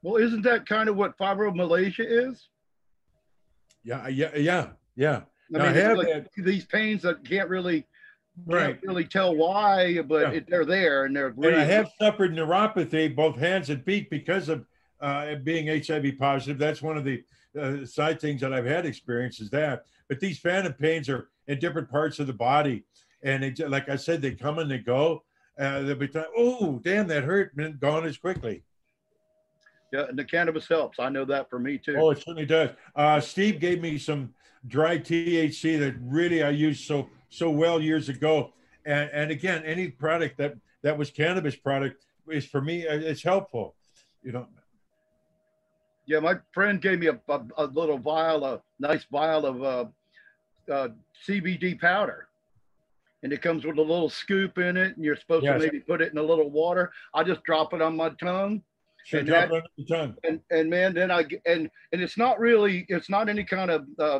[0.01, 2.49] Well, isn't that kind of what fibromyalgia is?
[3.83, 5.21] Yeah, yeah, yeah, yeah.
[5.53, 7.85] I Now, mean, have like these pains that can't really
[8.45, 8.73] Right.
[8.73, 10.37] can't really tell why, but Yeah.
[10.39, 14.49] it, they're there and they're And I have suffered neuropathy, both hands and feet, because
[14.49, 14.65] of
[14.99, 16.57] uh, being HIV positive.
[16.57, 17.23] That's one of the
[17.59, 19.85] uh, side things that I've had experience is that.
[20.09, 22.83] But these phantom pains are in different parts of the body,
[23.23, 25.23] and like I said, they come and they go.
[25.57, 28.63] Uh, they'll be time, oh, damn, that hurt, and gone as quickly.
[29.93, 30.99] Yeah, and the cannabis helps.
[30.99, 31.95] I know that for me too.
[31.97, 32.71] Oh, it certainly does.
[32.95, 34.33] Uh, Steve gave me some
[34.67, 38.53] dry THC that really I used so so well years ago.
[38.85, 43.23] And and again, any product that that was cannabis product is for me uh, it's
[43.23, 43.75] helpful.
[44.23, 44.47] You know,
[46.07, 49.85] Yeah, my friend gave me a, a, a little vial, a nice vial of uh,
[50.71, 50.87] uh,
[51.27, 52.27] CBD powder.
[53.23, 55.59] And it comes with a little scoop in it, and you're supposed Yes.
[55.59, 56.91] to maybe put it in a little water.
[57.13, 58.61] I just drop it on my tongue,
[59.03, 60.15] should And that- it under the tongue.
[60.23, 63.85] and and man, then I and and it's not really, it's not any kind of.
[63.99, 64.19] Uh,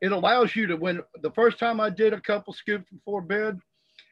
[0.00, 3.58] it allows you to when the first time I did a couple scoops before bed,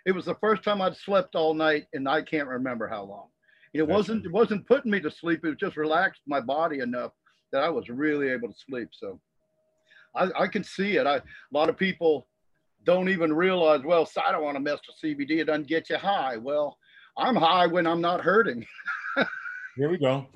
[0.07, 3.29] it was the first time I'd slept all night, and I can't remember how long.
[3.73, 4.27] It That's wasn't right.
[4.27, 5.45] it wasn't putting me to sleep.
[5.45, 7.13] It just relaxed my body enough
[7.53, 8.89] that I was really able to sleep.
[8.93, 9.21] So
[10.15, 11.07] I, I can see it.
[11.07, 12.27] I, a lot of people
[12.85, 15.41] don't even realize, well, I don't want to mess with CBD.
[15.41, 16.37] It doesn't get you high.
[16.37, 16.77] Well,
[17.17, 18.65] I'm high when I'm not hurting.
[19.77, 20.27] Here we go.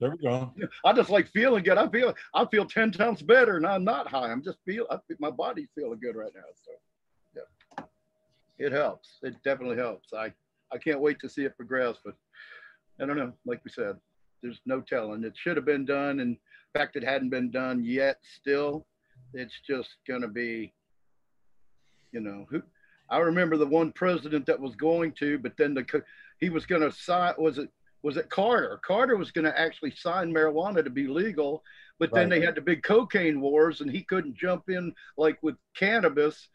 [0.00, 0.52] There we go.
[0.84, 1.78] I just like feeling good.
[1.78, 4.30] I feel I feel 10 times better and I'm not high.
[4.30, 6.42] I'm just feel I, feel- my body's feeling good right now.
[6.64, 6.72] So
[7.36, 7.84] yeah.
[8.58, 9.18] It helps.
[9.22, 10.12] It definitely helps.
[10.12, 10.32] I,
[10.72, 12.14] I can't wait to see it progress, but
[13.00, 13.32] I don't know.
[13.46, 13.96] Like we said,
[14.42, 15.24] there's no telling.
[15.24, 16.20] It should have been done.
[16.20, 16.38] And in
[16.74, 18.86] fact, it hadn't been done yet still.
[19.34, 20.74] It's just gonna be,
[22.12, 22.62] you know, who
[23.08, 26.02] I remember the one president that was going to, but then the
[26.40, 27.68] he was gonna sign was it
[28.02, 28.80] was it Carter?
[28.84, 31.62] Carter was going to actually sign marijuana to be legal,
[31.98, 35.56] but then they had the big cocaine wars, and he couldn't jump in like with
[35.76, 36.48] cannabis,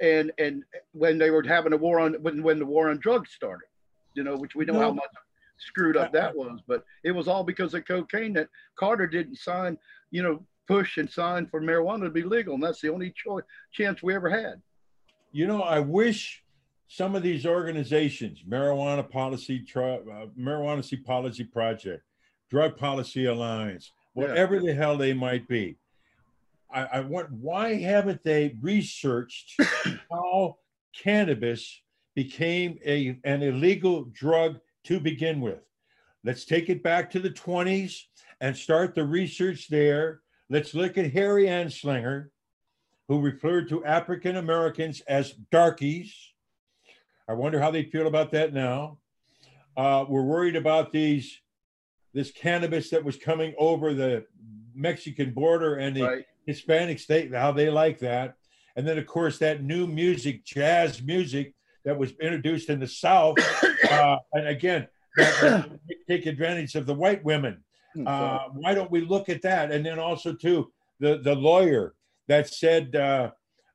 [0.00, 0.62] and and
[0.92, 3.68] when they were having a war on when when the war on drugs started,
[4.14, 5.10] you know, which we know how much
[5.58, 9.78] screwed up that was, but it was all because of cocaine that Carter didn't sign,
[10.10, 13.44] you know, push and sign for marijuana to be legal, and that's the only choice
[13.72, 14.60] chance we ever had.
[15.32, 16.42] You know, I wish
[16.92, 22.02] some of these organizations, marijuana policy, uh, marijuana policy project,
[22.50, 24.22] drug policy alliance, Yeah.
[24.26, 25.78] whatever the hell they might be,
[26.68, 29.54] I, I want why haven't they researched
[30.10, 30.56] how
[30.92, 31.80] cannabis
[32.16, 35.62] became a an illegal drug to begin with?
[36.24, 38.00] Let's take it back to the 20s
[38.40, 40.22] and start the research there.
[40.48, 42.30] Let's look at Harry Anslinger,
[43.06, 46.12] who referred to African Americans as darkies.
[47.30, 48.98] I wonder how they feel about that now.
[49.76, 51.40] Uh, we're worried about these
[52.12, 54.24] this cannabis that was coming over the
[54.74, 56.24] Mexican border and the Right.
[56.44, 58.34] Hispanic state, how they like that.
[58.74, 61.54] And then, of course, that new music, jazz music
[61.84, 63.36] that was introduced in the South.
[63.90, 64.86] Uh, and again,
[66.08, 67.64] take advantage of the white women.
[67.94, 69.72] Hmm, Uh, why don't we look at that?
[69.72, 70.70] And then also, too,
[71.00, 71.94] the, the lawyer
[72.28, 72.94] that said,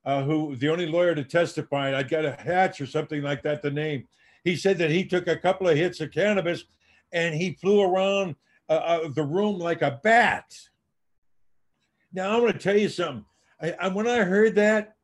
[0.05, 3.61] uh, who the only lawyer to testify, I got a Hatch or something like that,
[3.61, 4.07] the name.
[4.43, 6.65] He said that he took a couple of hits of cannabis
[7.11, 8.35] and he flew around
[8.69, 10.53] uh, uh, the room like a bat.
[12.13, 13.25] Now I'm going to tell you something.
[13.61, 14.95] I, I, when I heard that,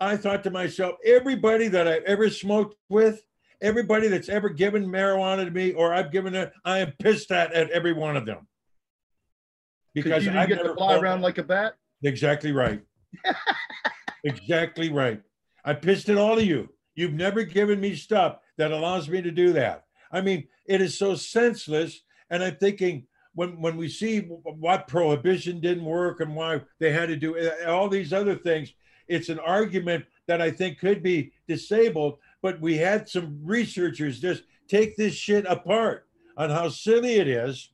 [0.00, 3.22] I thought to myself, everybody that I've ever smoked with,
[3.60, 7.52] everybody that's ever given marijuana to me, or I've given it, I am pissed at
[7.52, 8.46] at every one of them.
[9.94, 11.74] Because you didn't I've get to fly around like a bat.
[12.02, 12.82] Exactly right.
[14.24, 15.22] exactly right.
[15.64, 16.68] I pissed at all of you.
[16.94, 19.84] You've never given me stuff that allows me to do that.
[20.10, 22.00] I mean, it is so senseless.
[22.30, 27.08] And I'm thinking when when we see what prohibition didn't work and why they had
[27.08, 28.72] to do uh, all these other things,
[29.08, 32.18] it's an argument that I think could be disabled.
[32.42, 36.06] But we had some researchers just take this shit apart
[36.36, 37.70] on how silly it is.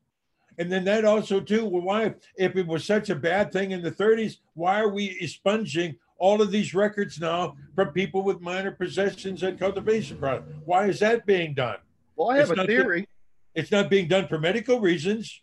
[0.58, 3.82] And then that also too, well, why if it was such a bad thing in
[3.82, 8.70] the 30s, why are we expunging all of these records now from people with minor
[8.70, 10.48] possessions and cultivation product?
[10.64, 11.78] Why is that being done?
[12.14, 13.08] Well, I have It's a theory.
[13.56, 15.42] It's not being done for medical reasons.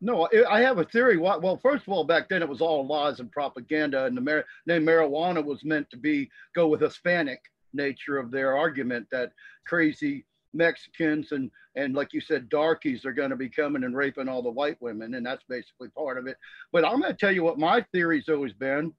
[0.00, 1.16] No, I- I have a theory.
[1.16, 4.20] Why- Well, first of all, back then it was all lies and propaganda, and the
[4.20, 7.40] mar- name marijuana was meant to be go with Hispanic
[7.72, 9.32] nature of their argument that
[9.66, 10.24] crazy
[10.54, 14.42] Mexicans and and like you said, darkies are going to be coming and raping all
[14.42, 16.36] the white women, and that's basically part of it.
[16.72, 18.92] But I'm going to tell you what my theory's always been: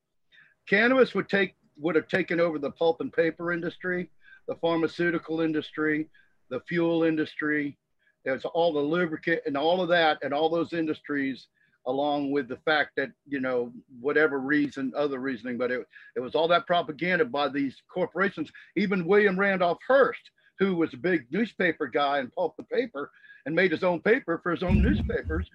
[0.68, 4.10] cannabis would take would have taken over the pulp and paper industry,
[4.48, 6.08] the pharmaceutical industry,
[6.50, 7.78] the fuel industry,
[8.24, 11.48] there's all the lubricant and all of that and all those industries
[11.88, 16.36] along with the fact that you know whatever reason other reasoning but it, it was
[16.36, 18.52] all that propaganda by these corporations.
[18.76, 20.22] Even william randolph hearst
[20.60, 23.10] who was a big newspaper guy and pulp and paper
[23.48, 25.50] and made his own paper for his own newspapers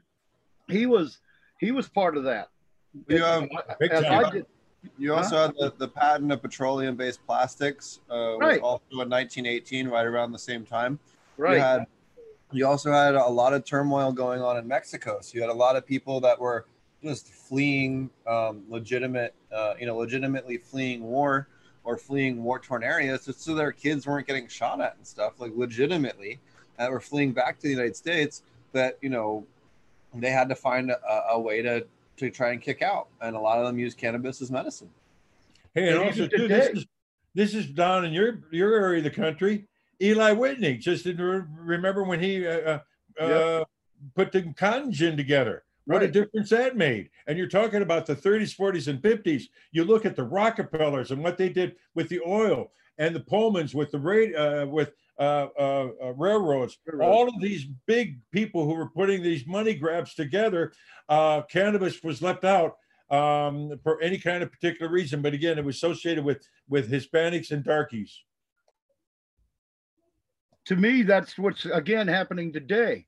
[0.69, 1.19] he was
[1.61, 2.49] he was part of that.
[3.79, 4.25] Big As time.
[4.25, 4.47] I did-
[4.99, 8.61] You also had the, the patent of petroleum-based plastics, uh, was Right.
[8.61, 10.99] also in 1918, right around the same time.
[11.39, 11.87] You right had,
[12.53, 15.19] you also had a lot of turmoil going on in Mexico.
[15.21, 16.67] So you had a lot of people that were
[17.03, 21.49] just fleeing um, legitimate, uh, you know, legitimately fleeing war
[21.85, 25.53] or fleeing war-torn areas, just so their kids weren't getting shot at and stuff, like
[25.55, 26.41] legitimately,
[26.79, 28.43] that were fleeing back to the United States.
[28.73, 29.47] That you know,
[30.15, 31.87] they had to find a, a way to
[32.17, 34.91] to try and kick out, and a lot of them use cannabis as medicine.
[35.75, 36.87] Hey, and And also too, this is
[37.35, 39.67] this is down in your your area of the country.
[40.01, 42.81] Eli Whitney, just didn't re- remember when he uh,
[43.19, 43.65] uh, uh,
[44.15, 45.65] put the cotton gin together.
[45.87, 47.11] What a difference that made.
[47.29, 49.45] And you're talking about the 30s, 40s, and 50s.
[49.71, 53.73] You look at the Rockefellers and what they did with the oil, and the Pullmans
[53.73, 56.79] with the rate uh, with uh, uh, uh, railroads.
[56.87, 57.17] Railroads.
[57.17, 60.73] All of these big people who were putting these money grabs together,
[61.09, 62.77] uh, cannabis was left out
[63.11, 65.23] um, for any kind of particular reason.
[65.23, 68.23] But again, it was associated with with Hispanics and darkies.
[70.67, 73.07] to me, that's what's again happening today.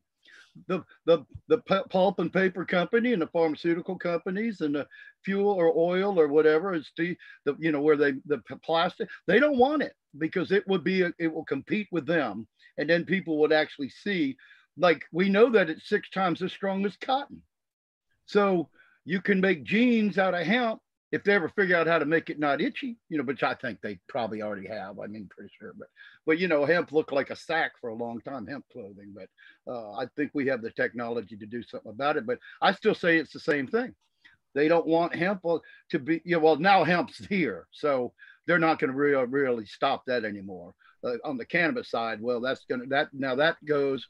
[0.66, 4.86] The the the pulp and paper company and the pharmaceutical companies and the
[5.24, 9.38] fuel or oil or whatever is the, the you know where they the plastic they
[9.38, 12.46] don't want it because it would be a, it will compete with them.
[12.78, 14.36] And then people would actually see
[14.76, 17.42] like we know that it's six times as strong as cotton.
[18.26, 18.68] So
[19.04, 20.80] you can make jeans out of hemp
[21.10, 23.54] if they ever figure out how to make it not itchy you know which i
[23.54, 25.88] think they probably already have i mean pretty sure but
[26.28, 29.14] but you know, hemp looked like a sack for a long time, hemp clothing.
[29.14, 29.30] But
[29.66, 32.26] uh, I think we have the technology to do something about it.
[32.26, 33.94] But I still say it's the same thing.
[34.54, 37.66] They don't want hemp to be, you know, well, now hemp's here.
[37.70, 38.12] So
[38.46, 40.74] they're not going to really, really stop that anymore.
[41.02, 44.06] Uh, on the cannabis side, well, that's going to, that, now that goes,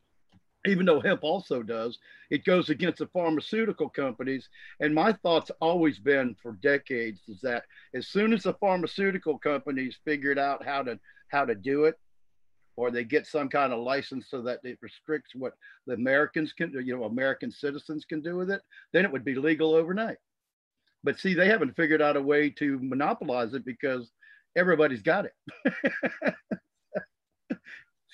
[0.66, 1.98] even though hemp also does,
[2.30, 4.48] it goes against the pharmaceutical companies.
[4.80, 7.64] And my thought's always been for decades is that
[7.94, 10.98] as soon as the pharmaceutical companies figured out how to,
[11.30, 11.94] how to do it,
[12.76, 15.54] or they get some kind of license so that it restricts what
[15.86, 18.62] the Americans can, you know, American citizens can do with it,
[18.92, 20.18] then it would be legal overnight.
[21.02, 24.10] But see, they haven't figured out a way to monopolize it because
[24.56, 26.34] everybody's got it.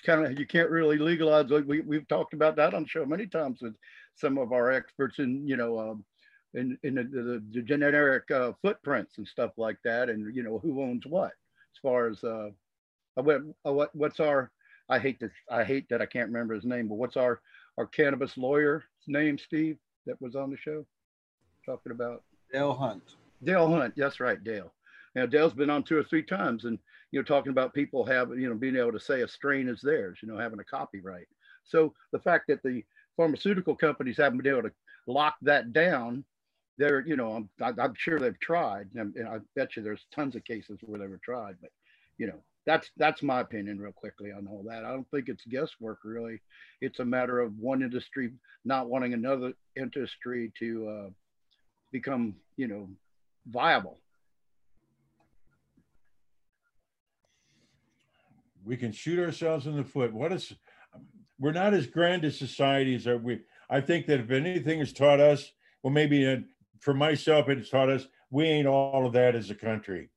[0.05, 1.51] kind of you can't really legalize.
[1.51, 3.75] We we've talked about that on the show many times with
[4.17, 6.05] some of our experts in you know um,
[6.55, 10.59] in in the, the, the generic uh, footprints and stuff like that, and you know
[10.59, 12.51] who owns what as far as uh,
[13.17, 14.51] uh, what uh, what what's our
[14.89, 17.41] I hate this I hate that I can't remember his name, but what's our
[17.79, 20.87] our cannabis lawyer's name, Steve, that was on the show
[21.67, 22.23] talking about
[22.53, 23.17] Dale Hunt.
[23.43, 23.95] Dale Hunt.
[23.97, 24.73] That's right, Dale.
[25.15, 26.79] Now Dale's been on two or three times, and
[27.11, 29.81] you know talking about people having you know being able to say a strain is
[29.81, 31.29] theirs, you know having a copyright.
[31.65, 32.85] So the fact that the
[33.17, 34.75] pharmaceutical companies haven't been able to
[35.07, 36.25] lock that down,
[36.79, 40.45] they're you know I'm, I'm sure they've tried, and I bet you there's tons of
[40.45, 41.71] cases where they were tried, but
[42.19, 44.85] you know that's that's my opinion real quickly on all that.
[44.85, 46.41] I don't think it's guesswork really.
[46.81, 48.33] It's a matter of one industry
[48.65, 51.11] not wanting another industry to uh,
[51.93, 52.89] become you know
[53.47, 53.99] viable.
[58.65, 60.13] We can shoot ourselves in the foot.
[60.13, 60.53] What is
[61.39, 63.41] we're not as grand a society as we.
[63.69, 65.51] I think that if anything has taught us,
[65.83, 66.37] well, maybe uh,
[66.81, 70.11] for myself, it's taught us we ain't all of that as a country.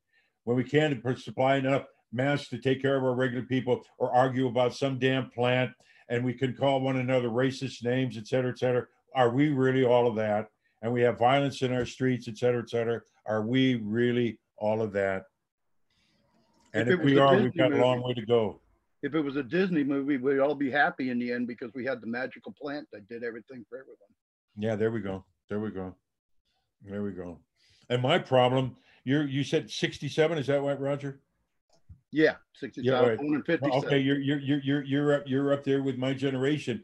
[0.43, 4.47] When we can't supply enough masks to take care of our regular people, or argue
[4.47, 5.71] about some damn plant,
[6.09, 8.85] and we can call one another racist names, et cetera, et cetera.
[9.15, 10.47] Are we really all of that?
[10.81, 13.01] And we have violence in our streets, et cetera, et cetera.
[13.25, 15.23] Are we really all of that?
[16.73, 18.59] And If if we are, we've Disney got a long way to go.
[19.03, 21.85] If it was a Disney movie, we'd all be happy in the end because we
[21.85, 23.97] had the magical plant that did everything for everyone.
[24.57, 25.23] Yeah, there we go.
[25.49, 25.95] There we go.
[26.83, 27.39] There we go.
[27.89, 31.21] And my problem, you're you said 67, is that right, Roger?
[32.11, 33.17] Yeah, 60 Yeah, right.
[33.17, 33.85] born in Well, 57.
[33.85, 36.83] Okay, you're you're you're you're you're up you're up there with my generation.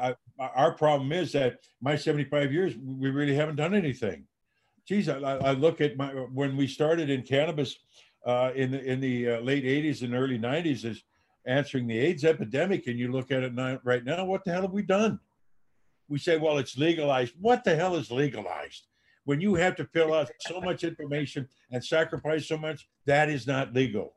[0.00, 4.24] I, our problem is that my 75 years, we really haven't done anything.
[4.86, 7.78] Geez, I I look at my when we started in cannabis
[8.26, 11.02] uh, in the in the uh, late 80s and early 90s is
[11.46, 14.24] answering the AIDS epidemic, and you look at it now, right now.
[14.24, 15.18] What the hell have we done?
[16.08, 17.34] We say, well, it's legalized.
[17.40, 18.86] What the hell is legalized?
[19.24, 23.46] When you have to fill out so much information and sacrifice so much, that is
[23.46, 24.14] not legal.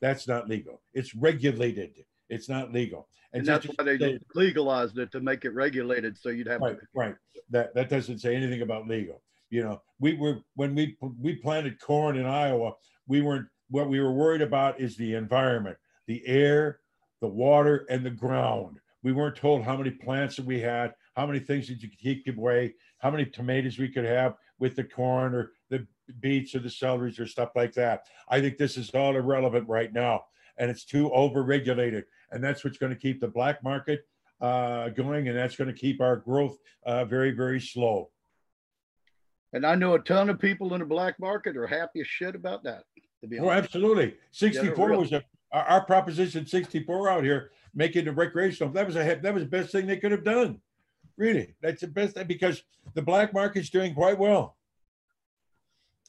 [0.00, 0.82] That's not legal.
[0.92, 1.92] It's regulated.
[2.28, 3.08] It's not legal.
[3.32, 6.60] and just that's why they say- legalized it to make it regulated so you'd have
[6.60, 7.14] Right, right.
[7.50, 9.22] That that doesn't say anything about legal.
[9.50, 12.72] You know, we were when we we planted corn in Iowa,
[13.10, 15.76] we weren't what we were worried about is the environment,
[16.06, 16.78] the air,
[17.20, 18.78] the water, and the ground.
[19.02, 21.98] We weren't told how many plants that we had, how many things that you could
[21.98, 25.86] keep away, how many tomatoes we could have with the corn or the
[26.20, 28.04] beets or the celeries or stuff like that.
[28.28, 30.24] I think this is all irrelevant right now,
[30.56, 34.06] and it's too overregulated, and that's what's going to keep the black market
[34.40, 38.10] uh, going, and that's going to keep our growth uh, very, very slow.
[39.52, 42.34] And I know a ton of people in the black market are happy as shit
[42.34, 42.84] about that.
[43.22, 44.14] To be Oh, honest, absolutely.
[44.30, 45.00] 64 really.
[45.00, 45.22] was a,
[45.52, 48.72] our, our proposition 64 out here, making the recreational.
[48.72, 50.60] That was a that was the best thing they could have done.
[51.16, 52.62] Really, that's the best thing because
[52.94, 54.56] the black market's doing quite well.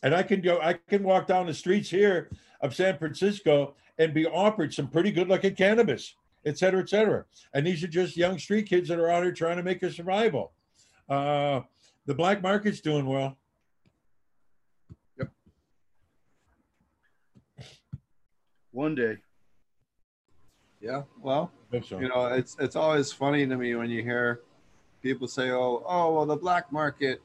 [0.03, 2.30] And I can go, I can walk down the streets here
[2.61, 6.15] of San Francisco and be offered some pretty good looking cannabis,
[6.45, 7.26] et cetera, et cetera.
[7.53, 9.91] And these are just young street kids that are out here trying to make a
[9.91, 10.53] survival.
[11.09, 11.61] Uh,
[12.06, 13.38] the black market's doing well.
[15.18, 15.30] Yep.
[18.72, 19.18] One day.
[20.80, 21.03] Yeah.
[21.22, 21.52] Well,
[21.84, 21.99] so.
[21.99, 24.41] you know, it's it's always funny to me when you hear
[25.02, 27.22] people say, "Oh, oh, well, the black market,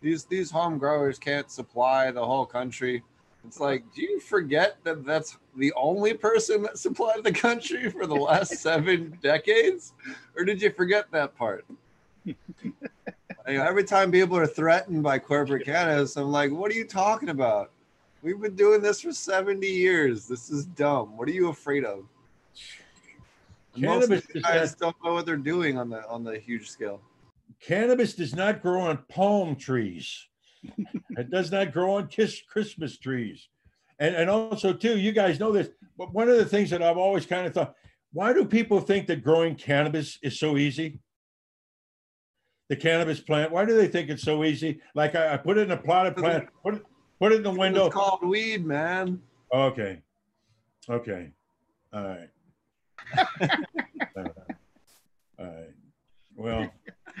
[0.00, 3.02] these these home growers can't supply the whole country."
[3.46, 8.06] It's like, do you forget that that's the only person that supplied the country for
[8.06, 9.94] the last seven decades,
[10.36, 11.64] or did you forget that part?
[13.48, 16.84] You know, every time people are threatened by corporate cannabis, I'm like, what are you
[16.84, 17.70] talking about?
[18.22, 20.28] We've been doing this for 70 years.
[20.28, 21.16] This is dumb.
[21.16, 22.04] What are you afraid of?
[23.76, 26.38] Most of Cannabis these guys not- don't know what they're doing on the on the
[26.38, 27.00] huge scale.
[27.60, 30.26] cannabis does not grow on palm trees.
[31.10, 33.48] it does not grow on kiss Christmas trees.
[34.00, 36.98] And and also too, you guys know this, but one of the things that I've
[36.98, 37.74] always kind of thought,
[38.12, 40.98] why do people think that growing cannabis is so easy?
[42.68, 44.80] The cannabis plant, why do they think it's so easy?
[44.94, 46.82] Like I, I put it in a plotted plant, put it,
[47.18, 47.86] put it in the window.
[47.86, 49.20] It's called weed, man.
[49.52, 50.00] Okay.
[50.88, 51.30] Okay.
[51.94, 52.28] All right.
[54.18, 55.70] All right.
[56.36, 56.70] Well,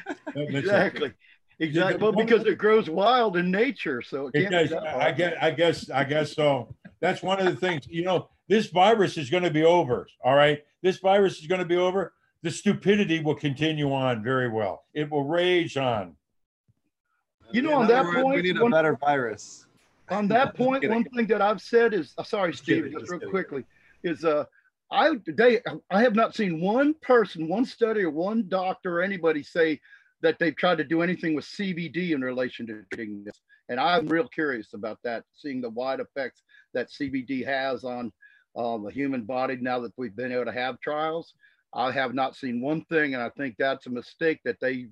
[0.06, 0.56] that makes sense.
[0.56, 1.12] Exactly.
[1.60, 2.00] Exactly.
[2.02, 4.52] Well, because it grows wild in nature, so it It can't.
[4.52, 4.68] does.
[4.68, 5.16] be that I hard.
[5.16, 6.74] guess, I guess, I guess so.
[7.00, 10.06] That's one of the things, you know, this virus is going to be over.
[10.22, 10.62] All right.
[10.82, 12.12] This virus is going to be over.
[12.42, 14.84] The stupidity will continue on very well.
[14.94, 16.14] It will rage on.
[17.50, 19.66] You know, on other that point, we need a one- better virus.
[20.10, 23.30] on that one thing that I've said is, uh, sorry, Steve, just just real kidding.
[23.30, 23.64] quickly,
[24.04, 24.44] is uh,
[24.90, 25.60] I they
[25.90, 29.80] I have not seen one person, one study, or one doctor or anybody say
[30.20, 33.40] that they've tried to do anything with CBD in relation to treating this.
[33.68, 36.42] And I'm real curious about that, seeing the wide effects
[36.74, 38.12] that CBD has on
[38.56, 41.34] uh, the human body now that we've been able to have trials.
[41.74, 44.88] I have not seen one thing, and I think that's a mistake that they.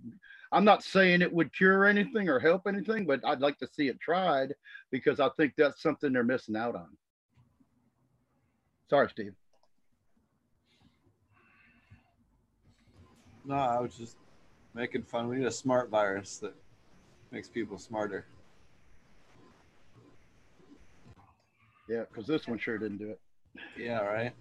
[0.53, 3.89] I'm not saying it would cure anything or help anything, but I'd like to see
[3.89, 4.55] it tried
[4.91, 6.89] because I think that's something they're missing out on.
[8.89, 9.35] Sorry, Steve.
[13.45, 14.17] No, I was just
[14.75, 15.29] making fun.
[15.29, 16.55] We need a smart virus that
[17.33, 18.27] makes people smarter.
[21.89, 23.21] Yeah, because this one sure didn't do it.
[23.79, 24.33] Yeah, right.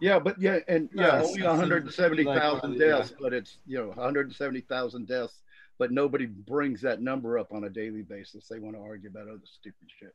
[0.00, 2.86] Yeah, but yeah, and No, yeah, it's- only 170,000 like, yeah.
[2.86, 5.42] deaths, but it's you know 170,000 deaths,
[5.78, 8.48] but nobody brings that number up on a daily basis.
[8.48, 10.14] They want to argue about other stupid shit.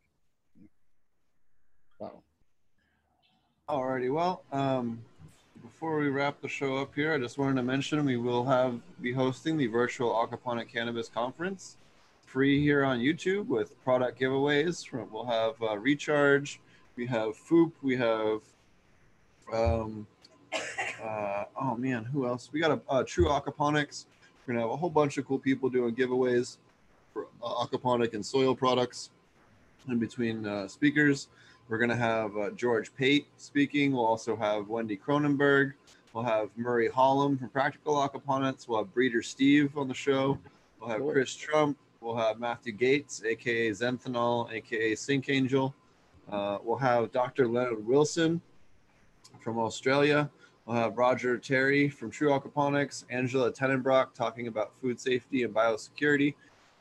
[1.99, 2.23] Wow.
[3.67, 4.99] Alrighty, well, um,
[5.61, 8.79] before we wrap the show up here, I just wanted to mention we will have
[9.01, 11.77] be hosting the virtual aquaponic cannabis conference,
[12.25, 14.87] free here on YouTube with product giveaways.
[14.87, 16.59] From we'll have uh, recharge,
[16.95, 18.41] we have Foop, we have,
[19.53, 20.07] um,
[21.03, 22.49] uh, oh man, who else?
[22.51, 24.05] We got a uh, True Aquaponics.
[24.45, 26.57] We're gonna have a whole bunch of cool people doing giveaways
[27.13, 29.11] for uh, aquaponic and soil products
[29.87, 31.27] in between uh, speakers.
[31.69, 33.91] We're going to have uh, George Pate speaking.
[33.91, 35.73] We'll also have Wendy Cronenberg.
[36.13, 38.67] We'll have Murray Hallam from Practical Aquaponics.
[38.67, 40.39] We'll have Breeder Steve on the show.
[40.79, 41.77] We'll have Chris Trump.
[42.01, 45.75] We'll have Matthew Gates, aka Zenthanol, aka Sink Angel.
[46.31, 47.47] Uh, we'll have Dr.
[47.47, 48.41] Leonard Wilson
[49.39, 50.29] from Australia.
[50.65, 56.35] We'll have Roger Terry from True Aquaponics, Angela Tenenbrock talking about food safety and biosecurity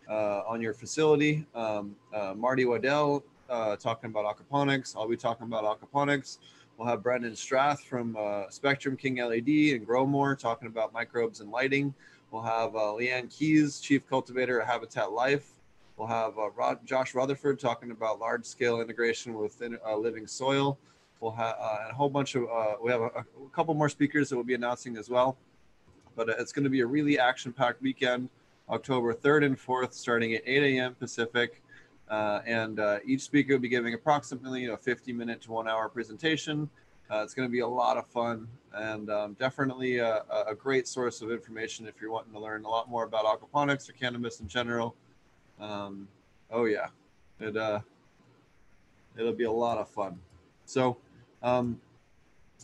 [0.08, 1.46] uh, on your facility.
[1.54, 4.94] Um, uh, Marty Waddell uh, talking about aquaponics.
[4.96, 6.38] I'll be talking about aquaponics.
[6.76, 11.40] We'll have Brendan Strath from uh, Spectrum King LED and Grow More talking about microbes
[11.40, 11.94] and lighting.
[12.30, 15.54] We'll have uh, Leanne Keys, Chief Cultivator at Habitat Life.
[15.96, 20.78] We'll have uh, Rod, Josh Rutherford talking about large scale integration with uh, living soil.
[21.20, 24.28] We'll have uh, a whole bunch of, uh, we have a, a couple more speakers
[24.28, 25.36] that we'll be announcing as well.
[26.14, 28.28] But it's going to be a really action packed weekend,
[28.68, 30.94] October 3rd and 4th, starting at 8 a.m.
[30.94, 31.62] Pacific.
[32.08, 35.88] Uh, and uh, each speaker will be giving approximately know 50 minute to one hour
[35.88, 36.68] presentation.
[37.10, 40.86] Uh, it's going to be a lot of fun and um, definitely a, a great
[40.86, 44.40] source of information if you're wanting to learn a lot more about aquaponics or cannabis
[44.40, 44.94] in general.
[45.58, 46.06] Um,
[46.50, 46.88] oh yeah,
[47.40, 47.80] it uh,
[49.16, 50.18] it'll be a lot of fun.
[50.66, 50.98] So
[51.42, 51.80] um,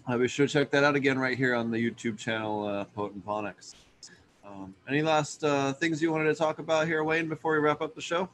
[0.07, 2.85] uh, be sure to check that out again right here on the YouTube channel uh,
[2.97, 3.75] Potent Ponics.
[4.47, 7.81] Um, any last uh, things you wanted to talk about here, Wayne, before we wrap
[7.81, 8.29] up the show?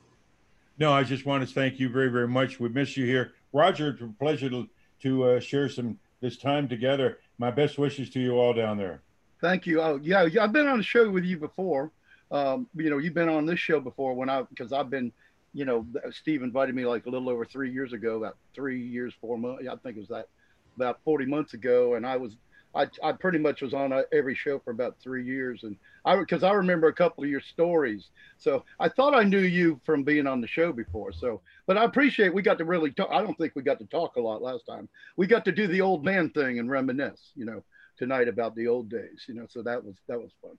[0.79, 2.59] No, I just want to thank you very, very much.
[2.59, 3.91] We miss you here, Roger.
[3.91, 4.69] It's a pleasure to
[5.03, 7.19] to uh, share some this time together.
[7.39, 9.01] My best wishes to you all down there.
[9.41, 9.81] Thank you.
[9.81, 11.91] Oh, yeah, yeah, I've been on a show with you before.
[12.31, 15.13] Um, you know, you've been on this show before when I because I've been,
[15.53, 19.15] you know, Steve invited me like a little over three years ago, about three years,
[19.21, 19.65] four months.
[19.69, 20.29] I think it was that
[20.77, 22.37] about 40 months ago, and I was
[22.75, 26.17] I, I pretty much was on uh, every show for about three years, and I
[26.17, 30.05] because I remember a couple of your stories, so I thought I knew you from
[30.05, 31.13] being on the show before.
[31.13, 33.09] So, but I appreciate we got to really talk.
[33.11, 34.89] I don't think we got to talk a lot last time.
[35.17, 37.65] We got to do the old man thing and reminisce, you know,
[37.97, 39.47] tonight about the old days, you know.
[39.49, 40.57] So that was that was fun.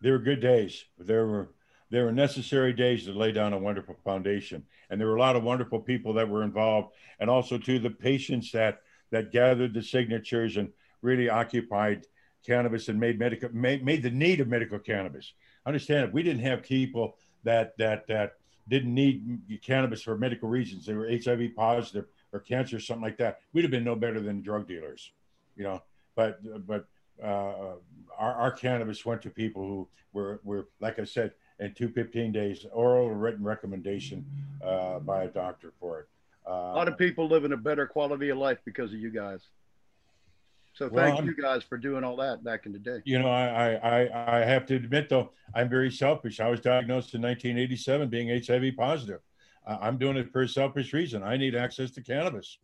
[0.00, 0.84] They were good days.
[0.98, 1.50] There were
[1.90, 5.36] there were necessary days to lay down a wonderful foundation, and there were a lot
[5.36, 8.80] of wonderful people that were involved, and also to the patients that
[9.10, 12.06] that gathered the signatures and really occupied
[12.44, 15.34] cannabis and made medical made, made the need of medical cannabis.
[15.66, 18.32] Understand if we didn't have people that that that
[18.68, 23.18] didn't need cannabis for medical reasons, they were HIV positive or cancer or something like
[23.18, 25.12] that, we'd have been no better than drug dealers,
[25.56, 25.82] you know.
[26.16, 26.86] But but
[27.22, 27.76] uh,
[28.18, 32.32] our, our cannabis went to people who were were like I said in two 15
[32.32, 34.24] days oral or written recommendation
[34.64, 36.08] uh, by a doctor for it.
[36.46, 39.40] Uh, A lot of people living a better quality of life because of you guys.
[40.74, 43.00] So thank I'm- you guys for doing all that back in the day.
[43.04, 46.40] You know, I, I, I, have to admit though, I'm very selfish.
[46.40, 49.20] I was diagnosed in 1987 being HIV positive.
[49.66, 51.22] I'm doing it for a selfish reason.
[51.22, 52.58] I need access to cannabis.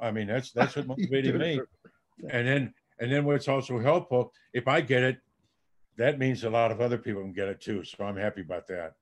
[0.00, 1.60] I mean, that's that's what motivated me.
[2.30, 5.18] And then and then what's also helpful, if I get it,
[5.96, 7.84] that means a lot of other people can get it too.
[7.84, 8.94] So I'm happy about that.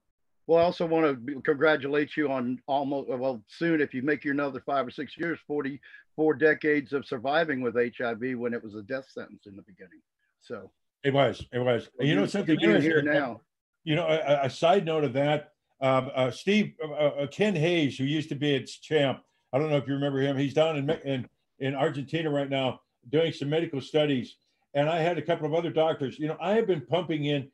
[0.47, 4.35] Well, I also want to congratulate you on almost, well, soon, if you make your
[4.35, 8.83] another five or six years, 44 decades of surviving with HIV when it was a
[8.83, 10.01] death sentence in the beginning.
[10.41, 10.71] So
[11.05, 11.89] It was, it was.
[11.99, 13.41] And you know something you're here now.
[13.85, 17.97] you know, a, a side note of that, um, uh, Steve, uh, uh, Ken Hayes,
[17.97, 20.37] who used to be its champ, I don't know if you remember him.
[20.37, 21.29] He's down in, in,
[21.59, 24.37] in Argentina right now doing some medical studies.
[24.75, 26.19] And I had a couple of other doctors.
[26.19, 27.51] You know, I have been pumping in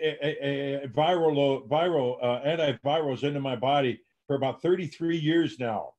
[0.00, 5.94] a, a, a viral, viral uh, antivirals into my body for about 33 years now.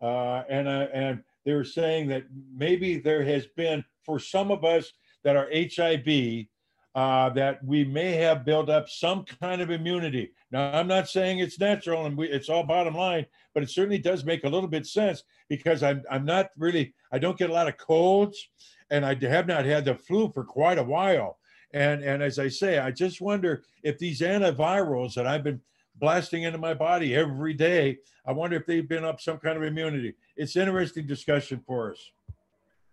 [0.00, 2.24] Uh, and, and they were saying that
[2.54, 4.92] maybe there has been, for some of us
[5.24, 6.46] that are HIV,
[6.94, 10.32] uh, that we may have built up some kind of immunity.
[10.50, 13.98] Now, I'm not saying it's natural and we, it's all bottom line, but it certainly
[13.98, 17.52] does make a little bit sense because I'm, I'm not really, I don't get a
[17.52, 18.48] lot of colds
[18.90, 21.38] and I have not had the flu for quite a while.
[21.72, 25.60] And, and as I say, I just wonder if these antivirals that I've been
[25.96, 29.64] blasting into my body every day, I wonder if they've been up some kind of
[29.64, 30.14] immunity.
[30.36, 31.98] It's interesting discussion for us.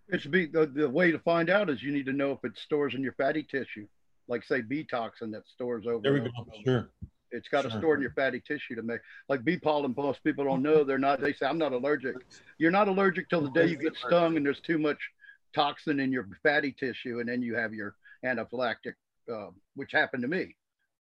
[0.09, 2.43] It should be the, the way to find out is you need to know if
[2.43, 3.87] it stores in your fatty tissue,
[4.27, 6.01] like say bee toxin that stores over.
[6.01, 6.29] There we go.
[6.65, 6.89] Sure.
[7.31, 7.79] It's got to Sure.
[7.79, 8.99] store in your fatty tissue to make
[9.29, 9.93] like bee pollen.
[9.97, 11.19] Most people don't know they're not.
[11.21, 12.15] They say I'm not allergic.
[12.57, 14.99] You're not allergic till the day you get stung and there's too much
[15.53, 18.93] toxin in your fatty tissue, and then you have your anaphylactic,
[19.31, 20.55] uh, which happened to me.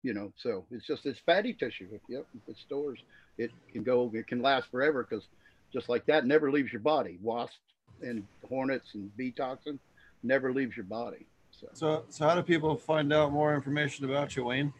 [0.02, 1.88] You know, so it's just this fatty tissue.
[1.92, 2.98] If, yep, if it stores,
[3.38, 4.10] it can go.
[4.14, 5.26] It can last forever because
[5.72, 7.18] just like that, never leaves your body.
[7.22, 7.56] Wasps
[8.02, 9.78] and hornets and bee toxin
[10.22, 11.26] never leaves your body.
[11.50, 11.68] So.
[11.72, 14.72] So, so how do people find out more information about you, Wayne?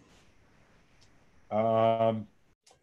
[1.51, 2.27] Um,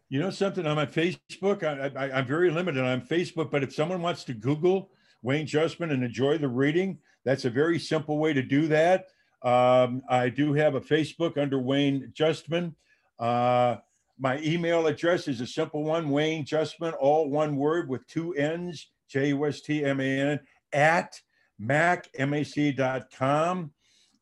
[0.08, 3.74] you know something on my Facebook, I, I, I'm very limited on Facebook, but if
[3.74, 4.90] someone wants to Google
[5.24, 9.06] Wayne Justmann and enjoy the reading, that's a very simple way to do that.
[9.42, 12.74] Um, I do have a Facebook under Wayne Justmann.
[13.18, 13.76] Uh,
[14.18, 18.90] my email address is a simple one, Wayne Justmann, all one word with two N's,
[19.08, 20.40] J U S T M A N,
[20.72, 21.18] at
[21.60, 22.82] macmac.com.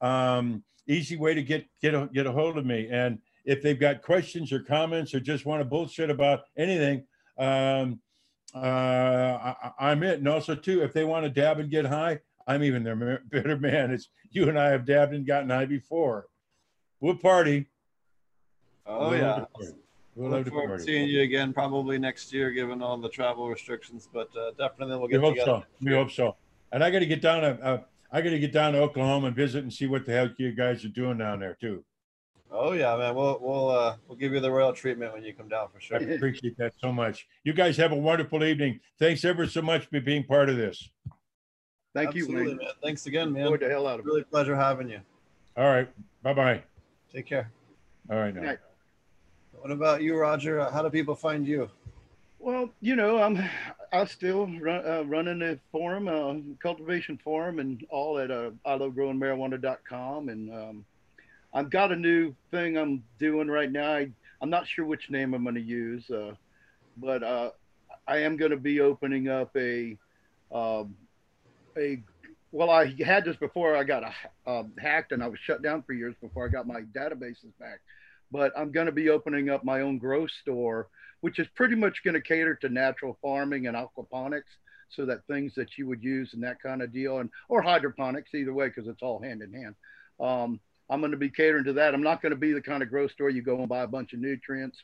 [0.00, 2.88] Um, easy way to get get a, get a hold of me.
[2.90, 7.04] And if they've got questions or comments or just want to bullshit about anything,
[7.38, 8.00] um,
[8.54, 10.18] uh, I, I'm it.
[10.18, 13.56] And also too, if they want to dab and get high, I'm even their better
[13.56, 13.90] man.
[13.90, 16.26] It's you and I have dabbed and gotten high before.
[17.00, 17.66] We'll party.
[18.86, 19.44] Oh We'll yeah.
[19.54, 19.74] party.
[20.14, 24.08] We'll Look forward to seeing you again probably next year, given all the travel restrictions.
[24.12, 25.62] But uh, definitely we'll get We hope together.
[25.62, 25.86] so.
[25.86, 26.36] We hope so.
[26.70, 27.80] And I got to get down to uh,
[28.10, 30.52] I got to get down to Oklahoma and visit and see what the hell you
[30.52, 31.82] guys are doing down there too.
[32.54, 33.14] Oh yeah, man.
[33.14, 35.98] We'll we'll uh, we'll give you the royal treatment when you come down for sure.
[35.98, 37.26] I appreciate that so much.
[37.44, 38.78] You guys have a wonderful evening.
[38.98, 40.90] Thanks ever so much for being part of this.
[41.94, 42.56] Thank you, Absolutely, Wayne.
[42.58, 42.68] man.
[42.82, 43.42] Thanks again, man.
[43.42, 44.08] Enjoyed the hell out of it.
[44.08, 45.00] Really pleasure having you.
[45.56, 45.88] All right.
[46.22, 46.62] Bye bye.
[47.12, 47.50] Take care.
[48.10, 48.34] All right.
[48.34, 48.54] Now.
[49.52, 50.60] What about you, Roger?
[50.60, 51.70] Uh, How do people find you?
[52.38, 53.42] Well, you know, I'm
[53.92, 58.74] I still run, uh, running the forum, uh, cultivation forum, and all at uh, I
[58.74, 60.28] love growing marijuana.com.
[60.28, 60.84] And um,
[61.54, 63.92] I've got a new thing I'm doing right now.
[63.92, 64.10] I,
[64.40, 66.32] I'm not sure which name I'm going to use, uh,
[66.96, 67.50] but uh,
[68.08, 69.96] I am going to be opening up a
[70.50, 70.94] um,
[71.76, 72.02] a
[72.50, 74.02] well, I had this before I got
[74.46, 77.80] um, hacked and I was shut down for years before I got my databases back.
[78.30, 80.88] But I'm going to be opening up my own grow store
[81.22, 84.42] which is pretty much going to cater to natural farming and aquaponics
[84.90, 88.34] so that things that you would use and that kind of deal and or hydroponics
[88.34, 89.74] either way because it's all hand in hand
[90.20, 90.60] um,
[90.92, 92.90] i'm going to be catering to that i'm not going to be the kind of
[92.90, 94.78] grocery store you go and buy a bunch of nutrients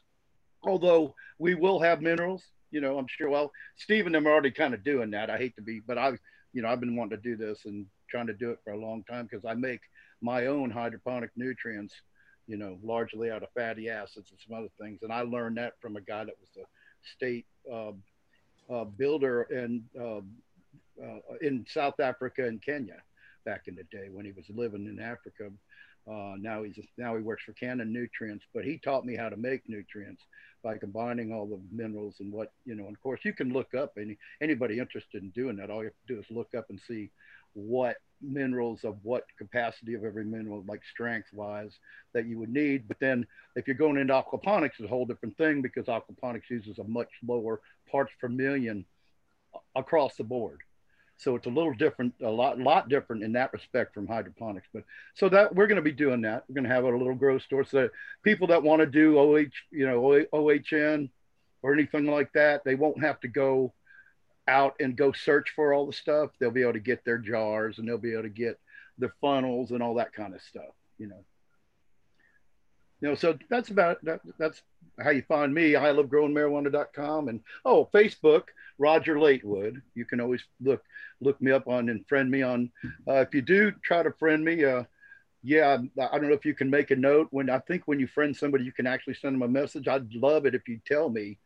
[0.62, 4.50] although we will have minerals you know i'm sure well steve and them are already
[4.50, 6.10] kind of doing that i hate to be but i
[6.52, 8.78] you know i've been wanting to do this and trying to do it for a
[8.78, 9.80] long time because i make
[10.20, 11.94] my own hydroponic nutrients
[12.48, 15.00] you know, largely out of fatty acids and some other things.
[15.02, 16.66] And I learned that from a guy that was a
[17.14, 18.02] state um,
[18.74, 20.30] uh, builder in um,
[21.00, 22.96] uh, in South Africa and Kenya
[23.44, 25.50] back in the day when he was living in Africa.
[26.10, 29.36] Uh, now he's now he works for Canon Nutrients, but he taught me how to
[29.36, 30.22] make nutrients
[30.62, 32.86] by combining all the minerals and what you know.
[32.86, 35.70] And of course, you can look up any anybody interested in doing that.
[35.70, 37.10] All you have to do is look up and see
[37.52, 41.78] what minerals of what capacity of every mineral, like strength wise,
[42.14, 42.88] that you would need.
[42.88, 43.26] But then
[43.56, 47.10] if you're going into aquaponics, it's a whole different thing because aquaponics uses a much
[47.26, 47.60] lower
[47.90, 48.84] parts per million
[49.76, 50.60] across the board.
[51.18, 54.68] So it's a little different, a lot, lot different in that respect from hydroponics.
[54.72, 54.84] But
[55.14, 56.44] so that we're going to be doing that.
[56.48, 57.88] We're going to have a little grow store so
[58.22, 61.10] people that want to do OH, you know, OHN
[61.62, 63.72] or anything like that, they won't have to go
[64.46, 66.30] out and go search for all the stuff.
[66.38, 68.58] They'll be able to get their jars and they'll be able to get
[68.98, 71.24] the funnels and all that kind of stuff, you know.
[73.00, 74.62] You know, so that's about that, that's
[75.00, 75.76] how you find me.
[75.76, 78.44] I love growing marijuana.com and oh, Facebook,
[78.78, 79.80] Roger Latewood.
[79.94, 80.82] You can always look
[81.20, 82.70] look me up on and friend me on.
[83.06, 84.84] Uh, if you do try to friend me, uh,
[85.42, 88.06] yeah, I don't know if you can make a note when I think when you
[88.08, 89.88] friend somebody, you can actually send them a message.
[89.88, 91.38] I'd love it if you tell me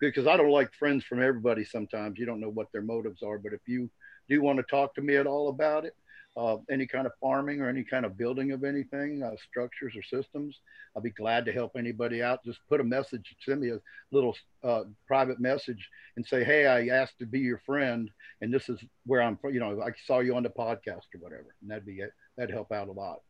[0.00, 2.18] because I don't like friends from everybody sometimes.
[2.18, 3.38] You don't know what their motives are.
[3.38, 3.90] But if you
[4.28, 5.94] do want to talk to me at all about it,
[6.36, 10.02] uh, any kind of farming or any kind of building of anything, uh, structures or
[10.02, 10.60] systems,
[10.94, 12.44] I'll be glad to help anybody out.
[12.44, 13.80] Just put a message, send me a
[14.12, 18.10] little uh, private message and say, hey, I asked to be your friend
[18.40, 19.54] and this is where I'm from.
[19.54, 21.54] You know, I saw you on the podcast or whatever.
[21.60, 22.12] And that'd be it.
[22.36, 23.20] That'd help out a lot.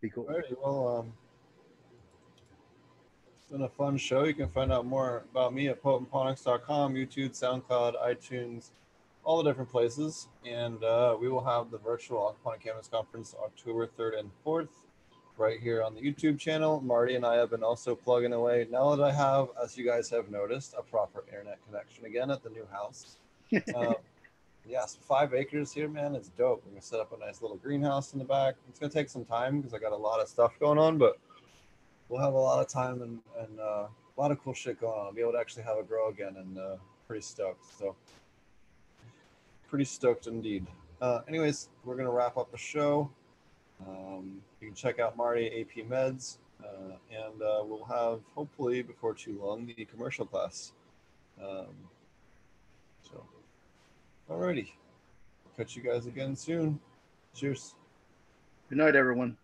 [0.00, 0.26] Be cool.
[0.28, 0.44] All right.
[0.62, 1.12] Well, um,
[3.38, 4.24] it's been a fun show.
[4.24, 8.70] You can find out more about me at potentponics.com, YouTube, SoundCloud, iTunes,
[9.26, 10.28] all the different places.
[10.46, 14.68] And uh, we will have the virtual aquaponic cannabis conference October 3rd and 4th
[15.36, 16.80] right here on the YouTube channel.
[16.80, 18.68] Marty and I have been also plugging away.
[18.70, 22.42] Now that I have, as you guys have noticed, a proper internet connection again at
[22.42, 23.18] the new house.
[23.76, 23.94] Um,
[24.68, 26.16] yes, five acres here, man.
[26.16, 26.64] It's dope.
[26.64, 28.56] We're gonna set up a nice little greenhouse in the back.
[28.68, 31.16] It's gonna take some time because I got a lot of stuff going on, but
[32.08, 34.98] we'll have a lot of time and, and uh, a lot of cool shit going
[34.98, 35.06] on.
[35.06, 36.76] I'll be able to actually have a grow again and uh,
[37.06, 37.64] pretty stoked.
[37.78, 37.94] So
[39.68, 40.66] pretty stoked indeed.
[41.00, 43.10] Uh, anyways, we're gonna wrap up the show.
[43.86, 49.14] Um, you can check out Marty AP Meds, uh, and uh, we'll have hopefully before
[49.14, 50.72] too long the commercial class.
[51.42, 51.66] Um,
[53.02, 53.22] so,
[54.30, 54.70] alrighty,
[55.56, 56.80] catch you guys again soon.
[57.34, 57.74] Cheers.
[58.68, 59.36] Good night, everyone.